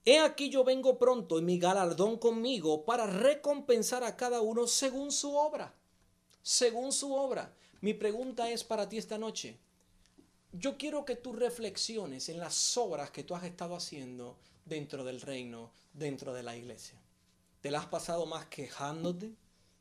He 0.04 0.18
aquí 0.18 0.50
yo 0.50 0.64
vengo 0.64 0.98
pronto 0.98 1.38
y 1.38 1.42
mi 1.42 1.58
galardón 1.58 2.18
conmigo 2.18 2.84
para 2.84 3.06
recompensar 3.06 4.02
a 4.02 4.16
cada 4.16 4.40
uno 4.40 4.66
según 4.66 5.12
su 5.12 5.36
obra. 5.36 5.74
Según 6.42 6.90
su 6.92 7.14
obra. 7.14 7.54
Mi 7.80 7.94
pregunta 7.94 8.50
es 8.50 8.64
para 8.64 8.88
ti 8.88 8.98
esta 8.98 9.16
noche. 9.16 9.58
Yo 10.52 10.76
quiero 10.76 11.04
que 11.04 11.14
tú 11.14 11.32
reflexiones 11.32 12.28
en 12.28 12.40
las 12.40 12.76
obras 12.76 13.12
que 13.12 13.22
tú 13.22 13.36
has 13.36 13.44
estado 13.44 13.76
haciendo 13.76 14.38
dentro 14.64 15.04
del 15.04 15.20
reino, 15.20 15.72
dentro 15.92 16.34
de 16.34 16.42
la 16.42 16.56
iglesia. 16.56 17.00
¿Te 17.60 17.70
las 17.70 17.82
has 17.82 17.88
pasado 17.88 18.26
más 18.26 18.46
quejándote? 18.46 19.36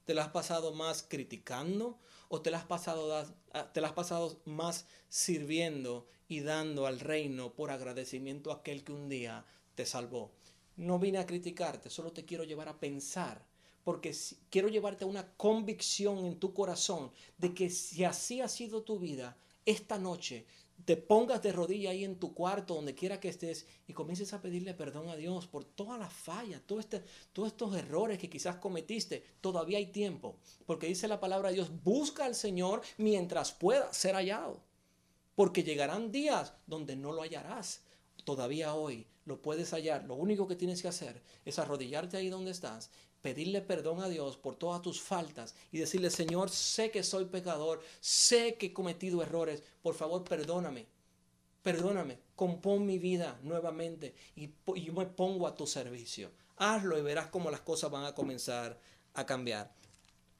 ¿Te 0.05 0.13
las 0.13 0.27
has 0.27 0.31
pasado 0.31 0.71
más 0.71 1.01
criticando? 1.01 1.99
¿O 2.29 2.41
te 2.41 2.51
las 2.51 2.61
has 2.61 2.67
pasado, 2.67 3.09
las 3.53 3.83
has 3.83 3.93
pasado 3.93 4.39
más 4.45 4.85
sirviendo 5.09 6.07
y 6.27 6.41
dando 6.41 6.85
al 6.85 6.99
reino 6.99 7.53
por 7.53 7.71
agradecimiento 7.71 8.51
a 8.51 8.57
aquel 8.57 8.83
que 8.83 8.93
un 8.93 9.09
día 9.09 9.45
te 9.75 9.85
salvó. 9.85 10.31
No 10.77 10.99
vine 10.99 11.17
a 11.17 11.25
criticarte, 11.25 11.89
solo 11.89 12.11
te 12.11 12.25
quiero 12.25 12.43
llevar 12.43 12.67
a 12.69 12.79
pensar, 12.79 13.45
porque 13.83 14.15
quiero 14.49 14.67
llevarte 14.67 15.03
a 15.03 15.07
una 15.07 15.33
convicción 15.33 16.25
en 16.25 16.39
tu 16.39 16.53
corazón 16.53 17.11
de 17.37 17.53
que 17.53 17.69
si 17.69 18.03
así 18.03 18.41
ha 18.41 18.47
sido 18.47 18.83
tu 18.83 18.99
vida, 18.99 19.37
esta 19.65 19.97
noche 19.97 20.45
te 20.85 20.97
pongas 20.97 21.41
de 21.43 21.51
rodilla 21.51 21.91
ahí 21.91 22.03
en 22.03 22.17
tu 22.17 22.33
cuarto, 22.33 22.75
donde 22.75 22.95
quiera 22.95 23.19
que 23.19 23.29
estés, 23.29 23.65
y 23.87 23.93
comiences 23.93 24.33
a 24.33 24.41
pedirle 24.41 24.73
perdón 24.73 25.09
a 25.09 25.15
Dios 25.15 25.47
por 25.47 25.63
todas 25.63 25.99
las 25.99 26.11
fallas, 26.11 26.61
este, 26.79 27.03
todos 27.33 27.49
estos 27.49 27.75
errores 27.75 28.17
que 28.17 28.29
quizás 28.29 28.55
cometiste. 28.57 29.23
Todavía 29.41 29.77
hay 29.77 29.87
tiempo, 29.87 30.37
porque 30.65 30.87
dice 30.87 31.07
la 31.07 31.19
palabra 31.19 31.49
de 31.49 31.55
Dios, 31.55 31.71
busca 31.83 32.25
al 32.25 32.35
Señor 32.35 32.81
mientras 32.97 33.51
pueda 33.51 33.93
ser 33.93 34.15
hallado, 34.15 34.61
porque 35.35 35.63
llegarán 35.63 36.11
días 36.11 36.53
donde 36.65 36.95
no 36.95 37.11
lo 37.11 37.21
hallarás. 37.21 37.83
Todavía 38.23 38.75
hoy 38.75 39.07
lo 39.25 39.41
puedes 39.41 39.71
hallar. 39.71 40.05
Lo 40.05 40.15
único 40.15 40.47
que 40.47 40.55
tienes 40.55 40.81
que 40.81 40.87
hacer 40.87 41.21
es 41.45 41.59
arrodillarte 41.59 42.17
ahí 42.17 42.29
donde 42.29 42.51
estás, 42.51 42.89
pedirle 43.21 43.61
perdón 43.61 44.01
a 44.01 44.09
Dios 44.09 44.37
por 44.37 44.55
todas 44.55 44.81
tus 44.81 45.01
faltas 45.01 45.55
y 45.71 45.77
decirle, 45.77 46.09
Señor, 46.09 46.49
sé 46.49 46.91
que 46.91 47.03
soy 47.03 47.25
pecador, 47.25 47.81
sé 47.99 48.55
que 48.55 48.67
he 48.67 48.73
cometido 48.73 49.21
errores, 49.21 49.63
por 49.81 49.95
favor, 49.95 50.23
perdóname. 50.23 50.87
Perdóname, 51.61 52.17
compón 52.35 52.87
mi 52.87 52.97
vida 52.97 53.39
nuevamente 53.43 54.15
y, 54.35 54.49
yo 54.81 54.93
me 54.93 55.05
pongo 55.05 55.45
a 55.45 55.55
tu 55.55 55.67
servicio. 55.67 56.31
Hazlo 56.57 56.97
y 56.97 57.03
verás 57.03 57.27
cómo 57.27 57.51
las 57.51 57.61
cosas 57.61 57.91
van 57.91 58.05
a 58.05 58.15
comenzar 58.15 58.79
a 59.13 59.25
cambiar. 59.27 59.71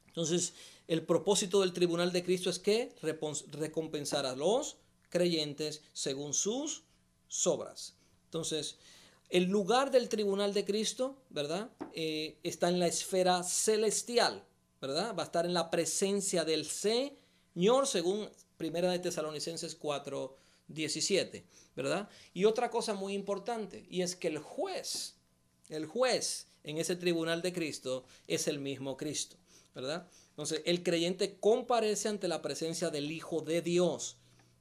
Entonces, 0.08 0.52
el 0.88 1.06
propósito 1.06 1.60
del 1.60 1.72
tribunal 1.72 2.10
de 2.12 2.24
Cristo 2.24 2.50
es 2.50 2.58
que 2.58 2.92
recompensar 3.52 4.26
a 4.26 4.34
los 4.34 4.78
creyentes 5.10 5.82
según 5.92 6.34
sus 6.34 6.82
obras. 7.44 7.94
Entonces, 8.32 8.76
el 9.28 9.44
lugar 9.44 9.90
del 9.90 10.08
tribunal 10.08 10.54
de 10.54 10.64
Cristo, 10.64 11.18
¿verdad? 11.28 11.70
Eh, 11.92 12.38
está 12.42 12.70
en 12.70 12.80
la 12.80 12.86
esfera 12.86 13.42
celestial, 13.42 14.42
¿verdad? 14.80 15.14
Va 15.14 15.24
a 15.24 15.26
estar 15.26 15.44
en 15.44 15.52
la 15.52 15.70
presencia 15.70 16.42
del 16.42 16.64
Señor, 16.64 17.86
según 17.86 18.30
Primera 18.56 18.90
de 18.90 19.00
Tesalonicenses 19.00 19.74
4, 19.74 20.34
17, 20.68 21.44
¿verdad? 21.76 22.08
Y 22.32 22.46
otra 22.46 22.70
cosa 22.70 22.94
muy 22.94 23.12
importante, 23.12 23.84
y 23.90 24.00
es 24.00 24.16
que 24.16 24.28
el 24.28 24.38
juez, 24.38 25.16
el 25.68 25.84
juez 25.84 26.46
en 26.64 26.78
ese 26.78 26.96
tribunal 26.96 27.42
de 27.42 27.52
Cristo 27.52 28.06
es 28.26 28.48
el 28.48 28.60
mismo 28.60 28.96
Cristo, 28.96 29.36
¿verdad? 29.74 30.08
Entonces, 30.30 30.62
el 30.64 30.82
creyente 30.82 31.36
comparece 31.38 32.08
ante 32.08 32.28
la 32.28 32.40
presencia 32.40 32.88
del 32.88 33.12
Hijo 33.12 33.42
de 33.42 33.60
Dios. 33.60 34.16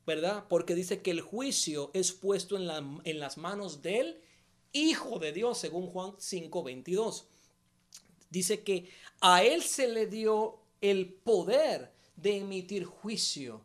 ¿Verdad? 0.05 0.45
Porque 0.49 0.75
dice 0.75 1.01
que 1.01 1.11
el 1.11 1.21
juicio 1.21 1.91
es 1.93 2.11
puesto 2.11 2.55
en, 2.57 2.67
la, 2.67 2.77
en 3.03 3.19
las 3.19 3.37
manos 3.37 3.81
del 3.81 4.19
Hijo 4.73 5.19
de 5.19 5.33
Dios, 5.33 5.57
según 5.57 5.87
Juan 5.87 6.11
5:22. 6.13 7.25
Dice 8.29 8.63
que 8.63 8.89
a 9.19 9.43
Él 9.43 9.61
se 9.61 9.87
le 9.87 10.07
dio 10.07 10.59
el 10.79 11.07
poder 11.13 11.91
de 12.15 12.37
emitir 12.37 12.85
juicio 12.85 13.61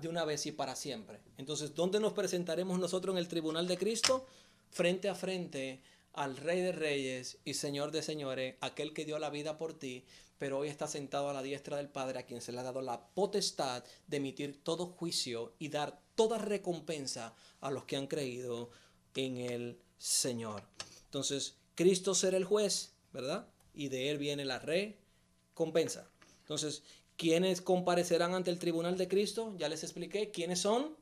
de 0.00 0.08
una 0.08 0.24
vez 0.24 0.46
y 0.46 0.52
para 0.52 0.76
siempre. 0.76 1.20
Entonces, 1.36 1.74
¿dónde 1.74 2.00
nos 2.00 2.12
presentaremos 2.12 2.78
nosotros 2.78 3.14
en 3.14 3.18
el 3.18 3.28
tribunal 3.28 3.66
de 3.66 3.76
Cristo? 3.76 4.26
Frente 4.70 5.08
a 5.08 5.14
frente 5.14 5.82
al 6.12 6.36
Rey 6.36 6.60
de 6.60 6.72
Reyes 6.72 7.38
y 7.44 7.54
Señor 7.54 7.90
de 7.90 8.02
Señores, 8.02 8.54
aquel 8.60 8.92
que 8.92 9.04
dio 9.04 9.18
la 9.18 9.30
vida 9.30 9.58
por 9.58 9.74
ti, 9.74 10.04
pero 10.44 10.58
hoy 10.58 10.68
está 10.68 10.86
sentado 10.86 11.30
a 11.30 11.32
la 11.32 11.42
diestra 11.42 11.78
del 11.78 11.88
Padre, 11.88 12.18
a 12.18 12.26
quien 12.26 12.42
se 12.42 12.52
le 12.52 12.60
ha 12.60 12.62
dado 12.62 12.82
la 12.82 13.00
potestad 13.00 13.82
de 14.06 14.18
emitir 14.18 14.62
todo 14.62 14.88
juicio 14.88 15.54
y 15.58 15.70
dar 15.70 15.98
toda 16.14 16.36
recompensa 16.36 17.34
a 17.62 17.70
los 17.70 17.84
que 17.84 17.96
han 17.96 18.06
creído 18.06 18.68
en 19.14 19.38
el 19.38 19.78
Señor. 19.96 20.62
Entonces, 21.06 21.56
Cristo 21.74 22.14
será 22.14 22.36
el 22.36 22.44
juez, 22.44 22.92
¿verdad? 23.10 23.48
Y 23.72 23.88
de 23.88 24.10
él 24.10 24.18
viene 24.18 24.44
la 24.44 24.58
recompensa. 24.58 26.10
Entonces, 26.40 26.82
¿quiénes 27.16 27.62
comparecerán 27.62 28.34
ante 28.34 28.50
el 28.50 28.58
tribunal 28.58 28.98
de 28.98 29.08
Cristo? 29.08 29.54
Ya 29.56 29.70
les 29.70 29.82
expliqué 29.82 30.30
quiénes 30.30 30.58
son 30.58 30.94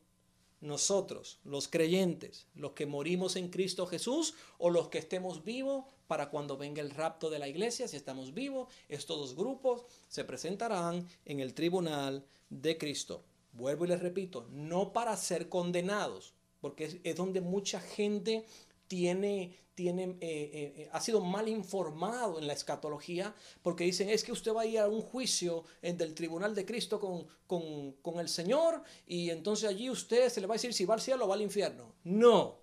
nosotros, 0.63 1.41
los 1.45 1.69
creyentes, 1.69 2.47
los 2.55 2.73
que 2.73 2.87
morimos 2.87 3.37
en 3.37 3.51
Cristo 3.51 3.87
Jesús 3.87 4.35
o 4.59 4.71
los 4.71 4.89
que 4.89 4.99
estemos 4.99 5.45
vivos 5.45 5.85
para 6.07 6.31
cuando 6.31 6.57
venga 6.57 6.81
el 6.81 6.91
rapto 6.91 7.31
de 7.31 7.41
la 7.41 7.49
iglesia, 7.49 7.89
si 7.89 7.97
estamos 7.97 8.33
vivos, 8.33 8.69
estos 8.89 9.19
dos 9.19 9.37
grupos 9.37 9.85
se 10.09 10.25
presentarán 10.25 11.07
en 11.25 11.41
el 11.41 11.53
tribunal 11.53 12.25
de 12.49 12.79
Cristo. 12.79 13.25
Vuelvo 13.53 13.85
y 13.85 13.89
les 13.89 14.01
repito, 14.01 14.47
no 14.51 14.93
para 14.93 15.17
ser 15.17 15.49
condenados, 15.49 16.33
porque 16.61 17.01
es, 17.03 17.17
donde 17.17 17.41
mucha 17.41 17.81
gente 17.81 18.47
tiene, 18.93 19.57
tiene, 19.75 20.03
eh, 20.03 20.17
eh, 20.21 20.75
eh, 20.77 20.91
ha 20.93 21.01
sido 21.01 21.23
mal 21.23 21.49
informado 21.49 22.39
en 22.39 22.47
la 22.47 22.53
escatología, 22.53 23.35
porque 23.63 23.85
dicen, 23.85 24.11
es 24.11 24.23
que 24.23 24.33
usted 24.33 24.53
va 24.53 24.61
a 24.61 24.67
ir 24.67 24.79
a 24.81 24.87
un 24.87 25.01
juicio 25.01 25.65
del 25.81 26.13
tribunal 26.13 26.55
de 26.55 26.67
Cristo 26.67 27.01
con, 27.01 27.27
con, 27.47 27.93
con 28.03 28.21
el 28.21 28.29
Señor, 28.29 28.83
y 29.07 29.31
entonces 29.31 29.67
allí 29.67 29.89
usted 29.89 30.29
se 30.29 30.43
le 30.43 30.47
va 30.47 30.57
a 30.57 30.59
decir 30.59 30.75
si 30.75 30.85
va 30.85 30.93
al 30.93 31.01
cielo 31.01 31.25
o 31.25 31.29
va 31.29 31.37
al 31.37 31.41
infierno. 31.41 31.95
No, 32.05 32.59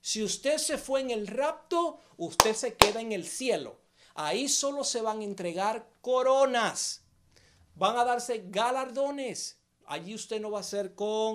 si 0.00 0.22
usted 0.22 0.56
se 0.56 0.78
fue 0.78 1.02
en 1.02 1.10
el 1.10 1.26
rapto, 1.26 1.98
usted 2.16 2.54
se 2.54 2.72
queda 2.72 3.02
en 3.02 3.12
el 3.12 3.26
cielo. 3.26 3.82
Ahí 4.14 4.48
solo 4.48 4.82
se 4.82 5.02
van 5.02 5.20
a 5.20 5.24
entregar 5.24 5.86
coronas. 6.00 7.04
Van 7.74 7.98
a 7.98 8.04
darse 8.06 8.44
galardones. 8.48 9.60
Allí 9.84 10.14
usted 10.14 10.40
no 10.40 10.50
va 10.50 10.60
a 10.60 10.62
ser 10.62 10.94
condenado. 10.94 11.34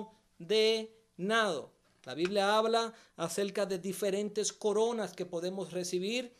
La 2.04 2.14
Biblia 2.14 2.56
habla 2.56 2.92
acerca 3.16 3.64
de 3.64 3.78
diferentes 3.78 4.52
coronas 4.52 5.12
que 5.12 5.24
podemos 5.24 5.72
recibir, 5.72 6.34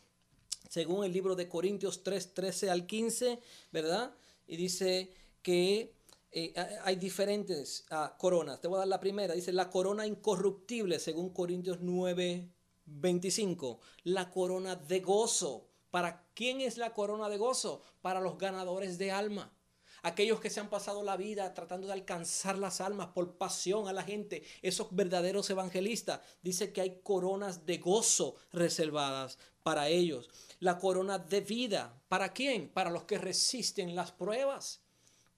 según 0.69 1.05
el 1.05 1.13
libro 1.13 1.35
de 1.35 1.47
Corintios 1.47 2.03
3, 2.03 2.33
13 2.33 2.69
al 2.69 2.85
15, 2.85 3.39
¿verdad? 3.71 4.13
Y 4.45 4.57
dice 4.57 5.13
que 5.41 5.95
eh, 6.31 6.53
hay 6.83 6.97
diferentes 6.97 7.85
ah, 7.91 8.15
coronas. 8.17 8.59
Te 8.59 8.67
voy 8.67 8.75
a 8.75 8.79
dar 8.79 8.87
la 8.87 8.99
primera. 8.99 9.35
Dice 9.35 9.53
la 9.53 9.69
corona 9.69 10.05
incorruptible, 10.05 10.99
según 10.99 11.29
Corintios 11.29 11.77
9, 11.79 12.49
25. 12.85 13.79
La 14.03 14.29
corona 14.31 14.75
de 14.75 14.99
gozo. 14.99 15.69
¿Para 15.91 16.25
quién 16.33 16.59
es 16.59 16.77
la 16.77 16.93
corona 16.93 17.29
de 17.29 17.37
gozo? 17.37 17.83
Para 18.01 18.19
los 18.19 18.37
ganadores 18.37 18.97
de 18.97 19.11
alma 19.11 19.53
aquellos 20.03 20.39
que 20.39 20.49
se 20.49 20.59
han 20.59 20.69
pasado 20.69 21.01
la 21.01 21.17
vida 21.17 21.53
tratando 21.53 21.87
de 21.87 21.93
alcanzar 21.93 22.57
las 22.57 22.81
almas 22.81 23.07
por 23.07 23.37
pasión 23.37 23.87
a 23.87 23.93
la 23.93 24.03
gente, 24.03 24.43
esos 24.61 24.95
verdaderos 24.95 25.49
evangelistas, 25.49 26.19
dice 26.43 26.71
que 26.71 26.81
hay 26.81 26.99
coronas 27.01 27.65
de 27.65 27.79
gozo 27.79 28.35
reservadas 28.51 29.39
para 29.63 29.87
ellos. 29.87 30.29
La 30.59 30.77
corona 30.77 31.17
de 31.17 31.41
vida, 31.41 31.99
¿para 32.09 32.33
quién? 32.33 32.69
Para 32.69 32.91
los 32.91 33.05
que 33.05 33.17
resisten 33.17 33.95
las 33.95 34.11
pruebas 34.11 34.82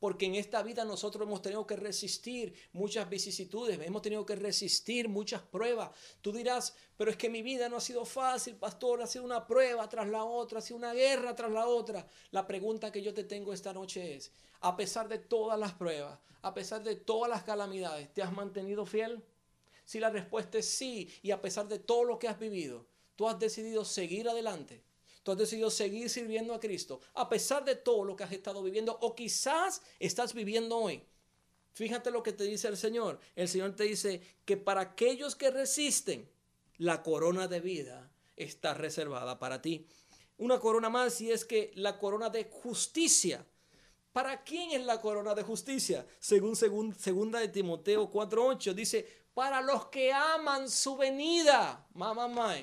porque 0.06 0.28
en 0.28 0.36
esta 0.36 0.62
vida 0.62 0.86
nosotros 0.86 1.26
hemos 1.26 1.42
tenido 1.42 1.66
que 1.66 1.76
resistir 1.76 2.54
muchas 2.74 3.10
vicisitudes, 3.10 3.80
hemos 3.82 4.04
tenido 4.04 4.24
que 4.24 4.36
resistir 4.36 5.10
muchas 5.10 5.42
pruebas. 5.42 5.90
Tú 6.22 6.32
dirás, 6.32 6.76
pero 6.96 7.10
es 7.10 7.18
que 7.18 7.28
mi 7.28 7.42
vida 7.42 7.70
no 7.70 7.78
ha 7.78 7.82
sido 7.82 8.06
fácil, 8.06 8.56
pastor, 8.56 9.02
ha 9.02 9.08
sido 9.08 9.26
una 9.26 9.48
prueba 9.48 9.90
tras 9.90 10.08
la 10.08 10.24
otra, 10.24 10.60
ha 10.60 10.62
sido 10.62 10.78
una 10.78 10.94
guerra 10.94 11.34
tras 11.34 11.52
la 11.52 11.66
otra. 11.66 12.08
La 12.30 12.46
pregunta 12.46 12.92
que 12.92 13.02
yo 13.02 13.16
te 13.16 13.24
tengo 13.24 13.52
esta 13.52 13.74
noche 13.74 14.14
es, 14.14 14.32
a 14.62 14.76
pesar 14.78 15.08
de 15.08 15.18
todas 15.18 15.58
las 15.58 15.74
pruebas, 15.74 16.20
a 16.44 16.54
pesar 16.54 16.84
de 16.84 16.98
todas 16.98 17.28
las 17.28 17.42
calamidades, 17.42 18.14
¿te 18.14 18.22
has 18.22 18.32
mantenido 18.32 18.86
fiel? 18.86 19.24
Si 19.86 20.00
la 20.00 20.12
respuesta 20.12 20.60
es 20.60 20.70
sí, 20.70 21.10
y 21.24 21.32
a 21.32 21.42
pesar 21.42 21.68
de 21.68 21.80
todo 21.80 22.04
lo 22.04 22.20
que 22.20 22.28
has 22.28 22.38
vivido, 22.38 22.86
tú 23.16 23.28
has 23.28 23.40
decidido 23.40 23.84
seguir 23.84 24.30
adelante 24.30 24.84
Tú 25.26 25.32
has 25.32 25.74
seguir 25.74 26.08
sirviendo 26.08 26.54
a 26.54 26.60
Cristo 26.60 27.02
a 27.16 27.28
pesar 27.28 27.66
de 27.66 27.76
todo 27.76 28.06
lo 28.06 28.16
que 28.16 28.24
has 28.24 28.32
estado 28.32 28.62
viviendo 28.62 28.96
o 29.02 29.16
quizás 29.16 29.82
estás 30.00 30.36
viviendo 30.36 30.78
hoy. 30.78 31.02
Fíjate 31.74 32.12
lo 32.12 32.22
que 32.22 32.32
te 32.32 32.44
dice 32.44 32.68
el 32.68 32.78
Señor. 32.78 33.20
El 33.36 33.48
Señor 33.48 33.76
te 33.76 33.86
dice 33.86 34.22
que 34.46 34.56
para 34.56 34.82
aquellos 34.82 35.36
que 35.36 35.50
resisten, 35.50 36.30
la 36.78 37.02
corona 37.02 37.48
de 37.48 37.60
vida 37.60 38.12
está 38.36 38.76
reservada 38.76 39.40
para 39.40 39.64
ti. 39.64 39.88
Una 40.38 40.60
corona 40.60 40.92
más 40.92 41.20
y 41.22 41.32
es 41.32 41.44
que 41.44 41.72
la 41.74 41.98
corona 41.98 42.30
de 42.30 42.44
justicia. 42.44 43.44
¿Para 44.14 44.44
quién 44.44 44.80
es 44.80 44.86
la 44.86 45.02
corona 45.02 45.34
de 45.34 45.42
justicia? 45.42 46.06
Según, 46.20 46.56
según 46.56 46.94
segunda 46.94 47.40
de 47.40 47.48
Timoteo 47.48 48.12
4:8 48.12 48.76
dice, 48.76 49.26
para 49.34 49.60
los 49.60 49.88
que 49.88 50.14
aman 50.14 50.70
su 50.70 50.96
venida. 50.96 51.88
Mamá, 51.96 52.28
mamá. 52.28 52.58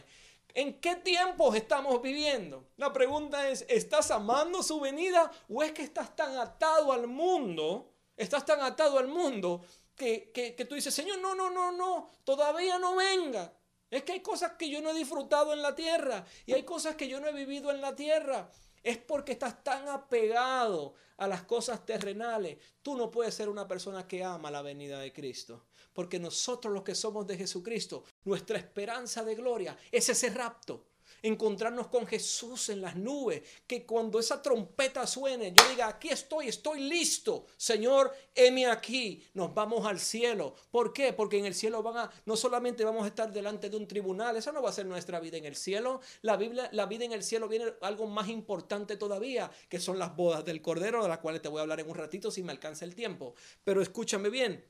¿En 0.54 0.80
qué 0.80 0.96
tiempos 0.96 1.54
estamos 1.54 2.00
viviendo? 2.02 2.68
La 2.76 2.92
pregunta 2.92 3.48
es, 3.48 3.64
¿estás 3.68 4.10
amando 4.10 4.62
su 4.62 4.80
venida 4.80 5.30
o 5.48 5.62
es 5.62 5.72
que 5.72 5.82
estás 5.82 6.14
tan 6.14 6.36
atado 6.36 6.92
al 6.92 7.06
mundo? 7.06 7.92
Estás 8.16 8.44
tan 8.44 8.60
atado 8.60 8.98
al 8.98 9.08
mundo 9.08 9.64
que, 9.96 10.30
que, 10.32 10.64
tú 10.64 10.74
dices, 10.74 10.94
Señor, 10.94 11.18
no, 11.20 11.34
no, 11.34 11.50
no, 11.50 11.72
no, 11.72 12.10
todavía 12.24 12.78
no 12.78 12.96
venga. 12.96 13.52
Es 13.90 14.04
que 14.04 14.12
hay 14.12 14.20
cosas 14.20 14.52
que 14.52 14.68
yo 14.68 14.80
no 14.80 14.90
he 14.90 14.94
disfrutado 14.94 15.52
en 15.52 15.62
la 15.62 15.74
tierra 15.74 16.24
y 16.46 16.54
hay 16.54 16.62
cosas 16.62 16.96
que 16.96 17.08
yo 17.08 17.20
no 17.20 17.28
he 17.28 17.32
vivido 17.32 17.70
en 17.70 17.80
la 17.80 17.94
tierra. 17.94 18.50
Es 18.82 18.98
porque 18.98 19.32
estás 19.32 19.62
tan 19.62 19.88
apegado 19.88 20.94
a 21.18 21.28
las 21.28 21.42
cosas 21.42 21.86
terrenales. 21.86 22.58
Tú 22.82 22.96
no 22.96 23.10
puedes 23.10 23.34
ser 23.34 23.48
una 23.48 23.68
persona 23.68 24.08
que 24.08 24.24
ama 24.24 24.50
la 24.50 24.62
venida 24.62 24.98
de 24.98 25.12
Cristo. 25.12 25.66
Porque 25.92 26.18
nosotros 26.18 26.72
los 26.72 26.82
que 26.82 26.94
somos 26.94 27.26
de 27.26 27.36
Jesucristo, 27.36 28.04
nuestra 28.24 28.58
esperanza 28.58 29.22
de 29.24 29.34
gloria 29.34 29.76
es 29.90 30.08
ese 30.08 30.30
rapto 30.30 30.86
encontrarnos 31.22 31.86
con 31.86 32.06
Jesús 32.06 32.68
en 32.68 32.80
las 32.80 32.96
nubes, 32.96 33.42
que 33.66 33.86
cuando 33.86 34.18
esa 34.18 34.42
trompeta 34.42 35.06
suene, 35.06 35.52
yo 35.52 35.68
diga, 35.70 35.88
aquí 35.88 36.08
estoy, 36.08 36.48
estoy 36.48 36.80
listo, 36.80 37.46
Señor, 37.56 38.12
heme 38.34 38.66
aquí, 38.66 39.24
nos 39.34 39.54
vamos 39.54 39.86
al 39.86 40.00
cielo. 40.00 40.54
¿Por 40.70 40.92
qué? 40.92 41.12
Porque 41.12 41.38
en 41.38 41.46
el 41.46 41.54
cielo 41.54 41.82
van 41.82 41.96
a, 41.96 42.10
no 42.26 42.36
solamente 42.36 42.84
vamos 42.84 43.04
a 43.04 43.08
estar 43.08 43.32
delante 43.32 43.70
de 43.70 43.76
un 43.76 43.86
tribunal, 43.86 44.36
esa 44.36 44.52
no 44.52 44.62
va 44.62 44.70
a 44.70 44.72
ser 44.72 44.86
nuestra 44.86 45.20
vida 45.20 45.36
en 45.36 45.44
el 45.44 45.56
cielo, 45.56 46.00
la 46.22 46.36
Biblia, 46.36 46.68
la 46.72 46.86
vida 46.86 47.04
en 47.04 47.12
el 47.12 47.22
cielo 47.22 47.48
viene 47.48 47.72
algo 47.82 48.06
más 48.06 48.28
importante 48.28 48.96
todavía, 48.96 49.50
que 49.68 49.80
son 49.80 49.98
las 49.98 50.16
bodas 50.16 50.44
del 50.44 50.60
Cordero, 50.60 51.02
de 51.02 51.08
las 51.08 51.18
cuales 51.18 51.42
te 51.42 51.48
voy 51.48 51.58
a 51.58 51.62
hablar 51.62 51.80
en 51.80 51.88
un 51.88 51.94
ratito 51.94 52.30
si 52.30 52.42
me 52.42 52.52
alcanza 52.52 52.84
el 52.84 52.94
tiempo. 52.94 53.34
Pero 53.64 53.80
escúchame 53.80 54.28
bien, 54.28 54.64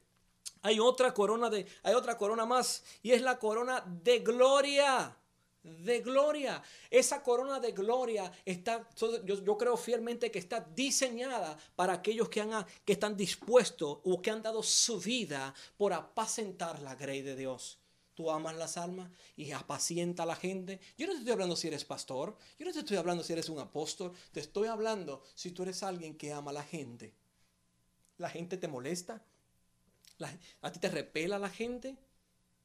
hay 0.62 0.78
otra 0.78 1.12
corona 1.12 1.50
de, 1.50 1.66
hay 1.82 1.94
otra 1.94 2.16
corona 2.16 2.46
más 2.46 2.84
y 3.02 3.10
es 3.10 3.20
la 3.20 3.38
corona 3.38 3.84
de 4.02 4.20
gloria. 4.20 5.16
De 5.62 6.00
gloria. 6.00 6.60
Esa 6.90 7.22
corona 7.22 7.60
de 7.60 7.70
gloria 7.70 8.32
está, 8.44 8.88
yo, 9.24 9.56
creo 9.58 9.76
fielmente 9.76 10.30
que 10.30 10.40
está 10.40 10.60
diseñada 10.60 11.56
para 11.76 11.92
aquellos 11.92 12.28
que, 12.28 12.40
han, 12.40 12.66
que 12.84 12.94
están 12.94 13.16
dispuestos 13.16 13.98
o 14.02 14.20
que 14.20 14.30
han 14.30 14.42
dado 14.42 14.62
su 14.64 14.98
vida 14.98 15.54
por 15.76 15.92
apacentar 15.92 16.80
la 16.80 16.96
grey 16.96 17.22
de 17.22 17.36
Dios. 17.36 17.78
Tú 18.14 18.30
amas 18.30 18.56
las 18.56 18.76
almas 18.76 19.10
y 19.36 19.52
apacienta 19.52 20.24
a 20.24 20.26
la 20.26 20.36
gente. 20.36 20.80
Yo 20.98 21.06
no 21.06 21.12
te 21.12 21.20
estoy 21.20 21.32
hablando 21.32 21.56
si 21.56 21.68
eres 21.68 21.84
pastor. 21.84 22.36
Yo 22.58 22.66
no 22.66 22.72
te 22.72 22.80
estoy 22.80 22.96
hablando 22.96 23.22
si 23.22 23.32
eres 23.32 23.48
un 23.48 23.60
apóstol. 23.60 24.12
Te 24.32 24.40
estoy 24.40 24.66
hablando 24.66 25.22
si 25.34 25.52
tú 25.52 25.62
eres 25.62 25.82
alguien 25.82 26.16
que 26.16 26.32
ama 26.32 26.50
a 26.50 26.54
la 26.54 26.64
gente. 26.64 27.14
¿La 28.18 28.28
gente 28.28 28.56
te 28.58 28.68
molesta? 28.68 29.24
¿A 30.61 30.73
ti 30.73 30.79
te 30.79 30.89
repela 30.89 31.39
la 31.39 31.51
gente? 31.51 31.97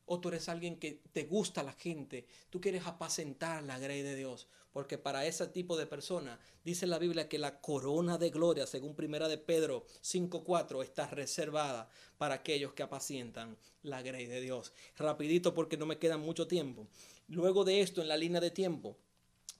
¿O 0.05 0.19
tú 0.19 0.29
eres 0.29 0.47
alguien 0.47 0.79
que 0.79 1.01
te 1.11 1.23
gusta 1.23 1.63
la 1.63 1.73
gente? 1.73 2.25
Tú 2.49 2.61
quieres 2.61 2.85
apacentar 2.85 3.63
la 3.63 3.77
grey 3.77 4.01
de 4.01 4.15
Dios. 4.15 4.47
Porque 4.71 4.97
para 4.97 5.25
ese 5.25 5.47
tipo 5.47 5.75
de 5.75 5.87
persona 5.87 6.39
dice 6.63 6.85
la 6.85 6.99
Biblia 6.99 7.27
que 7.27 7.39
la 7.39 7.61
corona 7.61 8.17
de 8.17 8.29
gloria, 8.29 8.67
según 8.67 8.95
primera 8.95 9.27
de 9.27 9.37
Pedro 9.39 9.85
5.4, 10.03 10.83
está 10.83 11.07
reservada 11.07 11.89
para 12.17 12.35
aquellos 12.35 12.73
que 12.73 12.83
apacientan 12.83 13.57
la 13.81 14.01
grey 14.01 14.27
de 14.27 14.39
Dios. 14.39 14.73
Rapidito 14.95 15.53
porque 15.53 15.77
no 15.77 15.87
me 15.87 15.97
queda 15.97 16.17
mucho 16.17 16.47
tiempo. 16.47 16.87
Luego 17.27 17.63
de 17.63 17.81
esto, 17.81 18.01
en 18.01 18.07
la 18.07 18.17
línea 18.17 18.39
de 18.39 18.51
tiempo, 18.51 18.97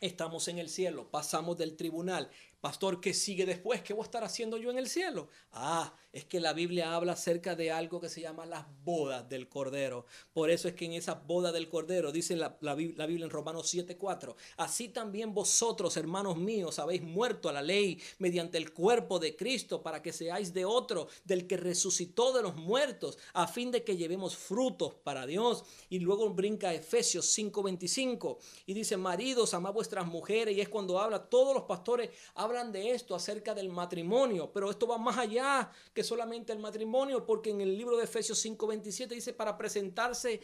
estamos 0.02 0.48
en 0.48 0.60
el 0.60 0.70
cielo, 0.70 1.10
pasamos 1.10 1.58
del 1.58 1.76
tribunal. 1.76 2.30
Pastor, 2.62 3.02
¿qué 3.02 3.14
sigue 3.14 3.45
después? 3.45 3.82
¿Qué 3.82 3.93
voy 3.93 4.04
a 4.04 4.06
estar 4.06 4.24
haciendo 4.24 4.58
yo 4.58 4.70
en 4.70 4.78
el 4.78 4.88
cielo? 4.88 5.30
Ah, 5.52 5.93
es 6.18 6.26
que 6.26 6.39
la 6.39 6.53
Biblia 6.53 6.95
habla 6.95 7.13
acerca 7.13 7.55
de 7.55 7.72
algo 7.72 8.01
que 8.01 8.09
se 8.09 8.22
llama 8.22 8.47
las 8.47 8.65
bodas 8.84 9.30
del 9.30 9.47
Cordero. 9.47 10.07
Por 10.34 10.49
eso 10.49 10.68
es 10.68 10.74
que 10.74 10.86
en 10.86 10.93
esas 10.93 11.28
bodas 11.28 11.53
del 11.53 11.70
Cordero, 11.70 12.11
dice 12.11 12.36
la, 12.36 12.57
la, 12.61 12.74
Biblia 12.74 13.24
en 13.24 13.30
Romanos 13.30 13.72
7:4, 13.72 14.34
así 14.57 14.89
también 14.89 15.36
vosotros, 15.36 15.95
hermanos 15.95 16.36
míos, 16.36 16.80
habéis 16.80 17.03
muerto 17.03 17.49
a 17.49 17.53
la 17.53 17.61
ley 17.61 18.01
mediante 18.18 18.57
el 18.57 18.74
cuerpo 18.74 19.20
de 19.20 19.36
Cristo 19.36 19.84
para 19.84 20.01
que 20.01 20.11
seáis 20.11 20.55
de 20.55 20.65
otro, 20.65 21.07
del 21.24 21.45
que 21.45 21.55
resucitó 21.55 22.34
de 22.34 22.41
los 22.41 22.55
muertos, 22.55 23.20
a 23.34 23.45
fin 23.45 23.70
de 23.70 23.84
que 23.84 23.95
llevemos 23.95 24.36
frutos 24.36 24.95
para 24.95 25.28
Dios. 25.28 25.65
Y 25.88 25.99
luego 25.99 26.32
brinca 26.32 26.74
Efesios 26.74 27.28
5:25 27.38 28.39
y 28.65 28.74
dice, 28.74 28.97
maridos, 28.97 29.53
amad 29.53 29.72
vuestras 29.72 30.07
mujeres. 30.07 30.57
Y 30.57 30.61
es 30.61 30.70
cuando 30.70 30.99
habla, 30.99 31.30
todos 31.30 31.53
los 31.53 31.65
pastores 31.65 32.09
hablan 32.34 32.72
de 32.72 32.89
esto 32.89 33.13
acerca 33.13 33.53
del 33.53 33.70
matrimonio, 33.70 34.51
pero 34.51 34.72
esto 34.72 34.88
va 34.88 34.97
más 34.97 35.20
allá 35.20 35.72
que 35.93 36.07
solamente 36.08 36.53
el 36.53 36.60
matrimonio, 36.60 37.26
porque 37.26 37.49
en 37.51 37.62
el 37.62 37.78
libro 37.78 37.97
de 37.97 38.05
Efesios 38.05 38.43
5:27 38.43 39.08
dice 39.10 39.34
para 39.34 39.58
presentarse 39.58 40.41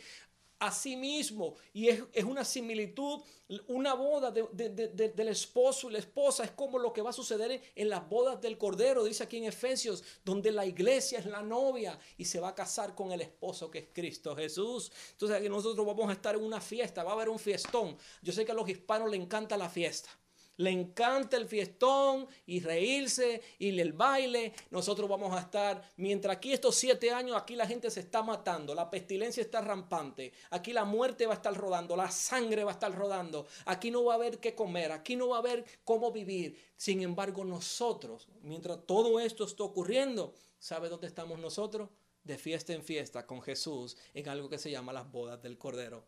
a 0.63 0.71
sí 0.71 0.95
mismo. 0.95 1.55
Y 1.73 1.89
es, 1.89 2.23
una 2.23 2.45
similitud, 2.45 3.21
una 3.67 3.93
boda 3.93 4.31
del 4.31 5.27
esposo 5.27 5.89
y 5.89 5.93
la 5.93 5.99
esposa 5.99 6.45
es 6.45 6.51
como 6.51 6.79
lo 6.79 6.93
que 6.93 7.01
va 7.01 7.09
a 7.09 7.13
suceder 7.13 7.61
en, 7.75 7.89
las 7.89 8.07
bodas 8.07 8.39
del 8.41 8.57
Cordero, 8.57 9.03
dice 9.03 9.23
aquí 9.23 9.37
en 9.37 9.45
Efesios, 9.45 10.03
donde 10.23 10.51
la 10.51 10.65
iglesia 10.65 11.19
es 11.19 11.25
la 11.25 11.41
novia 11.41 11.99
y 12.17 12.25
se 12.25 12.39
va 12.39 12.49
a 12.49 12.55
casar 12.55 12.95
con 12.95 13.11
el 13.11 13.21
esposo 13.21 13.69
que 13.69 13.79
es 13.79 13.87
Cristo 13.93 14.35
Jesús. 14.35 14.91
Entonces 15.11 15.37
aquí 15.37 15.49
nosotros 15.49 15.85
vamos 15.85 16.09
a 16.09 16.13
estar 16.13 16.35
en 16.35 16.43
una 16.43 16.61
fiesta, 16.61 17.03
va 17.03 17.11
a 17.11 17.15
haber 17.15 17.29
un 17.29 17.39
fiestón. 17.39 17.97
Yo 18.21 18.31
sé 18.31 18.45
que 18.45 18.53
a 18.53 18.55
los 18.55 18.69
hispanos 18.69 19.11
les 19.11 19.19
encanta 19.19 19.57
la 19.57 19.69
fiesta. 19.69 20.09
Le 20.57 20.69
encanta 20.69 21.37
el 21.37 21.47
fiestón 21.47 22.27
y 22.45 22.59
reírse 22.59 23.41
y 23.57 23.79
el 23.79 23.93
baile. 23.93 24.53
Nosotros 24.69 25.09
vamos 25.09 25.35
a 25.35 25.39
estar, 25.39 25.81
mientras 25.97 26.37
aquí 26.37 26.53
estos 26.53 26.75
siete 26.75 27.11
años, 27.11 27.35
aquí 27.35 27.55
la 27.55 27.65
gente 27.65 27.89
se 27.89 28.01
está 28.01 28.21
matando, 28.21 28.75
la 28.75 28.89
pestilencia 28.89 29.41
está 29.41 29.61
rampante, 29.61 30.31
aquí 30.51 30.71
la 30.71 30.85
muerte 30.85 31.25
va 31.25 31.33
a 31.33 31.37
estar 31.37 31.55
rodando, 31.55 31.95
la 31.95 32.11
sangre 32.11 32.63
va 32.63 32.71
a 32.71 32.73
estar 32.73 32.93
rodando, 32.93 33.47
aquí 33.65 33.89
no 33.89 34.03
va 34.03 34.13
a 34.13 34.15
haber 34.17 34.39
qué 34.39 34.53
comer, 34.53 34.91
aquí 34.91 35.15
no 35.15 35.29
va 35.29 35.37
a 35.37 35.39
haber 35.39 35.65
cómo 35.83 36.11
vivir. 36.11 36.59
Sin 36.77 37.01
embargo, 37.01 37.43
nosotros, 37.43 38.27
mientras 38.41 38.85
todo 38.85 39.19
esto 39.19 39.45
está 39.45 39.63
ocurriendo, 39.63 40.33
¿sabe 40.59 40.89
dónde 40.89 41.07
estamos 41.07 41.39
nosotros? 41.39 41.89
De 42.23 42.37
fiesta 42.37 42.73
en 42.73 42.83
fiesta 42.83 43.25
con 43.25 43.41
Jesús 43.41 43.97
en 44.13 44.29
algo 44.29 44.49
que 44.49 44.57
se 44.57 44.71
llama 44.71 44.93
las 44.93 45.11
bodas 45.11 45.41
del 45.41 45.57
Cordero. 45.57 46.05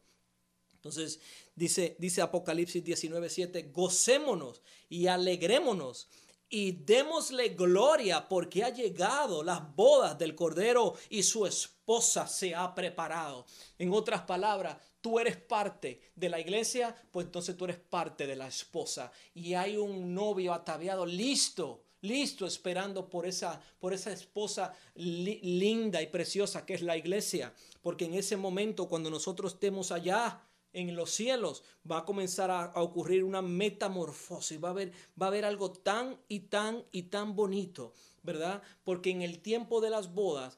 Entonces 0.85 1.19
dice, 1.55 1.95
dice 1.97 2.21
Apocalipsis 2.21 2.83
19:7, 2.83 3.71
gocémonos 3.71 4.61
y 4.87 5.07
alegrémonos 5.07 6.07
y 6.47 6.73
démosle 6.73 7.49
gloria 7.49 8.29
porque 8.29 8.63
ha 8.63 8.69
llegado 8.69 9.41
las 9.41 9.75
bodas 9.75 10.15
del 10.19 10.35
Cordero 10.35 10.93
y 11.09 11.23
su 11.23 11.47
esposa 11.47 12.27
se 12.27 12.53
ha 12.53 12.75
preparado. 12.75 13.47
En 13.79 13.91
otras 13.93 14.21
palabras, 14.21 14.77
tú 15.01 15.17
eres 15.17 15.37
parte 15.37 16.01
de 16.15 16.29
la 16.29 16.39
iglesia, 16.39 16.95
pues 17.09 17.25
entonces 17.25 17.57
tú 17.57 17.65
eres 17.65 17.77
parte 17.77 18.27
de 18.27 18.35
la 18.35 18.47
esposa 18.47 19.11
y 19.33 19.55
hay 19.55 19.77
un 19.77 20.13
novio 20.13 20.53
ataviado 20.53 21.03
listo 21.07 21.81
listo 22.01 22.45
esperando 22.45 23.09
por 23.09 23.25
esa, 23.25 23.59
por 23.79 23.91
esa 23.91 24.11
esposa 24.11 24.75
linda 24.93 26.03
y 26.03 26.07
preciosa 26.07 26.63
que 26.63 26.75
es 26.75 26.83
la 26.83 26.95
iglesia. 26.95 27.51
Porque 27.81 28.05
en 28.05 28.13
ese 28.13 28.37
momento, 28.37 28.87
cuando 28.87 29.09
nosotros 29.09 29.53
estemos 29.53 29.91
allá, 29.91 30.39
en 30.75 30.95
los 30.95 31.11
cielos 31.11 31.63
va 31.89 31.99
a 31.99 32.05
comenzar 32.05 32.51
a, 32.51 32.73
ocurrir 32.75 33.23
una 33.23 33.41
metamorfosis, 33.41 34.61
va 34.63 34.69
a, 34.69 34.71
haber, 34.71 34.91
va 35.19 35.27
a 35.27 35.29
haber 35.29 35.45
algo 35.45 35.71
tan 35.71 36.19
y 36.27 36.41
tan 36.41 36.83
y 36.91 37.03
tan 37.03 37.35
bonito, 37.35 37.93
¿verdad? 38.23 38.61
Porque 38.83 39.09
en 39.09 39.21
el 39.21 39.39
tiempo 39.39 39.81
de 39.81 39.89
las 39.89 40.13
bodas, 40.13 40.57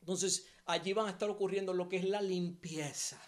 entonces 0.00 0.46
allí 0.66 0.92
van 0.92 1.06
a 1.06 1.10
estar 1.10 1.30
ocurriendo 1.30 1.72
lo 1.72 1.88
que 1.88 1.98
es 1.98 2.04
la 2.04 2.20
limpieza. 2.20 3.20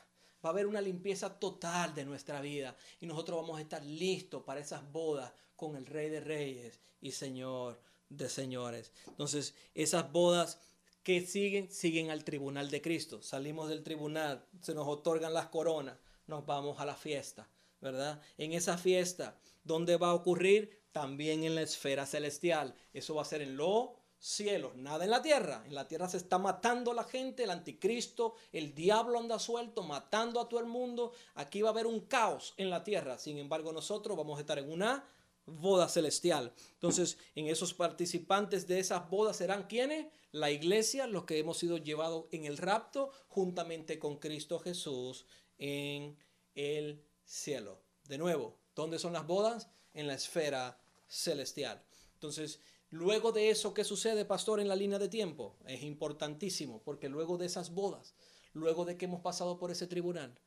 Va 0.44 0.50
a 0.50 0.52
haber 0.52 0.66
una 0.66 0.80
limpieza 0.80 1.38
total 1.38 1.94
de 1.94 2.04
nuestra 2.04 2.40
vida 2.40 2.76
y 3.00 3.06
nosotros 3.06 3.40
vamos 3.40 3.58
a 3.58 3.62
estar 3.62 3.84
listos 3.84 4.42
para 4.42 4.60
esas 4.60 4.90
bodas 4.90 5.32
con 5.54 5.76
el 5.76 5.86
Rey 5.86 6.08
de 6.08 6.20
Reyes 6.20 6.80
y 7.00 7.12
Señor 7.12 7.80
de 8.08 8.28
Señores. 8.28 8.92
Entonces, 9.06 9.54
esas 9.74 10.10
bodas 10.10 10.58
que 11.02 11.26
siguen, 11.26 11.70
siguen 11.70 12.10
al 12.10 12.24
tribunal 12.24 12.70
de 12.70 12.82
Cristo. 12.82 13.22
Salimos 13.22 13.68
del 13.68 13.82
tribunal, 13.82 14.44
se 14.60 14.74
nos 14.74 14.86
otorgan 14.86 15.34
las 15.34 15.46
coronas, 15.46 15.96
nos 16.26 16.44
vamos 16.46 16.80
a 16.80 16.84
la 16.84 16.94
fiesta, 16.94 17.48
¿verdad? 17.80 18.20
En 18.38 18.52
esa 18.52 18.76
fiesta, 18.78 19.38
¿dónde 19.64 19.96
va 19.96 20.10
a 20.10 20.14
ocurrir? 20.14 20.80
También 20.92 21.44
en 21.44 21.54
la 21.54 21.62
esfera 21.62 22.04
celestial. 22.06 22.74
Eso 22.92 23.14
va 23.14 23.22
a 23.22 23.26
ser 23.26 23.42
en 23.42 23.56
los 23.56 23.90
cielos, 24.18 24.76
nada 24.76 25.04
en 25.04 25.10
la 25.10 25.22
tierra. 25.22 25.62
En 25.66 25.74
la 25.74 25.88
tierra 25.88 26.08
se 26.08 26.18
está 26.18 26.38
matando 26.38 26.92
la 26.92 27.04
gente, 27.04 27.44
el 27.44 27.50
anticristo, 27.50 28.34
el 28.52 28.74
diablo 28.74 29.18
anda 29.18 29.38
suelto, 29.38 29.82
matando 29.82 30.40
a 30.40 30.48
todo 30.48 30.60
el 30.60 30.66
mundo. 30.66 31.12
Aquí 31.34 31.62
va 31.62 31.70
a 31.70 31.72
haber 31.72 31.86
un 31.86 32.00
caos 32.00 32.54
en 32.56 32.70
la 32.70 32.84
tierra. 32.84 33.18
Sin 33.18 33.38
embargo, 33.38 33.72
nosotros 33.72 34.16
vamos 34.16 34.36
a 34.36 34.40
estar 34.42 34.58
en 34.58 34.70
una 34.70 35.04
boda 35.46 35.88
celestial. 35.88 36.52
Entonces, 36.74 37.18
en 37.34 37.46
esos 37.46 37.74
participantes 37.74 38.66
de 38.66 38.78
esas 38.78 39.08
bodas 39.08 39.36
serán 39.36 39.66
quienes? 39.66 40.06
La 40.32 40.50
iglesia, 40.50 41.06
los 41.06 41.24
que 41.24 41.38
hemos 41.38 41.58
sido 41.58 41.78
llevados 41.78 42.26
en 42.30 42.44
el 42.44 42.56
rapto 42.56 43.10
juntamente 43.28 43.98
con 43.98 44.18
Cristo 44.18 44.58
Jesús 44.58 45.26
en 45.58 46.16
el 46.54 47.04
cielo. 47.24 47.82
De 48.04 48.18
nuevo, 48.18 48.58
¿dónde 48.74 48.98
son 48.98 49.12
las 49.12 49.26
bodas? 49.26 49.68
En 49.92 50.06
la 50.06 50.14
esfera 50.14 50.78
celestial. 51.08 51.84
Entonces, 52.14 52.60
luego 52.90 53.32
de 53.32 53.50
eso, 53.50 53.74
¿qué 53.74 53.82
sucede, 53.82 54.24
pastor, 54.24 54.60
en 54.60 54.68
la 54.68 54.76
línea 54.76 54.98
de 54.98 55.08
tiempo? 55.08 55.56
Es 55.66 55.82
importantísimo, 55.82 56.82
porque 56.82 57.08
luego 57.08 57.38
de 57.38 57.46
esas 57.46 57.70
bodas, 57.74 58.14
luego 58.52 58.84
de 58.84 58.96
que 58.96 59.06
hemos 59.06 59.20
pasado 59.20 59.58
por 59.58 59.70
ese 59.70 59.86
tribunal, 59.86 60.38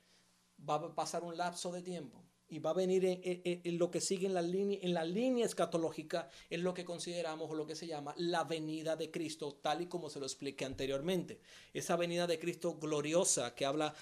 va 0.58 0.76
a 0.76 0.96
pasar 0.96 1.24
un 1.24 1.36
lapso 1.36 1.72
de 1.72 1.82
tiempo 1.82 2.24
y 2.54 2.60
va 2.60 2.70
a 2.70 2.74
venir 2.74 3.04
en, 3.04 3.78
lo 3.80 3.90
que 3.90 4.00
sigue 4.00 4.28
en 4.28 4.36
la, 4.36 4.42
línea, 4.44 4.78
en 4.84 4.94
la 4.94 5.04
línea 5.04 5.44
escatológica, 5.44 6.30
es 6.52 6.60
lo 6.60 6.72
que 6.76 6.86
consideramos 6.86 7.50
o 7.50 7.56
lo 7.56 7.66
que 7.66 7.76
se 7.76 7.88
llama 7.88 8.14
la 8.18 8.44
venida 8.44 8.96
de 8.96 9.10
Cristo, 9.10 9.58
tal 9.60 9.82
y 9.82 9.88
como 9.88 10.08
se 10.08 10.20
lo 10.20 10.28
expliqué 10.28 10.64
anteriormente. 10.66 11.40
Esa 11.74 11.96
venida 11.96 12.28
de 12.28 12.38
Cristo 12.38 12.78
gloriosa 12.80 13.56
que 13.56 13.66
habla 13.66 13.96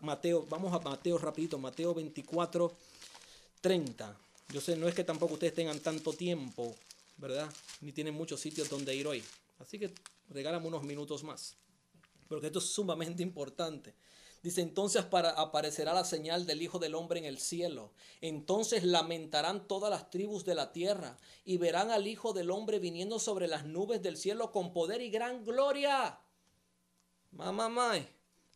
Mateo, 0.00 0.44
vamos 0.50 0.74
a 0.74 0.80
Mateo 0.80 1.16
rapidito, 1.16 1.58
Mateo 1.58 1.94
24, 1.94 2.76
30. 3.60 4.16
Yo 4.52 4.60
sé, 4.60 4.76
no 4.76 4.88
es 4.88 4.94
que 4.96 5.04
tampoco 5.04 5.34
ustedes 5.34 5.54
tengan 5.54 5.78
tanto 5.78 6.12
tiempo, 6.12 6.74
¿verdad? 7.18 7.48
Ni 7.82 7.92
tienen 7.92 8.14
muchos 8.14 8.40
sitios 8.40 8.68
donde 8.68 8.96
ir 8.96 9.06
hoy. 9.06 9.22
Así 9.60 9.78
que 9.78 9.92
regálame 10.28 10.66
unos 10.66 10.82
minutos 10.82 11.22
más, 11.22 11.54
porque 12.26 12.46
esto 12.46 12.58
es 12.58 12.64
sumamente 12.64 13.22
importante. 13.22 13.94
Dice, 14.42 14.60
entonces 14.60 15.04
para, 15.04 15.30
aparecerá 15.30 15.94
la 15.94 16.04
señal 16.04 16.46
del 16.46 16.62
Hijo 16.62 16.80
del 16.80 16.96
Hombre 16.96 17.20
en 17.20 17.26
el 17.26 17.38
cielo. 17.38 17.92
Entonces 18.20 18.82
lamentarán 18.82 19.68
todas 19.68 19.88
las 19.88 20.10
tribus 20.10 20.44
de 20.44 20.56
la 20.56 20.72
tierra 20.72 21.16
y 21.44 21.58
verán 21.58 21.92
al 21.92 22.08
Hijo 22.08 22.32
del 22.32 22.50
Hombre 22.50 22.80
viniendo 22.80 23.20
sobre 23.20 23.46
las 23.46 23.64
nubes 23.64 24.02
del 24.02 24.16
cielo 24.16 24.50
con 24.50 24.72
poder 24.72 25.00
y 25.00 25.10
gran 25.10 25.44
gloria. 25.44 26.18
Mamá, 27.30 27.68
mamá. 27.68 28.06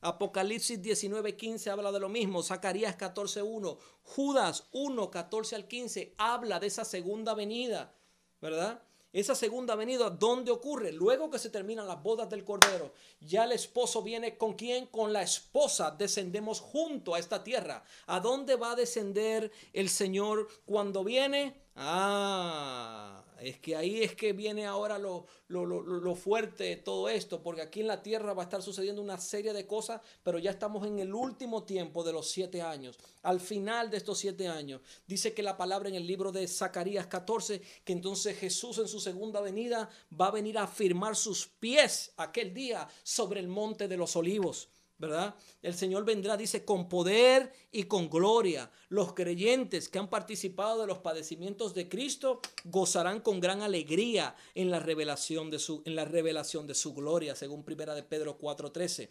Apocalipsis 0.01 0.83
19:15 0.83 1.71
habla 1.71 1.93
de 1.93 2.01
lo 2.01 2.09
mismo. 2.09 2.43
Zacarías 2.43 2.97
14:1. 2.97 3.79
Judas 4.03 4.65
1, 4.73 5.11
14 5.11 5.57
al 5.57 5.69
15 5.69 6.15
habla 6.19 6.61
de 6.61 6.67
esa 6.67 6.85
segunda 6.85 7.35
venida, 7.35 7.95
¿verdad? 8.41 8.83
Esa 9.17 9.35
segunda 9.35 9.75
venida, 9.77 10.11
¿dónde 10.11 10.51
ocurre? 10.51 10.93
Luego 10.93 11.31
que 11.31 11.39
se 11.39 11.49
terminan 11.49 11.89
las 11.89 12.03
bodas 12.03 12.29
del 12.29 12.45
Cordero, 12.45 12.93
ya 13.19 13.45
el 13.45 13.53
esposo 13.53 14.03
viene 14.03 14.37
con 14.37 14.53
quién? 14.53 14.85
Con 14.89 15.15
la 15.15 15.23
esposa. 15.23 15.91
Descendemos 15.91 16.61
junto 16.61 17.15
a 17.15 17.19
esta 17.19 17.43
tierra. 17.43 17.83
¿A 18.07 18.21
dónde 18.21 18.57
va 18.57 18.73
a 18.73 18.77
descender 18.77 19.51
el 19.73 19.89
Señor 19.89 20.49
cuando 20.67 21.03
viene? 21.03 21.55
Ah, 21.77 23.25
es 23.41 23.59
que 23.59 23.77
ahí 23.77 24.03
es 24.03 24.15
que 24.15 24.33
viene 24.33 24.67
ahora 24.67 24.99
lo, 24.99 25.27
lo, 25.49 26.15
fuerte 26.15 26.65
de 26.65 26.77
todo 26.77 27.09
esto, 27.09 27.43
porque 27.43 27.63
aquí 27.63 27.81
en 27.81 27.89
la 27.89 28.03
tierra 28.03 28.33
va 28.33 28.43
a 28.43 28.45
estar 28.45 28.63
sucediendo 28.63 29.03
una 29.03 29.19
serie 29.19 29.53
de 29.53 29.67
cosas, 29.67 30.01
pero 30.23 30.39
ya 30.39 30.51
estamos 30.51 30.87
en 30.87 30.99
el 30.99 31.15
último 31.15 31.65
tiempo 31.65 32.03
de 32.03 32.13
los 32.13 32.31
siete 32.31 32.63
años. 32.63 32.99
Al 33.23 33.41
final 33.41 33.91
de 33.91 33.99
estos 33.99 34.19
siete 34.19 34.49
años, 34.49 34.81
dice 35.07 35.35
que 35.35 35.43
la 35.43 35.57
palabra 35.57 35.89
en 35.89 35.95
el 35.95 36.07
libro 36.07 36.33
de 36.33 36.47
Zacarías 36.49 37.07
14, 37.07 37.61
que 37.85 37.93
entonces 37.93 38.39
Jesús 38.39 38.79
en 38.79 38.89
su 38.89 39.01
segunda 39.01 39.41
venida 39.41 39.91
va 40.19 40.29
a 40.29 40.33
venir 40.33 40.59
a 40.59 40.67
firmar 40.67 41.17
sus 41.17 41.47
pies 41.47 42.13
aquel 42.17 42.55
día 42.55 42.89
sobre 43.03 43.41
el 43.41 43.49
monte 43.49 43.89
de 43.89 43.97
los 43.97 44.17
olivos. 44.17 44.69
¿Verdad? 44.99 45.35
El 45.63 45.75
Señor 45.75 46.05
vendrá, 46.05 46.37
dice, 46.37 46.65
con 46.65 46.89
poder 46.89 47.53
y 47.71 47.85
con 47.85 48.09
gloria. 48.09 48.71
Los 48.89 49.13
creyentes 49.13 49.89
que 49.89 49.99
han 49.99 50.09
participado 50.09 50.81
de 50.81 50.87
los 50.87 50.99
padecimientos 50.99 51.75
de 51.75 51.89
Cristo 51.89 52.41
gozarán 52.65 53.21
con 53.21 53.41
gran 53.41 53.63
alegría 53.63 54.35
en 54.55 54.71
la 54.71 54.81
revelación 54.81 55.51
de 55.51 55.59
su, 55.59 55.83
en 55.85 55.95
la 55.95 56.05
revelación 56.05 56.67
de 56.67 56.75
su 56.75 56.95
gloria, 56.95 57.37
según 57.37 57.65
primera 57.65 57.95
de 57.95 58.03
Pedro 58.03 58.39
4:13. 58.39 59.11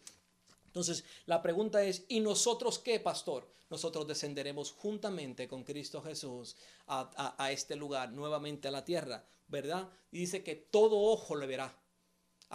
Entonces, 0.67 1.05
la 1.25 1.41
pregunta 1.41 1.83
es, 1.83 2.05
¿y 2.09 2.19
nosotros 2.19 2.79
qué, 2.79 2.99
pastor? 2.99 3.47
Nosotros 3.69 4.07
descenderemos 4.07 4.71
juntamente 4.71 5.47
con 5.47 5.63
Cristo 5.63 6.01
Jesús 6.01 6.55
a, 6.87 7.35
a 7.37 7.51
este 7.51 7.75
lugar, 7.75 8.11
nuevamente 8.11 8.67
a 8.67 8.71
la 8.71 8.85
tierra, 8.85 9.25
¿verdad? 9.47 9.89
Y 10.11 10.19
dice 10.19 10.43
que 10.43 10.55
todo 10.55 10.99
ojo 10.99 11.35
le 11.35 11.47
verá 11.47 11.84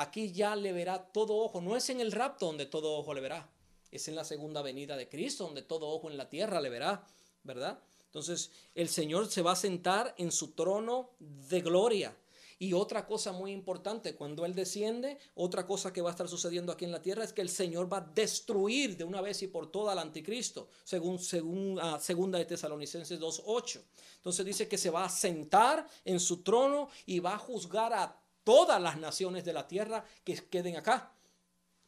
Aquí 0.01 0.33
ya 0.33 0.57
le 0.57 0.73
verá 0.73 0.99
todo 1.13 1.37
ojo. 1.37 1.61
No 1.61 1.77
es 1.77 1.91
en 1.91 2.01
el 2.01 2.11
rapto 2.11 2.47
donde 2.47 2.65
todo 2.65 2.97
ojo 2.97 3.13
le 3.13 3.21
verá. 3.21 3.47
Es 3.91 4.09
en 4.09 4.15
la 4.15 4.25
segunda 4.25 4.63
venida 4.63 4.97
de 4.97 5.11
Cristo 5.11 5.45
donde 5.45 5.61
todo 5.61 5.91
ojo 5.91 6.11
en 6.11 6.17
la 6.17 6.31
tierra 6.31 6.59
le 6.63 6.71
verá. 6.71 7.05
¿Verdad? 7.45 7.79
Entonces 8.07 8.51
el 8.75 8.89
Señor 8.89 9.31
se 9.31 9.43
va 9.43 9.53
a 9.53 9.57
sentar 9.57 10.15
en 10.17 10.33
su 10.33 10.53
trono 10.53 11.11
de 11.19 11.61
gloria. 11.61 12.17
Y 12.59 12.73
otra 12.73 13.07
cosa 13.07 13.33
muy 13.33 13.53
importante, 13.53 14.15
cuando 14.15 14.47
Él 14.47 14.55
desciende, 14.55 15.19
otra 15.35 15.67
cosa 15.67 15.93
que 15.93 16.01
va 16.01 16.11
a 16.11 16.13
estar 16.13 16.29
sucediendo 16.29 16.73
aquí 16.73 16.87
en 16.87 16.93
la 16.93 17.03
tierra 17.03 17.25
es 17.25 17.35
que 17.35 17.41
el 17.43 17.49
Señor 17.51 17.91
va 17.93 17.99
a 17.99 18.13
destruir 18.15 18.97
de 18.97 19.05
una 19.05 19.21
vez 19.21 19.43
y 19.43 19.49
por 19.49 19.71
todas 19.71 19.93
al 19.93 19.99
anticristo, 19.99 20.69
según, 20.85 21.19
según 21.19 21.79
uh, 21.79 21.99
segunda 21.99 22.39
de 22.39 22.47
Tesalonicenses 22.47 23.19
2.8. 23.19 23.81
Entonces 24.17 24.47
dice 24.47 24.69
que 24.69 24.77
se 24.77 24.91
va 24.91 25.05
a 25.05 25.09
sentar 25.09 25.87
en 26.05 26.21
su 26.21 26.43
trono 26.43 26.89
y 27.07 27.19
va 27.19 27.35
a 27.35 27.39
juzgar 27.39 27.95
a 27.95 28.20
todas 28.45 28.81
las 28.81 28.99
naciones 28.99 29.45
de 29.45 29.53
la 29.53 29.69
tierra 29.69 30.05
que 30.25 30.35
queden 30.35 30.77
acá. 30.77 31.13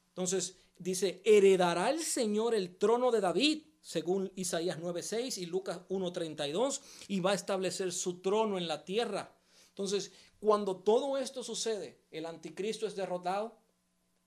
Entonces 0.09 0.57
dice, 0.78 1.22
heredará 1.24 1.90
el 1.90 2.03
Señor 2.03 2.55
el 2.55 2.76
trono 2.76 3.11
de 3.11 3.20
David, 3.20 3.62
según 3.80 4.30
Isaías 4.36 4.78
9:6 4.78 5.38
y 5.38 5.46
Lucas 5.46 5.80
1:32, 5.88 6.80
y 7.09 7.20
va 7.20 7.32
a 7.32 7.34
establecer 7.34 7.92
su 7.92 8.20
trono 8.20 8.59
en 8.59 8.68
la 8.68 8.84
tierra. 8.84 9.34
Entonces, 9.68 10.12
cuando 10.38 10.76
todo 10.76 11.16
esto 11.18 11.42
sucede, 11.42 12.00
el 12.11 12.26
anticristo 12.26 12.86
es 12.86 12.94
derrotado, 12.94 13.59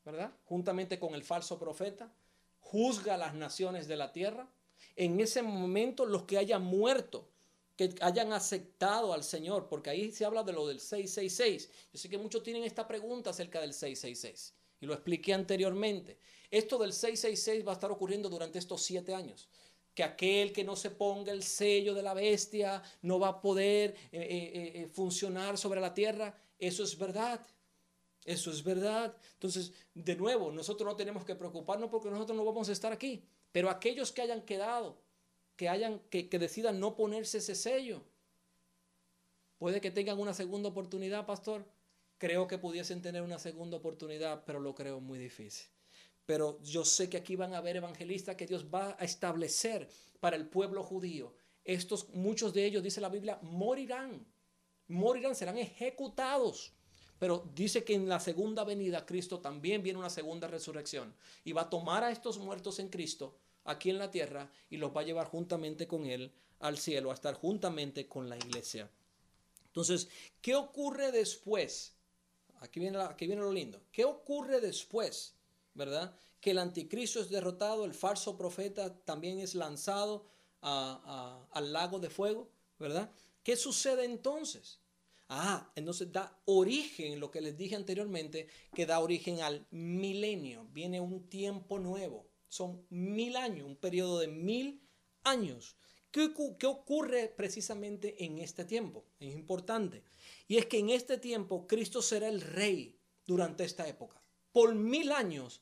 ¿verdad? 0.04 0.34
Juntamente 0.46 1.00
con 1.00 1.14
el 1.14 1.24
falso 1.24 1.60
profeta, 1.60 2.14
juzga 2.60 3.16
a 3.16 3.18
las 3.18 3.36
naciones 3.36 3.88
de 3.88 3.96
la 3.96 4.12
tierra. 4.12 4.50
En 4.96 5.20
ese 5.20 5.44
momento, 5.44 6.06
los 6.06 6.24
que 6.24 6.38
hayan 6.38 6.64
muerto 6.64 7.30
que 7.76 7.94
hayan 8.02 8.32
aceptado 8.32 9.14
al 9.14 9.24
Señor, 9.24 9.68
porque 9.68 9.90
ahí 9.90 10.12
se 10.12 10.26
habla 10.26 10.44
de 10.44 10.54
lo 10.54 10.68
del 10.68 10.80
666. 10.80 11.70
Yo 11.92 12.00
sé 12.00 12.10
que 12.10 12.18
muchos 12.18 12.44
tienen 12.44 12.64
esta 12.64 12.88
pregunta 12.88 13.32
acerca 13.32 13.60
del 13.60 13.74
666 13.74 14.54
y 14.80 14.86
lo 14.86 14.94
expliqué 14.94 15.34
anteriormente. 15.34 16.18
Esto 16.50 16.78
del 16.78 16.94
666 16.94 17.68
va 17.68 17.72
a 17.72 17.74
estar 17.74 17.92
ocurriendo 17.92 18.30
durante 18.30 18.60
estos 18.60 18.82
siete 18.82 19.14
años. 19.14 19.50
Que 19.94 20.04
aquel 20.04 20.52
que 20.52 20.64
no 20.64 20.76
se 20.76 20.92
ponga 20.92 21.32
el 21.32 21.44
sello 21.44 21.94
de 21.94 22.04
la 22.04 22.14
bestia 22.14 22.84
no 23.02 23.20
va 23.20 23.30
a 23.30 23.42
poder 23.42 23.92
eh, 24.12 24.20
eh, 24.20 24.72
eh, 24.76 24.88
funcionar 24.92 25.58
sobre 25.58 25.80
la 25.80 25.94
tierra. 25.94 26.38
Eso 26.60 26.84
es 26.84 26.98
verdad. 26.98 27.46
Eso 28.26 28.52
es 28.52 28.64
verdad. 28.64 29.16
Entonces, 29.34 29.72
de 29.94 30.16
nuevo, 30.16 30.52
nosotros 30.52 30.88
no 30.88 30.96
tenemos 30.96 31.24
que 31.24 31.36
preocuparnos 31.36 31.90
porque 31.90 32.10
nosotros 32.10 32.38
no 32.38 32.44
vamos 32.44 32.68
a 32.70 32.74
estar 32.74 32.92
aquí. 32.92 33.24
Pero 33.52 33.70
aquellos 33.70 34.12
que 34.12 34.22
hayan 34.22 34.42
quedado 34.42 34.98
que, 35.56 35.70
hayan, 35.70 36.00
que, 36.10 36.28
decidan 36.40 36.80
no 36.80 36.96
ponerse 36.96 37.40
ese 37.40 37.56
sello. 37.56 38.04
Puede 39.58 39.82
que 39.82 39.92
tengan 39.92 40.20
una 40.20 40.34
segunda 40.34 40.70
oportunidad, 40.70 41.26
pastor. 41.26 41.66
Creo 42.18 42.48
que 42.48 42.58
pudiesen 42.58 43.02
tener 43.02 43.22
una 43.22 43.40
segunda 43.40 43.78
oportunidad, 43.78 44.44
pero 44.46 44.60
lo 44.60 44.76
creo 44.76 45.00
muy 45.00 45.18
difícil. 45.18 45.68
Pero 46.26 46.60
yo 46.64 46.84
sé 46.84 47.10
que 47.10 47.18
aquí 47.18 47.36
van 47.36 47.54
a 47.54 47.60
haber 47.60 47.78
evangelistas 47.78 48.36
que 48.36 48.48
Dios 48.48 48.66
va 48.74 48.98
a 49.00 49.06
establecer 49.06 49.88
para 50.20 50.36
el 50.36 50.48
pueblo 50.48 50.84
judío. 50.84 51.34
Estos, 51.64 52.10
muchos 52.10 52.54
de 52.54 52.66
ellos, 52.66 52.84
dice 52.84 53.02
la 53.02 53.10
Biblia, 53.10 53.40
morirán. 53.42 54.26
Morirán, 54.88 55.36
serán 55.36 55.58
ejecutados. 55.58 56.74
Pero 57.20 57.50
dice 57.56 57.84
que 57.84 57.94
en 57.94 58.10
la 58.10 58.20
segunda 58.20 58.64
venida 58.64 59.06
Cristo 59.06 59.40
también 59.40 59.82
viene 59.82 60.00
una 60.00 60.10
segunda 60.10 60.48
resurrección 60.48 61.16
y 61.46 61.54
va 61.54 61.64
a 61.64 61.70
tomar 61.70 62.04
a 62.04 62.12
estos 62.12 62.38
muertos 62.40 62.80
en 62.80 62.90
Cristo 62.90 63.38
aquí 63.66 63.90
en 63.90 63.98
la 63.98 64.10
tierra 64.10 64.50
y 64.70 64.78
los 64.78 64.96
va 64.96 65.02
a 65.02 65.06
llevar 65.06 65.28
juntamente 65.28 65.88
con 65.88 66.06
Él 66.06 66.32
al 66.60 66.78
cielo, 66.78 67.12
a 67.12 67.14
estar 67.14 67.36
juntamente 67.36 68.08
con 68.08 68.30
la 68.30 68.38
iglesia. 68.38 68.90
Entonces, 69.68 70.08
¿qué 70.42 70.56
ocurre 70.56 71.12
después? 71.12 71.94
Aquí 72.62 72.80
viene, 72.80 72.98
aquí 73.00 73.28
viene 73.28 73.42
lo 73.42 73.52
lindo. 73.52 73.82
¿Qué 73.92 74.06
ocurre 74.06 74.62
después? 74.62 75.36
¿Verdad? 75.74 76.16
Que 76.40 76.52
el 76.52 76.60
anticristo 76.60 77.20
es 77.20 77.30
derrotado, 77.30 77.84
el 77.84 77.94
falso 77.94 78.38
profeta 78.38 78.98
también 79.00 79.40
es 79.40 79.54
lanzado 79.56 80.26
al 80.62 81.74
lago 81.74 82.00
de 82.00 82.10
fuego, 82.10 82.50
¿verdad? 82.80 83.12
¿Qué 83.44 83.56
sucede 83.56 84.06
entonces? 84.06 84.80
Ah, 85.28 85.72
entonces 85.76 86.12
da 86.12 86.40
origen, 86.46 87.20
lo 87.20 87.30
que 87.30 87.42
les 87.42 87.58
dije 87.58 87.76
anteriormente, 87.76 88.48
que 88.74 88.86
da 88.86 89.00
origen 89.00 89.42
al 89.42 89.68
milenio. 89.72 90.68
Viene 90.72 91.02
un 91.02 91.28
tiempo 91.30 91.78
nuevo. 91.80 92.26
Son 92.48 92.86
mil 92.90 93.36
años, 93.36 93.68
un 93.68 93.76
periodo 93.76 94.20
de 94.20 94.28
mil 94.28 94.82
años. 95.24 95.76
¿Qué, 96.12 96.32
ocurre 96.68 97.28
precisamente 97.28 98.24
en 98.24 98.40
este 98.40 98.64
tiempo? 98.64 99.06
Es 99.20 99.34
importante. 99.34 100.04
Y 100.48 100.58
es 100.58 100.66
que 100.66 100.80
en 100.80 100.90
este 100.90 101.18
tiempo 101.18 101.68
Cristo 101.68 102.02
será 102.02 102.30
el 102.30 102.40
rey 102.40 102.98
durante 103.26 103.66
esta 103.66 103.86
época. 103.88 104.22
Por 104.54 104.76
mil 104.76 105.12
años, 105.12 105.62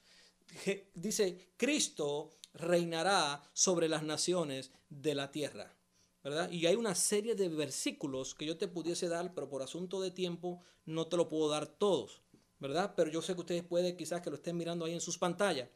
dice, 0.93 1.53
Cristo 1.57 2.29
reinará 2.53 3.41
sobre 3.53 3.89
las 3.89 4.03
naciones 4.03 4.71
de 4.89 5.15
la 5.15 5.31
tierra. 5.31 5.75
¿verdad? 6.23 6.49
Y 6.51 6.67
hay 6.67 6.75
una 6.75 6.95
serie 6.95 7.35
de 7.35 7.49
versículos 7.49 8.33
que 8.33 8.45
yo 8.45 8.57
te 8.57 8.67
pudiese 8.67 9.07
dar, 9.09 9.33
pero 9.33 9.49
por 9.49 9.61
asunto 9.61 9.99
de 9.99 10.11
tiempo 10.11 10.61
no 10.85 11.07
te 11.07 11.17
lo 11.17 11.27
puedo 11.27 11.49
dar 11.49 11.67
todos, 11.67 12.21
¿verdad? 12.59 12.93
Pero 12.95 13.11
yo 13.11 13.21
sé 13.21 13.33
que 13.33 13.41
ustedes 13.41 13.63
pueden 13.63 13.97
quizás 13.97 14.21
que 14.21 14.29
lo 14.29 14.37
estén 14.37 14.55
mirando 14.55 14.85
ahí 14.85 14.93
en 14.93 15.01
sus 15.01 15.17
pantallas. 15.17 15.67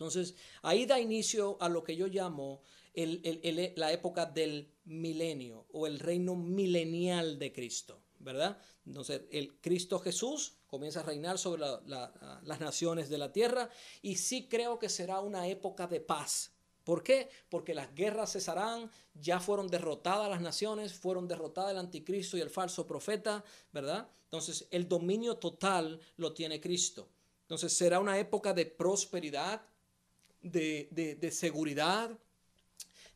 Entonces, 0.00 0.34
ahí 0.62 0.86
da 0.86 0.98
inicio 0.98 1.58
a 1.60 1.68
lo 1.68 1.84
que 1.84 1.94
yo 1.94 2.06
llamo 2.06 2.62
la 2.94 3.92
época 3.92 4.24
del 4.24 4.72
milenio 4.86 5.66
o 5.72 5.86
el 5.86 5.98
reino 5.98 6.34
milenial 6.34 7.38
de 7.38 7.52
Cristo, 7.52 8.00
¿verdad? 8.18 8.58
Entonces, 8.86 9.24
el 9.30 9.60
Cristo 9.60 9.98
Jesús 9.98 10.54
comienza 10.68 11.00
a 11.00 11.02
reinar 11.02 11.36
sobre 11.36 11.60
las 11.84 12.60
naciones 12.60 13.10
de 13.10 13.18
la 13.18 13.30
tierra 13.30 13.68
y 14.00 14.16
sí 14.16 14.48
creo 14.48 14.78
que 14.78 14.88
será 14.88 15.20
una 15.20 15.46
época 15.48 15.86
de 15.86 16.00
paz. 16.00 16.54
¿Por 16.82 17.02
qué? 17.02 17.28
Porque 17.50 17.74
las 17.74 17.94
guerras 17.94 18.32
cesarán, 18.32 18.90
ya 19.12 19.38
fueron 19.38 19.68
derrotadas 19.68 20.30
las 20.30 20.40
naciones, 20.40 20.94
fueron 20.94 21.28
derrotadas 21.28 21.72
el 21.72 21.78
anticristo 21.78 22.38
y 22.38 22.40
el 22.40 22.48
falso 22.48 22.86
profeta, 22.86 23.44
¿verdad? 23.70 24.08
Entonces, 24.24 24.66
el 24.70 24.88
dominio 24.88 25.36
total 25.36 26.00
lo 26.16 26.32
tiene 26.32 26.58
Cristo. 26.58 27.10
Entonces, 27.42 27.74
será 27.74 28.00
una 28.00 28.18
época 28.18 28.54
de 28.54 28.64
prosperidad, 28.64 29.60
de, 30.42 31.30
seguridad. 31.32 32.10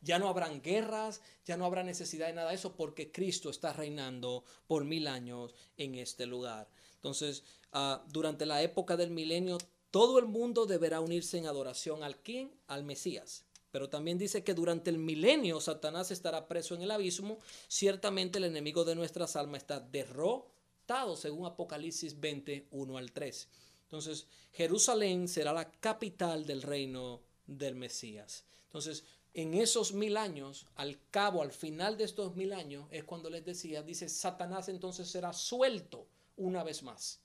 Ya 0.01 0.19
no 0.19 0.29
habrán 0.29 0.61
guerras, 0.61 1.21
ya 1.45 1.57
no 1.57 1.65
habrá 1.65 1.83
necesidad 1.83 2.27
de 2.27 2.33
nada 2.33 2.49
de 2.49 2.55
eso 2.55 2.75
porque 2.75 3.11
Cristo 3.11 3.49
está 3.49 3.73
reinando 3.73 4.43
por 4.67 4.83
mil 4.83 5.07
años 5.07 5.55
en 5.77 5.95
este 5.95 6.27
lugar. 6.27 6.69
Entonces, 6.95 7.43
ah, 7.71 8.03
durante 8.09 8.45
la 8.45 8.61
época 8.61 8.97
del 8.97 9.09
milenio, 9.09 9.57
todo 9.89 10.19
el 10.19 10.25
mundo 10.25 10.65
deberá 10.65 10.99
unirse 10.99 11.37
en 11.37 11.47
adoración 11.47 12.03
al 12.03 12.17
quién? 12.17 12.51
Al 12.67 12.83
Mesías. 12.83 13.45
Pero 13.71 13.89
también 13.89 14.17
dice 14.17 14.43
que 14.43 14.53
durante 14.53 14.89
el 14.89 14.97
milenio 14.97 15.59
Satanás 15.59 16.09
estará 16.09 16.47
preso 16.47 16.75
en 16.75 16.81
el 16.81 16.91
abismo. 16.91 17.39
Ciertamente 17.67 18.37
el 18.37 18.45
enemigo 18.45 18.85
de 18.85 18.95
nuestras 18.95 19.35
almas 19.35 19.63
está 19.63 19.81
derrotado, 19.81 21.17
según 21.17 21.45
Apocalipsis 21.45 22.19
21 22.19 22.97
al 22.97 23.11
3. 23.11 23.49
Entonces, 23.95 24.27
Jerusalén 24.51 25.29
será 25.29 25.53
la 25.53 25.71
capital 25.71 26.45
del 26.45 26.61
reino 26.61 27.21
del 27.47 27.75
Mesías. 27.75 28.43
Entonces, 28.65 29.05
en 29.33 29.53
esos 29.53 29.93
mil 29.93 30.17
años, 30.17 30.67
al 30.75 30.99
cabo, 31.11 31.41
al 31.41 31.53
final 31.53 31.95
de 31.95 32.03
estos 32.03 32.35
mil 32.35 32.51
años, 32.51 32.89
es 32.91 33.05
cuando 33.05 33.29
les 33.29 33.45
decía, 33.45 33.83
dice, 33.83 34.09
Satanás 34.09 34.67
entonces 34.67 35.07
será 35.07 35.31
suelto 35.31 36.09
una 36.35 36.61
vez 36.61 36.83
más, 36.83 37.21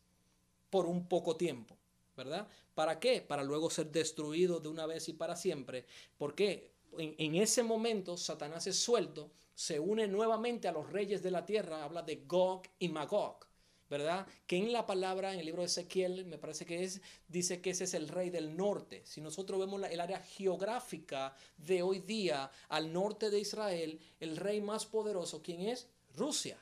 por 0.70 0.86
un 0.86 1.08
poco 1.08 1.36
tiempo, 1.36 1.76
¿verdad? 2.16 2.46
¿Para 2.76 3.00
qué? 3.00 3.20
Para 3.20 3.42
luego 3.42 3.68
ser 3.68 3.90
destruido 3.90 4.60
de 4.60 4.68
una 4.68 4.86
vez 4.86 5.08
y 5.08 5.12
para 5.12 5.34
siempre. 5.34 5.86
¿Por 6.16 6.36
qué? 6.36 6.70
En, 6.98 7.16
en 7.18 7.34
ese 7.34 7.64
momento 7.64 8.16
Satanás 8.16 8.68
es 8.68 8.78
suelto, 8.78 9.32
se 9.56 9.80
une 9.80 10.06
nuevamente 10.06 10.68
a 10.68 10.72
los 10.72 10.88
reyes 10.88 11.20
de 11.20 11.32
la 11.32 11.44
tierra, 11.44 11.82
habla 11.82 12.02
de 12.02 12.22
Gog 12.28 12.62
y 12.78 12.88
Magog. 12.88 13.49
¿Verdad? 13.91 14.24
Que 14.47 14.57
en 14.57 14.72
la 14.72 14.86
palabra, 14.86 15.34
en 15.34 15.41
el 15.41 15.47
libro 15.47 15.62
de 15.62 15.66
Ezequiel, 15.66 16.24
me 16.24 16.38
parece 16.38 16.64
que 16.64 16.84
es, 16.84 17.03
dice 17.26 17.61
que 17.61 17.70
ese 17.70 17.84
es 17.84 17.95
el 17.95 18.09
rey 18.09 18.30
del 18.30 18.57
norte. 18.57 19.03
Si 19.05 19.20
nosotros 19.20 19.59
vemos 19.59 19.82
el 19.91 20.01
área 20.01 20.20
geográfica 20.20 21.34
de 21.59 21.82
hoy 21.82 21.99
día, 21.99 22.49
al 22.68 22.93
norte 22.93 23.30
de 23.30 23.41
Israel, 23.41 23.99
el 24.20 24.36
rey 24.36 24.61
más 24.61 24.86
poderoso, 24.86 25.43
¿quién 25.43 25.62
es? 25.62 25.88
Rusia. 26.14 26.57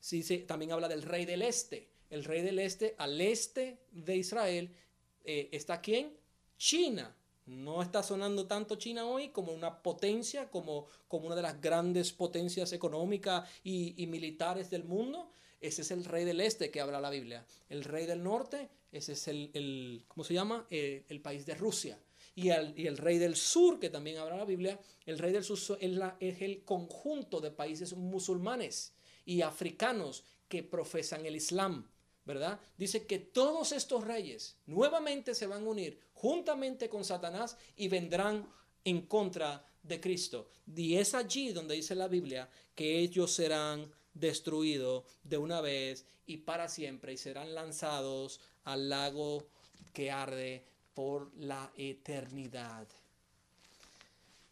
Sí, 0.00 0.22
también 0.46 0.72
habla 0.72 0.88
del 0.88 1.02
rey 1.02 1.26
del 1.26 1.42
este. 1.42 1.90
El 2.08 2.24
rey 2.24 2.40
del 2.40 2.58
este, 2.58 2.94
al 2.96 3.20
este 3.20 3.78
de 3.90 4.16
Israel, 4.16 4.74
eh, 5.24 5.50
¿está 5.52 5.82
quién? 5.82 6.16
China. 6.56 7.14
No 7.44 7.82
está 7.82 8.02
sonando 8.02 8.46
tanto 8.46 8.76
China 8.76 9.04
hoy 9.06 9.28
como 9.30 9.52
una 9.52 9.82
potencia, 9.82 10.50
como, 10.50 10.86
como 11.08 11.26
una 11.26 11.34
de 11.36 11.42
las 11.42 11.60
grandes 11.60 12.12
potencias 12.12 12.72
económicas 12.72 13.48
y 13.64 14.06
militares 14.06 14.70
del 14.70 14.84
mundo, 14.84 15.30
ese 15.60 15.82
es 15.82 15.90
el 15.90 16.04
rey 16.04 16.24
del 16.24 16.40
este 16.40 16.70
que 16.70 16.80
habla 16.80 17.00
la 17.00 17.10
Biblia. 17.10 17.44
El 17.68 17.84
rey 17.84 18.06
del 18.06 18.22
norte, 18.22 18.68
ese 18.90 19.12
es 19.12 19.28
el, 19.28 20.04
¿cómo 20.08 20.24
se 20.24 20.34
llama? 20.34 20.66
Eh, 20.70 21.04
el 21.08 21.20
país 21.20 21.44
de 21.46 21.54
Rusia. 21.54 21.98
Y 22.34 22.50
el, 22.50 22.78
y 22.78 22.86
el, 22.86 22.96
rey 22.96 23.18
del 23.18 23.36
sur, 23.36 23.78
que 23.78 23.90
también 23.90 24.18
habla 24.18 24.36
la 24.36 24.44
Biblia, 24.44 24.80
el 25.04 25.18
rey 25.18 25.32
del 25.32 25.44
sur 25.44 25.58
es, 25.80 25.90
la, 25.90 26.16
es 26.20 26.40
el 26.40 26.64
conjunto 26.64 27.40
de 27.40 27.50
países 27.50 27.92
musulmanes 27.94 28.94
y 29.26 29.42
africanos 29.42 30.24
que 30.48 30.62
profesan 30.62 31.26
el 31.26 31.36
Islam. 31.36 31.86
¿verdad? 32.24 32.60
Dice 32.76 33.06
que 33.06 33.18
todos 33.18 33.72
estos 33.72 34.04
reyes 34.04 34.56
nuevamente 34.66 35.34
se 35.34 35.46
van 35.46 35.64
a 35.64 35.68
unir 35.68 35.98
juntamente 36.12 36.88
con 36.88 37.04
Satanás 37.04 37.56
y 37.76 37.88
vendrán 37.88 38.48
en 38.84 39.02
contra 39.06 39.66
de 39.82 40.00
Cristo. 40.00 40.48
Y 40.74 40.96
es 40.96 41.14
allí 41.14 41.52
donde 41.52 41.74
dice 41.74 41.94
la 41.94 42.08
Biblia 42.08 42.48
que 42.74 42.98
ellos 42.98 43.32
serán 43.32 43.90
destruido 44.14 45.04
de 45.24 45.38
una 45.38 45.60
vez 45.60 46.04
y 46.26 46.38
para 46.38 46.68
siempre 46.68 47.12
y 47.12 47.16
serán 47.16 47.54
lanzados 47.54 48.40
al 48.64 48.88
lago 48.88 49.46
que 49.92 50.10
arde 50.10 50.64
por 50.94 51.34
la 51.36 51.72
eternidad. 51.76 52.86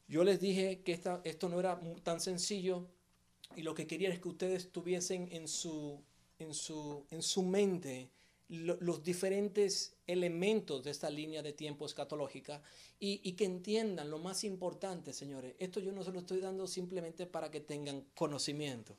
Yo 0.08 0.24
les 0.24 0.40
dije 0.40 0.80
que 0.80 0.98
esto 1.24 1.48
no 1.48 1.60
era 1.60 1.78
tan 2.02 2.20
sencillo 2.20 2.86
y 3.56 3.62
lo 3.62 3.74
que 3.74 3.86
quería 3.86 4.08
es 4.08 4.20
que 4.20 4.28
ustedes 4.28 4.70
tuviesen 4.72 5.28
en 5.32 5.48
su, 5.48 6.00
en 6.38 6.54
su, 6.54 7.04
en 7.10 7.22
su 7.22 7.42
mente 7.42 8.08
los 8.48 9.02
diferentes 9.02 9.92
elementos 10.06 10.82
de 10.82 10.90
esta 10.90 11.10
línea 11.10 11.42
de 11.42 11.52
tiempo 11.52 11.84
escatológica 11.84 12.62
y, 12.98 13.20
y, 13.22 13.32
que 13.32 13.44
entiendan 13.44 14.10
lo 14.10 14.18
más 14.18 14.42
importante, 14.42 15.12
señores. 15.12 15.54
Esto 15.58 15.80
yo 15.80 15.92
no 15.92 16.02
se 16.02 16.12
lo 16.12 16.20
estoy 16.20 16.40
dando 16.40 16.66
simplemente 16.66 17.26
para 17.26 17.50
que 17.50 17.60
tengan 17.60 18.06
conocimiento. 18.14 18.96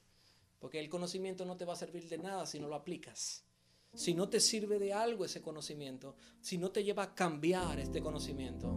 Porque 0.60 0.80
el 0.80 0.90
conocimiento 0.90 1.46
no 1.46 1.56
te 1.58 1.66
va 1.66 1.74
a 1.74 1.78
servir 1.78 2.08
de 2.10 2.18
nada 2.18 2.46
si 2.46 2.60
no 2.60 2.68
lo 2.68 2.76
aplicas. 2.76 3.46
Si 3.94 4.14
no 4.14 4.30
te 4.30 4.40
sirve 4.40 4.78
de 4.78 4.94
algo 4.94 5.26
ese 5.26 5.42
conocimiento, 5.42 6.16
si 6.42 6.58
no 6.58 6.72
te 6.72 6.84
lleva 6.84 7.04
a 7.04 7.16
cambiar 7.16 7.80
este 7.80 8.02
conocimiento, 8.02 8.72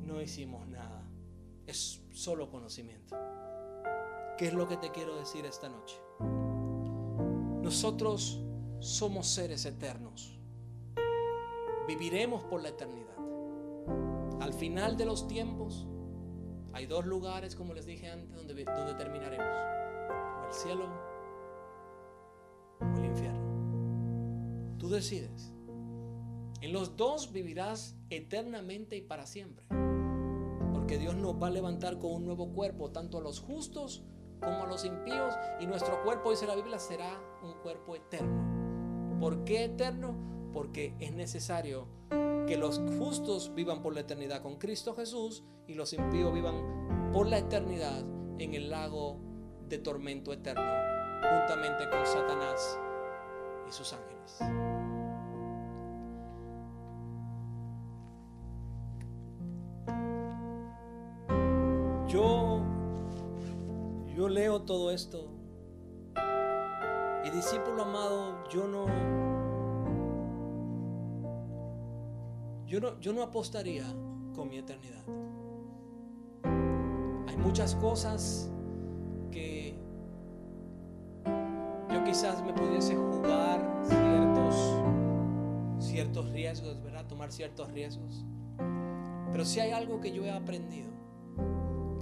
no 0.00 0.22
hicimos 0.22 0.66
nada. 0.68 1.06
Es 1.66 2.02
solo 2.12 2.48
conocimiento. 2.48 3.16
¿Qué 4.38 4.46
es 4.46 4.54
lo 4.54 4.66
que 4.68 4.78
te 4.78 4.90
quiero 4.90 5.16
decir 5.16 5.44
esta 5.44 5.68
noche? 5.68 5.96
Nosotros 7.62 8.40
somos 8.80 9.26
seres 9.26 9.66
eternos. 9.66 10.38
Viviremos 11.86 12.42
por 12.44 12.62
la 12.62 12.70
eternidad. 12.70 13.16
Al 14.40 14.54
final 14.54 14.96
de 14.96 15.04
los 15.04 15.28
tiempos, 15.28 15.86
hay 16.72 16.86
dos 16.86 17.04
lugares, 17.04 17.54
como 17.54 17.74
les 17.74 17.86
dije 17.86 18.08
antes, 18.08 18.34
donde, 18.34 18.64
donde 18.64 18.94
terminaremos 18.94 19.81
cielo 20.52 20.86
o 22.80 22.98
el 22.98 23.04
infierno. 23.04 24.78
Tú 24.78 24.88
decides. 24.88 25.52
En 26.60 26.72
los 26.72 26.96
dos 26.96 27.32
vivirás 27.32 27.96
eternamente 28.10 28.96
y 28.96 29.02
para 29.02 29.26
siempre. 29.26 29.66
Porque 30.72 30.98
Dios 30.98 31.16
nos 31.16 31.40
va 31.42 31.48
a 31.48 31.50
levantar 31.50 31.98
con 31.98 32.12
un 32.12 32.24
nuevo 32.24 32.52
cuerpo, 32.52 32.90
tanto 32.90 33.18
a 33.18 33.20
los 33.20 33.40
justos 33.40 34.04
como 34.40 34.62
a 34.62 34.66
los 34.66 34.84
impíos. 34.84 35.34
Y 35.60 35.66
nuestro 35.66 36.02
cuerpo, 36.04 36.30
dice 36.30 36.46
la 36.46 36.54
Biblia, 36.54 36.78
será 36.78 37.20
un 37.42 37.54
cuerpo 37.62 37.96
eterno. 37.96 39.18
¿Por 39.20 39.44
qué 39.44 39.64
eterno? 39.64 40.16
Porque 40.52 40.94
es 40.98 41.12
necesario 41.12 41.88
que 42.46 42.56
los 42.56 42.80
justos 42.98 43.54
vivan 43.54 43.82
por 43.82 43.94
la 43.94 44.00
eternidad 44.00 44.42
con 44.42 44.58
Cristo 44.58 44.94
Jesús 44.94 45.44
y 45.66 45.74
los 45.74 45.92
impíos 45.92 46.32
vivan 46.34 47.10
por 47.12 47.26
la 47.26 47.38
eternidad 47.38 48.04
en 48.38 48.54
el 48.54 48.70
lago 48.70 49.31
de 49.72 49.78
tormento 49.78 50.34
eterno, 50.34 50.70
juntamente 51.22 51.88
con 51.88 52.04
Satanás 52.04 52.78
y 53.66 53.72
sus 53.72 53.94
ángeles. 53.94 54.38
Yo, 62.06 62.60
yo 64.14 64.28
leo 64.28 64.60
todo 64.60 64.90
esto 64.90 65.30
y 67.24 67.30
discípulo 67.30 67.84
amado, 67.84 68.46
yo 68.50 68.68
no, 68.68 68.86
yo 72.66 72.78
no, 72.78 73.00
yo 73.00 73.14
no 73.14 73.22
apostaría 73.22 73.86
con 74.34 74.50
mi 74.50 74.58
eternidad. 74.58 75.02
Hay 77.26 77.38
muchas 77.38 77.74
cosas 77.76 78.52
quizás 82.04 82.42
me 82.44 82.52
pudiese 82.52 82.94
jugar 82.94 83.60
ciertos, 83.84 84.82
ciertos 85.78 86.30
riesgos, 86.30 86.82
¿verdad? 86.82 87.06
Tomar 87.06 87.32
ciertos 87.32 87.70
riesgos. 87.72 88.24
Pero 89.30 89.44
si 89.44 89.60
hay 89.60 89.72
algo 89.72 90.00
que 90.00 90.12
yo 90.12 90.24
he 90.24 90.30
aprendido, 90.30 90.90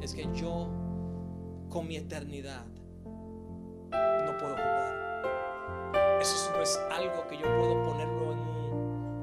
es 0.03 0.15
que 0.15 0.29
yo 0.35 0.69
con 1.69 1.87
mi 1.87 1.97
eternidad 1.97 2.67
no 2.67 4.39
puedo 4.39 4.55
jugar. 4.55 6.21
Eso 6.21 6.51
no 6.53 6.63
es 6.63 6.79
algo 6.91 7.27
que 7.29 7.37
yo 7.37 7.45
puedo 7.45 7.83
ponerlo 7.85 8.33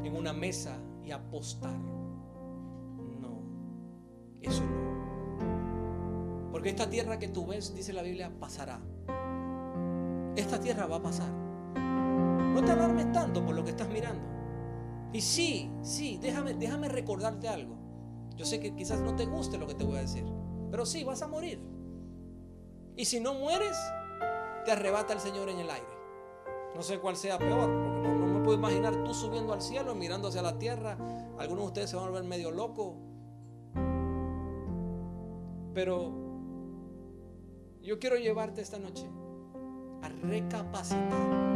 en 0.03 0.15
una 0.15 0.33
mesa 0.33 0.77
y 1.03 1.11
apostar. 1.11 1.77
No, 3.19 3.41
eso 4.41 4.63
no. 4.63 6.49
Porque 6.51 6.69
esta 6.69 6.89
tierra 6.89 7.19
que 7.19 7.27
tú 7.27 7.45
ves, 7.45 7.75
dice 7.75 7.93
la 7.93 8.01
Biblia, 8.01 8.31
pasará. 8.39 8.79
Esta 10.37 10.59
tierra 10.59 10.85
va 10.85 10.97
a 10.97 11.01
pasar. 11.01 11.31
No 11.73 12.63
te 12.63 12.71
alarmes 12.71 13.11
tanto 13.11 13.43
por 13.43 13.55
lo 13.55 13.63
que 13.63 13.71
estás 13.71 13.89
mirando. 13.89 14.21
Y 15.11 15.21
sí, 15.21 15.71
sí, 15.81 16.19
déjame, 16.21 16.53
déjame 16.53 16.89
recordarte 16.89 17.47
algo. 17.47 17.75
Yo 18.35 18.45
sé 18.45 18.59
que 18.59 18.75
quizás 18.75 18.99
no 18.99 19.15
te 19.15 19.25
guste 19.25 19.57
lo 19.57 19.65
que 19.65 19.73
te 19.73 19.83
voy 19.83 19.97
a 19.97 20.01
decir, 20.01 20.23
pero 20.69 20.85
sí, 20.85 21.03
vas 21.03 21.23
a 21.23 21.27
morir. 21.27 21.59
Y 22.95 23.05
si 23.05 23.19
no 23.19 23.33
mueres, 23.33 23.75
te 24.63 24.71
arrebata 24.71 25.13
el 25.13 25.19
Señor 25.19 25.49
en 25.49 25.57
el 25.57 25.71
aire. 25.71 25.87
No 26.75 26.83
sé 26.83 26.99
cuál 26.99 27.15
sea 27.15 27.39
peor, 27.39 27.71
porque 27.95 28.07
no, 28.07 28.27
me 28.27 28.39
puedo 28.41 28.59
imaginar 28.59 29.03
tú 29.03 29.15
subiendo 29.15 29.53
al 29.53 29.61
cielo, 29.63 29.95
mirando 29.95 30.27
hacia 30.27 30.43
la 30.43 30.59
tierra. 30.59 30.99
Algunos 31.39 31.63
de 31.63 31.67
ustedes 31.67 31.89
se 31.89 31.95
van 31.95 32.09
a 32.09 32.11
ver 32.11 32.23
medio 32.25 32.51
locos. 32.51 32.93
Pero 35.73 36.11
yo 37.81 37.97
quiero 37.97 38.17
llevarte 38.17 38.61
esta 38.61 38.77
noche 38.77 39.09
recapacitar 40.09 41.47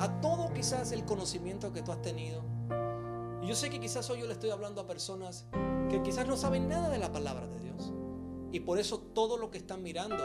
a 0.00 0.20
todo 0.20 0.52
quizás 0.54 0.92
el 0.92 1.04
conocimiento 1.04 1.72
que 1.72 1.82
tú 1.82 1.92
has 1.92 2.02
tenido. 2.02 2.42
Y 3.42 3.46
yo 3.46 3.54
sé 3.54 3.70
que 3.70 3.80
quizás 3.80 4.08
hoy 4.10 4.20
yo 4.20 4.26
le 4.26 4.32
estoy 4.32 4.50
hablando 4.50 4.80
a 4.80 4.86
personas 4.86 5.46
que 5.90 6.02
quizás 6.02 6.26
no 6.26 6.36
saben 6.36 6.68
nada 6.68 6.88
de 6.88 6.98
la 6.98 7.12
palabra 7.12 7.46
de 7.46 7.58
Dios. 7.60 7.92
Y 8.52 8.60
por 8.60 8.78
eso 8.78 8.98
todo 8.98 9.36
lo 9.36 9.50
que 9.50 9.58
están 9.58 9.82
mirando 9.82 10.22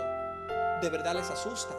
de 0.81 0.89
verdad 0.89 1.15
les 1.15 1.29
asusta. 1.29 1.75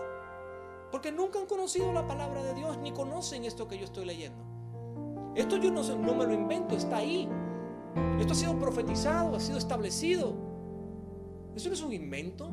Porque 0.91 1.13
nunca 1.13 1.39
han 1.39 1.47
conocido 1.47 1.93
la 1.93 2.07
palabra 2.07 2.43
de 2.43 2.55
Dios 2.55 2.79
ni 2.79 2.93
conocen 2.93 3.45
esto 3.45 3.69
que 3.69 3.79
yo 3.79 3.85
estoy 3.85 4.05
leyendo. 4.05 4.45
Esto 5.35 5.57
yo 5.57 5.71
no, 5.71 5.83
no 5.83 6.15
me 6.15 6.27
lo 6.27 6.33
invento, 6.33 6.77
está 6.77 6.99
ahí. 6.99 7.29
Esto 8.19 8.33
ha 8.33 8.37
sido 8.37 8.59
profetizado, 8.59 9.37
ha 9.37 9.41
sido 9.41 9.59
establecido. 9.59 10.35
Eso 11.55 11.69
no 11.69 11.75
es 11.75 11.83
un 11.83 11.93
invento. 11.93 12.51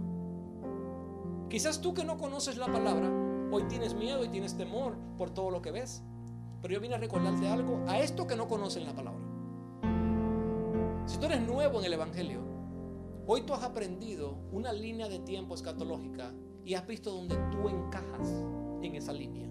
Quizás 1.51 1.81
tú 1.81 1.93
que 1.93 2.03
no 2.03 2.17
conoces 2.17 2.57
la 2.57 2.65
palabra, 2.65 3.11
hoy 3.51 3.63
tienes 3.67 3.93
miedo 3.93 4.25
y 4.25 4.29
tienes 4.29 4.57
temor 4.57 4.97
por 5.17 5.29
todo 5.29 5.51
lo 5.51 5.61
que 5.61 5.69
ves. 5.69 6.01
Pero 6.63 6.73
yo 6.73 6.79
vine 6.79 6.95
a 6.95 6.97
recordarte 6.97 7.47
algo 7.47 7.83
a 7.87 7.99
esto 7.99 8.25
que 8.25 8.35
no 8.35 8.47
conocen 8.47 8.85
la 8.85 8.95
palabra. 8.95 9.21
Si 11.05 11.19
tú 11.19 11.27
eres 11.27 11.41
nuevo 11.41 11.79
en 11.79 11.85
el 11.85 11.93
Evangelio, 11.93 12.51
Hoy 13.27 13.43
tú 13.43 13.53
has 13.53 13.63
aprendido 13.63 14.39
una 14.51 14.73
línea 14.73 15.07
de 15.07 15.19
tiempo 15.19 15.53
escatológica 15.53 16.33
y 16.65 16.73
has 16.73 16.85
visto 16.87 17.11
dónde 17.11 17.37
tú 17.51 17.69
encajas 17.69 18.27
en 18.81 18.95
esa 18.95 19.13
línea. 19.13 19.47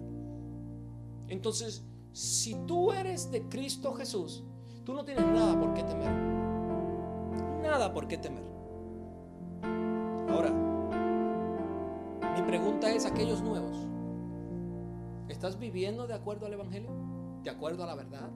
Entonces, 1.27 1.85
si 2.11 2.53
tú 2.67 2.91
eres 2.91 3.31
de 3.31 3.47
Cristo 3.47 3.93
Jesús, 3.93 4.43
tú 4.83 4.93
no 4.93 5.05
tienes 5.05 5.25
nada 5.25 5.57
por 5.57 5.73
qué 5.73 5.83
temer. 5.83 6.11
Nada 7.61 7.93
por 7.93 8.07
qué 8.07 8.17
temer. 8.17 8.50
Pregunta 12.45 12.91
es, 12.91 13.05
aquellos 13.05 13.41
nuevos, 13.41 13.77
¿estás 15.29 15.57
viviendo 15.59 16.07
de 16.07 16.13
acuerdo 16.13 16.45
al 16.45 16.53
Evangelio? 16.53 16.91
¿De 17.43 17.49
acuerdo 17.49 17.83
a 17.83 17.87
la 17.87 17.95
verdad? 17.95 18.29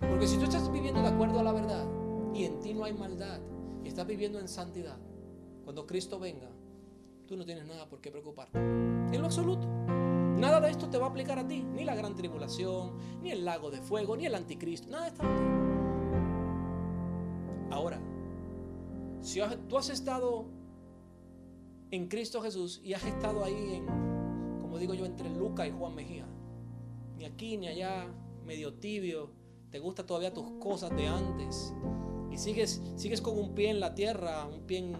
Porque 0.00 0.26
si 0.26 0.36
tú 0.38 0.44
estás 0.44 0.70
viviendo 0.72 1.02
de 1.02 1.08
acuerdo 1.08 1.38
a 1.40 1.42
la 1.42 1.52
verdad 1.52 1.86
y 2.34 2.44
en 2.44 2.60
ti 2.60 2.74
no 2.74 2.84
hay 2.84 2.92
maldad 2.92 3.40
y 3.84 3.88
estás 3.88 4.06
viviendo 4.06 4.38
en 4.40 4.48
santidad, 4.48 4.98
cuando 5.64 5.86
Cristo 5.86 6.18
venga, 6.18 6.48
tú 7.26 7.36
no 7.36 7.44
tienes 7.44 7.66
nada 7.66 7.88
por 7.88 8.00
qué 8.00 8.10
preocuparte. 8.10 8.58
En 8.58 9.20
lo 9.20 9.26
absoluto. 9.26 9.66
Nada 10.36 10.60
de 10.60 10.70
esto 10.70 10.88
te 10.88 10.98
va 10.98 11.06
a 11.06 11.10
aplicar 11.10 11.38
a 11.38 11.46
ti, 11.46 11.62
ni 11.62 11.84
la 11.84 11.94
gran 11.94 12.16
tribulación, 12.16 12.94
ni 13.20 13.30
el 13.30 13.44
lago 13.44 13.70
de 13.70 13.80
fuego, 13.80 14.16
ni 14.16 14.26
el 14.26 14.34
anticristo, 14.34 14.88
nada 14.90 15.04
de 15.04 15.08
esto. 15.10 15.22
Ahora, 17.70 18.00
si 19.20 19.40
tú 19.68 19.78
has 19.78 19.88
estado 19.88 20.46
en 21.92 22.08
Cristo 22.08 22.42
Jesús 22.42 22.80
y 22.82 22.94
has 22.94 23.04
estado 23.04 23.44
ahí 23.44 23.84
como 24.72 24.80
digo 24.80 24.94
yo, 24.94 25.04
entre 25.04 25.28
Luca 25.28 25.66
y 25.66 25.70
Juan 25.70 25.94
Mejía, 25.94 26.24
ni 27.18 27.26
aquí 27.26 27.58
ni 27.58 27.68
allá, 27.68 28.06
medio 28.42 28.72
tibio, 28.72 29.30
te 29.70 29.78
gustan 29.78 30.06
todavía 30.06 30.32
tus 30.32 30.46
cosas 30.52 30.96
de 30.96 31.06
antes 31.06 31.74
y 32.30 32.38
sigues, 32.38 32.80
sigues 32.96 33.20
con 33.20 33.38
un 33.38 33.54
pie 33.54 33.68
en 33.68 33.80
la 33.80 33.94
tierra, 33.94 34.46
un 34.46 34.62
pie 34.62 34.78
en, 34.78 34.92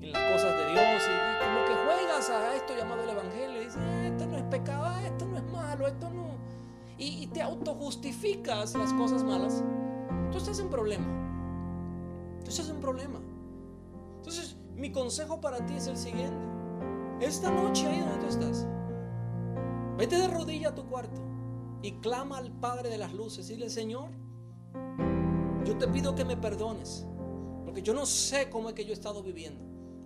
las 0.00 0.32
cosas 0.32 0.58
de 0.58 0.72
Dios 0.72 1.02
y, 1.04 1.44
como 1.44 1.64
que 1.64 1.74
juegas 1.84 2.28
a 2.28 2.56
esto 2.56 2.76
llamado 2.76 3.04
el 3.04 3.10
Evangelio 3.10 3.62
y 3.62 3.64
dices, 3.66 3.78
ah, 3.78 4.06
esto 4.08 4.26
no 4.26 4.36
es 4.36 4.44
pecado, 4.46 4.84
ah, 4.84 5.06
esto 5.06 5.26
no 5.26 5.36
es 5.36 5.44
malo, 5.44 5.86
esto 5.86 6.10
no. 6.10 6.30
Y, 6.98 7.22
y 7.22 7.26
te 7.28 7.40
autojustificas 7.40 8.74
las 8.74 8.92
cosas 8.94 9.22
malas. 9.22 9.62
Tú 10.32 10.38
estás 10.38 10.58
en 10.58 10.70
problema. 10.70 11.06
Tú 12.42 12.50
estás 12.50 12.68
en 12.68 12.80
problema. 12.80 13.20
Entonces, 14.16 14.56
mi 14.76 14.92
consejo 14.92 15.40
para 15.40 15.64
ti 15.66 15.74
es 15.74 15.86
el 15.86 15.96
siguiente. 15.96 16.46
Esta 17.20 17.50
noche 17.50 17.86
ahí 17.86 18.00
donde 18.00 18.18
tú 18.18 18.26
estás, 18.26 18.66
vete 19.98 20.16
de 20.16 20.28
rodilla 20.28 20.70
a 20.70 20.74
tu 20.74 20.86
cuarto 20.86 21.20
y 21.82 21.92
clama 22.00 22.38
al 22.38 22.52
Padre 22.52 22.88
de 22.88 22.98
las 22.98 23.12
luces 23.12 23.48
y 23.50 23.54
dile, 23.54 23.70
Señor, 23.70 24.10
yo 25.64 25.76
te 25.76 25.88
pido 25.88 26.14
que 26.14 26.24
me 26.24 26.36
perdones, 26.36 27.06
porque 27.64 27.82
yo 27.82 27.94
no 27.94 28.06
sé 28.06 28.48
cómo 28.50 28.68
es 28.68 28.74
que 28.74 28.84
yo 28.84 28.90
he 28.90 28.94
estado 28.94 29.22
viviendo. 29.22 29.62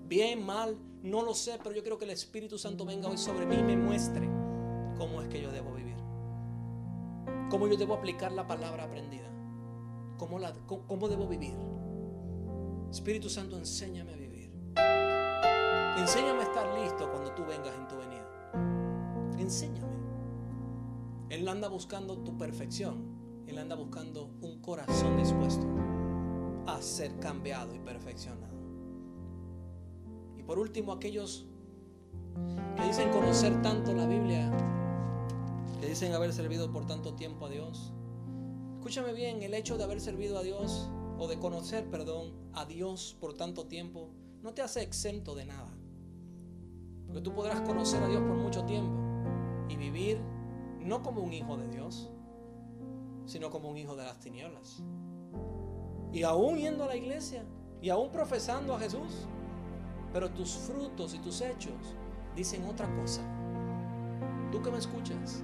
Bien, 0.06 0.44
mal, 0.44 0.78
no 1.02 1.22
lo 1.22 1.34
sé, 1.34 1.58
pero 1.62 1.74
yo 1.74 1.82
quiero 1.82 1.98
que 1.98 2.04
el 2.04 2.10
Espíritu 2.10 2.58
Santo 2.58 2.84
venga 2.84 3.08
hoy 3.08 3.18
sobre 3.18 3.46
mí 3.46 3.56
y 3.56 3.62
me 3.62 3.76
muestre 3.76 4.28
cómo 4.96 5.22
es 5.22 5.28
que 5.28 5.40
yo 5.40 5.50
debo 5.50 5.72
vivir. 5.72 5.96
Cómo 7.50 7.66
yo 7.68 7.76
debo 7.76 7.94
aplicar 7.94 8.32
la 8.32 8.46
palabra 8.46 8.84
aprendida. 8.84 9.28
Cómo, 10.18 10.38
la, 10.38 10.52
cómo 10.66 11.08
debo 11.08 11.26
vivir. 11.26 11.54
Espíritu 12.90 13.28
Santo, 13.28 13.56
enséñame 13.56 14.12
a 14.12 14.14
vivir. 14.14 14.23
Enséñame 14.76 16.40
a 16.40 16.42
estar 16.44 16.78
listo 16.78 17.10
cuando 17.10 17.32
tú 17.32 17.44
vengas 17.44 17.74
en 17.74 17.88
tu 17.88 17.96
venida. 17.96 19.38
Enséñame. 19.38 19.94
Él 21.30 21.48
anda 21.48 21.68
buscando 21.68 22.18
tu 22.18 22.36
perfección. 22.36 23.14
Él 23.46 23.58
anda 23.58 23.74
buscando 23.74 24.30
un 24.40 24.60
corazón 24.60 25.16
dispuesto 25.16 25.66
a 26.66 26.80
ser 26.80 27.18
cambiado 27.18 27.74
y 27.74 27.78
perfeccionado. 27.78 28.54
Y 30.36 30.42
por 30.42 30.58
último, 30.58 30.92
aquellos 30.92 31.46
que 32.76 32.82
dicen 32.82 33.10
conocer 33.10 33.60
tanto 33.62 33.92
la 33.94 34.06
Biblia, 34.06 34.50
que 35.80 35.86
dicen 35.86 36.12
haber 36.12 36.32
servido 36.32 36.72
por 36.72 36.86
tanto 36.86 37.14
tiempo 37.14 37.46
a 37.46 37.50
Dios. 37.50 37.92
Escúchame 38.78 39.12
bien, 39.12 39.42
el 39.42 39.54
hecho 39.54 39.78
de 39.78 39.84
haber 39.84 40.00
servido 40.00 40.38
a 40.38 40.42
Dios 40.42 40.90
o 41.18 41.28
de 41.28 41.38
conocer, 41.38 41.88
perdón, 41.90 42.32
a 42.52 42.64
Dios 42.64 43.16
por 43.20 43.34
tanto 43.34 43.66
tiempo 43.66 44.10
no 44.44 44.52
te 44.52 44.60
hace 44.60 44.82
exento 44.82 45.34
de 45.34 45.46
nada. 45.46 45.74
Porque 47.06 47.22
tú 47.22 47.34
podrás 47.34 47.62
conocer 47.62 48.02
a 48.02 48.08
Dios 48.08 48.20
por 48.20 48.36
mucho 48.36 48.62
tiempo 48.64 48.94
y 49.70 49.76
vivir 49.76 50.20
no 50.80 51.02
como 51.02 51.22
un 51.22 51.32
hijo 51.32 51.56
de 51.56 51.66
Dios, 51.68 52.10
sino 53.24 53.48
como 53.48 53.70
un 53.70 53.78
hijo 53.78 53.96
de 53.96 54.04
las 54.04 54.20
tinieblas. 54.20 54.82
Y 56.12 56.24
aún 56.24 56.58
yendo 56.58 56.84
a 56.84 56.88
la 56.88 56.96
iglesia 56.96 57.42
y 57.80 57.88
aún 57.88 58.12
profesando 58.12 58.74
a 58.74 58.78
Jesús, 58.78 59.26
pero 60.12 60.30
tus 60.30 60.50
frutos 60.50 61.14
y 61.14 61.20
tus 61.20 61.40
hechos 61.40 61.96
dicen 62.36 62.66
otra 62.66 62.86
cosa. 63.00 63.22
Tú 64.52 64.60
que 64.60 64.70
me 64.70 64.76
escuchas, 64.76 65.42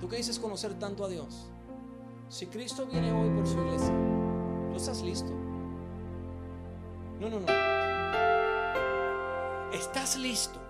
tú 0.00 0.08
que 0.08 0.16
dices 0.16 0.38
conocer 0.38 0.78
tanto 0.78 1.04
a 1.04 1.08
Dios, 1.08 1.50
si 2.30 2.46
Cristo 2.46 2.86
viene 2.86 3.12
hoy 3.12 3.28
por 3.36 3.46
su 3.46 3.58
iglesia, 3.58 3.94
¿tú 4.70 4.76
estás 4.76 5.02
listo? 5.02 5.30
No, 7.20 7.28
no, 7.28 7.38
no. 7.38 7.71
¿Estás 9.72 10.18
listo 10.18 10.60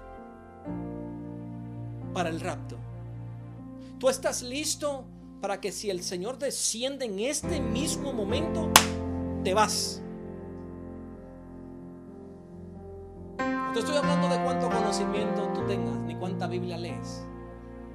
para 2.14 2.28
el 2.28 2.40
rapto? 2.40 2.76
¿Tú 3.98 4.08
estás 4.08 4.42
listo 4.42 5.04
para 5.40 5.60
que 5.60 5.72
si 5.72 5.90
el 5.90 6.04
Señor 6.04 6.38
desciende 6.38 7.06
en 7.06 7.18
este 7.18 7.60
mismo 7.60 8.12
momento, 8.12 8.70
te 9.42 9.54
vas? 9.54 10.00
No 13.38 13.78
estoy 13.78 13.96
hablando 13.96 14.28
de 14.28 14.40
cuánto 14.44 14.68
conocimiento 14.68 15.50
tú 15.52 15.66
tengas, 15.66 15.98
ni 16.00 16.14
cuánta 16.14 16.46
Biblia 16.46 16.78
lees. 16.78 17.24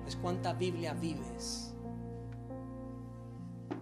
Es 0.05 0.15
cuánta 0.17 0.53
Biblia 0.53 0.93
vives. 0.93 1.73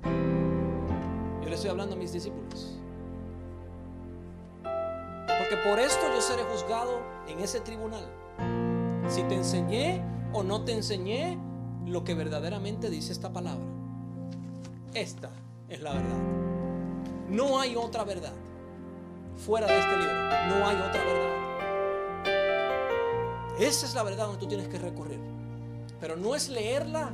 Yo 0.03 1.49
le 1.49 1.55
estoy 1.55 1.71
hablando 1.71 1.95
a 1.95 1.97
mis 1.97 2.13
discípulos. 2.13 2.74
Por 5.63 5.79
esto 5.79 6.01
yo 6.13 6.21
seré 6.21 6.43
juzgado 6.43 7.01
en 7.27 7.39
ese 7.39 7.59
tribunal. 7.59 8.05
Si 9.07 9.23
te 9.23 9.35
enseñé 9.35 10.03
o 10.33 10.43
no 10.43 10.63
te 10.63 10.73
enseñé 10.73 11.39
lo 11.85 12.03
que 12.03 12.13
verdaderamente 12.13 12.89
dice 12.89 13.11
esta 13.11 13.31
palabra. 13.31 13.65
Esta 14.93 15.29
es 15.69 15.81
la 15.81 15.93
verdad. 15.93 16.17
No 17.29 17.59
hay 17.59 17.75
otra 17.75 18.03
verdad. 18.03 18.33
Fuera 19.37 19.67
de 19.67 19.77
este 19.77 19.97
libro, 19.97 20.13
no 20.49 20.67
hay 20.67 20.75
otra 20.77 21.03
verdad. 21.03 21.35
Esa 23.59 23.85
es 23.85 23.95
la 23.95 24.03
verdad 24.03 24.25
donde 24.27 24.39
tú 24.39 24.47
tienes 24.47 24.67
que 24.67 24.77
recurrir. 24.77 25.19
Pero 25.99 26.15
no 26.15 26.35
es 26.35 26.49
leerla, 26.49 27.11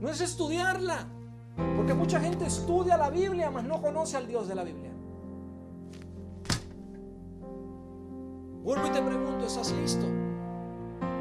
no 0.00 0.08
es 0.08 0.20
estudiarla. 0.20 1.06
Porque 1.76 1.94
mucha 1.94 2.20
gente 2.20 2.46
estudia 2.46 2.96
la 2.96 3.10
Biblia, 3.10 3.50
mas 3.50 3.64
no 3.64 3.82
conoce 3.82 4.16
al 4.16 4.28
Dios 4.28 4.48
de 4.48 4.54
la 4.54 4.64
Biblia. 4.64 4.91
Vuelvo 8.62 8.86
y 8.86 8.90
te 8.90 9.02
pregunto, 9.02 9.46
¿estás 9.46 9.72
listo? 9.72 10.06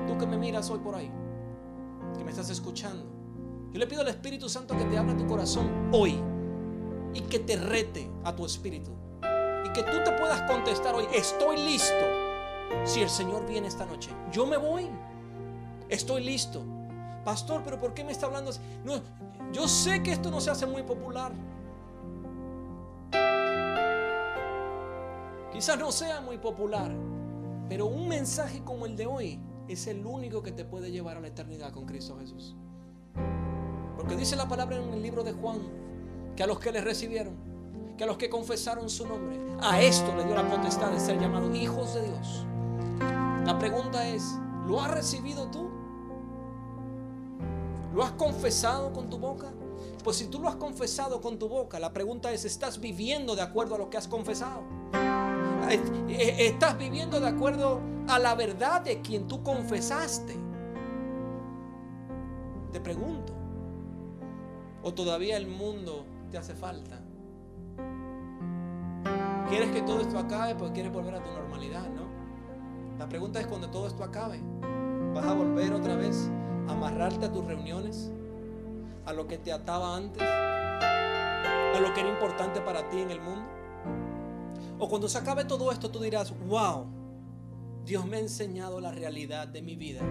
Tú 0.08 0.18
que 0.18 0.28
me 0.28 0.38
miras 0.38 0.70
hoy 0.70 0.80
por 0.80 0.96
ahí 0.96 1.12
que 2.18 2.24
me 2.24 2.32
estás 2.32 2.50
escuchando. 2.50 3.04
Yo 3.72 3.80
le 3.80 3.88
pido 3.88 4.02
al 4.02 4.08
Espíritu 4.10 4.50
Santo 4.50 4.78
que 4.78 4.84
te 4.86 4.98
abra 4.98 5.16
tu 5.16 5.26
corazón 5.28 5.90
hoy 5.92 6.20
y 7.14 7.22
que 7.22 7.40
te 7.40 7.56
rete 7.56 8.10
a 8.24 8.36
tu 8.36 8.46
espíritu. 8.46 8.92
Y 9.66 9.70
que 9.74 9.84
tú 9.84 9.98
te 10.04 10.12
puedas 10.14 10.42
contestar 10.44 10.96
hoy, 10.96 11.06
estoy 11.14 11.58
listo. 11.58 12.06
Si 12.84 13.02
el 13.02 13.10
Señor 13.10 13.48
viene 13.48 13.68
esta 13.68 13.86
noche, 13.86 14.12
yo 14.32 14.46
me 14.46 14.58
voy. 14.58 14.90
Estoy 15.90 16.24
listo. 16.24 16.64
Pastor, 17.24 17.62
pero 17.64 17.80
¿por 17.80 17.94
qué 17.94 18.04
me 18.04 18.12
está 18.12 18.26
hablando? 18.26 18.52
No, 18.84 19.02
yo 19.52 19.68
sé 19.68 20.02
que 20.04 20.12
esto 20.12 20.32
no 20.32 20.42
se 20.42 20.52
hace 20.52 20.66
muy 20.66 20.84
popular. 20.84 21.32
Quizás 25.52 25.78
no 25.78 25.92
sea 25.92 26.22
muy 26.22 26.38
popular, 26.38 26.92
pero 27.72 27.86
un 27.86 28.10
mensaje 28.10 28.62
como 28.66 28.86
el 28.86 28.98
de 28.98 29.06
hoy 29.06 29.40
es 29.70 29.88
el 29.88 30.06
único 30.06 30.44
que 30.44 30.52
te 30.52 30.66
puede 30.66 30.92
llevar 30.92 31.16
a 31.16 31.22
la 31.22 31.30
eternidad 31.30 31.72
con 31.72 31.86
Cristo 31.86 32.18
Jesús. 32.20 32.54
Porque 33.96 34.18
dice 34.18 34.36
la 34.36 34.50
palabra 34.50 34.76
en 34.76 34.94
el 34.94 35.02
libro 35.02 35.24
de 35.24 35.32
Juan 35.32 35.62
que 36.36 36.44
a 36.44 36.48
los 36.48 36.60
que 36.60 36.74
le 36.74 36.82
recibieron, 36.82 37.34
que 37.98 38.04
a 38.04 38.08
los 38.08 38.18
que 38.18 38.30
confesaron 38.30 38.90
su 38.90 39.08
nombre, 39.08 39.40
a 39.62 39.82
esto 39.82 40.14
le 40.18 40.26
dio 40.26 40.36
la 40.36 40.50
potestad 40.50 40.92
de 40.92 41.00
ser 41.00 41.18
llamados 41.18 41.56
hijos 41.56 41.96
de 41.96 42.08
Dios. 42.08 42.46
La 43.46 43.58
pregunta 43.58 44.06
es, 44.06 44.22
¿lo 44.68 44.82
has 44.82 44.92
recibido 44.92 45.48
tú? 45.48 45.70
¿Lo 47.94 48.04
has 48.04 48.12
confesado 48.12 48.92
con 48.92 49.10
tu 49.10 49.18
boca? 49.18 49.48
Pues 50.04 50.18
si 50.18 50.26
tú 50.26 50.42
lo 50.42 50.50
has 50.50 50.58
confesado 50.58 51.22
con 51.22 51.40
tu 51.40 51.48
boca, 51.48 51.80
la 51.80 51.94
pregunta 51.94 52.34
es, 52.34 52.44
¿estás 52.44 52.82
viviendo 52.82 53.34
de 53.34 53.44
acuerdo 53.44 53.76
a 53.76 53.78
lo 53.78 53.90
que 53.90 53.96
has 53.96 54.10
confesado? 54.10 54.62
¿Estás 56.10 56.78
viviendo 56.78 57.20
de 57.20 57.28
acuerdo 57.28 57.82
a 58.08 58.20
la 58.20 58.36
verdad 58.36 58.82
de 58.82 59.02
quien 59.02 59.28
tú 59.28 59.44
confesaste? 59.44 60.36
Te 62.72 62.80
pregunto. 62.80 63.34
¿O 64.84 64.94
todavía 64.94 65.38
el 65.38 65.48
mundo 65.48 66.06
te 66.32 66.38
hace 66.38 66.56
falta? 66.56 67.02
quieres 69.52 69.72
que 69.72 69.82
todo 69.82 70.00
esto 70.00 70.18
acabe, 70.18 70.56
pues 70.56 70.72
quieres 70.72 70.94
volver 70.94 71.14
a 71.14 71.22
tu 71.22 71.30
normalidad, 71.30 71.84
¿no? 71.90 72.04
La 72.98 73.10
pregunta 73.10 73.42
es 73.42 73.48
cuando 73.48 73.70
todo 73.70 73.86
esto 73.86 74.02
acabe, 74.02 74.40
¿vas 75.14 75.26
a 75.26 75.34
volver 75.34 75.74
otra 75.74 75.98
vez 75.98 76.30
a 76.70 76.72
amarrarte 76.72 77.26
a 77.26 77.34
tus 77.34 77.44
reuniones? 77.44 78.14
¿A 79.06 79.12
lo 79.12 79.28
que 79.28 79.38
te 79.38 79.52
ataba 79.52 79.98
antes? 79.98 80.24
¿A 80.24 81.78
lo 81.82 81.94
que 81.94 82.00
era 82.00 82.10
importante 82.10 82.62
para 82.62 82.88
ti 82.88 83.02
en 83.02 83.12
el 83.12 83.20
mundo? 83.20 83.61
O 84.82 84.90
cuando 84.90 85.08
se 85.08 85.20
acabe 85.20 85.46
todo 85.46 85.72
esto, 85.72 85.92
tú 85.92 86.00
dirás, 86.00 86.34
wow, 86.48 86.88
Dios 87.86 88.04
me 88.08 88.18
ha 88.18 88.20
enseñado 88.20 88.82
la 88.82 88.92
realidad 88.92 89.48
de 89.48 89.62
mi 89.62 89.76
vida, 89.76 90.02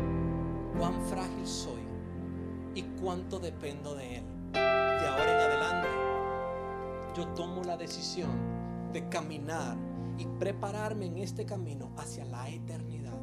cuán 0.78 1.02
frágil 1.06 1.44
soy 1.44 1.80
y 2.76 2.82
cuánto 3.02 3.40
dependo 3.40 3.96
de 3.96 4.18
Él. 4.18 4.24
De 4.52 4.60
ahora 4.60 5.24
en 5.24 5.50
adelante, 5.50 5.88
yo 7.16 7.26
tomo 7.34 7.64
la 7.64 7.76
decisión 7.76 8.30
de 8.92 9.08
caminar 9.08 9.76
y 10.18 10.26
prepararme 10.38 11.06
en 11.06 11.18
este 11.18 11.44
camino 11.44 11.90
hacia 11.96 12.24
la 12.26 12.48
eternidad. 12.48 13.18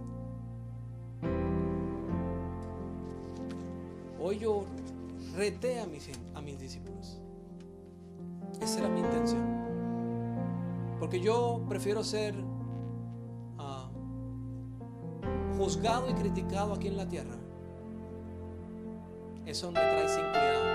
Hoy 4.20 4.40
yo 4.40 4.66
reté 5.34 5.80
a 5.80 5.86
mis, 5.86 6.10
a 6.36 6.42
mis 6.42 6.60
discípulos. 6.60 7.22
Esa 8.60 8.80
era 8.80 8.90
mi 8.90 9.00
intención. 9.00 9.67
Porque 11.00 11.20
yo 11.20 11.62
prefiero 11.70 12.04
ser 12.04 12.36
uh, 13.58 13.88
juzgado 15.58 16.10
y 16.10 16.14
criticado 16.14 16.74
aquí 16.74 16.88
en 16.88 16.98
la 16.98 17.08
tierra. 17.08 17.36
Eso 19.46 19.72
me 19.72 19.80
trae 19.80 20.10
sin 20.10 20.24
cuidado. 20.24 20.66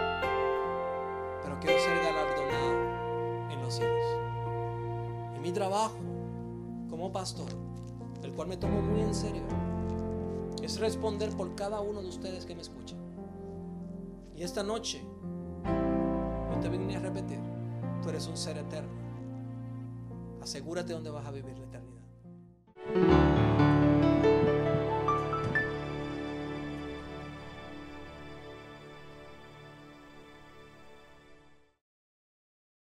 Pero 1.43 1.61
quiero 1.61 1.79
ser 1.79 1.97
galardonado 1.99 3.51
en 3.51 3.63
los 3.63 3.75
cielos. 3.75 4.05
Y 5.37 5.41
mi 5.41 5.53
trabajo 5.53 5.99
como 6.89 7.13
pastor, 7.13 7.51
el 8.23 8.33
cual 8.33 8.49
me 8.49 8.57
tomo 8.57 8.81
muy 8.81 9.01
en 9.01 9.15
serio, 9.15 9.43
es 10.63 10.79
responder 10.79 11.31
por 11.37 11.55
cada 11.57 11.81
uno 11.81 12.01
de 12.01 12.09
ustedes 12.09 12.47
que 12.47 12.55
me 12.55 12.63
escuchan. 12.63 12.99
Y 14.37 14.43
esta 14.43 14.63
noche, 14.63 15.03
yo 15.65 16.61
te 16.61 16.69
vine 16.69 16.97
a 16.97 17.01
repetir, 17.01 17.41
tú 18.01 18.09
eres 18.09 18.27
un 18.29 18.37
ser 18.37 18.59
eterno. 18.59 19.02
Asegúrate 20.43 20.93
dónde 20.93 21.11
vas 21.11 21.25
a 21.25 21.31
vivir 21.31 21.57
la 21.57 21.67
eternidad. 21.67 23.42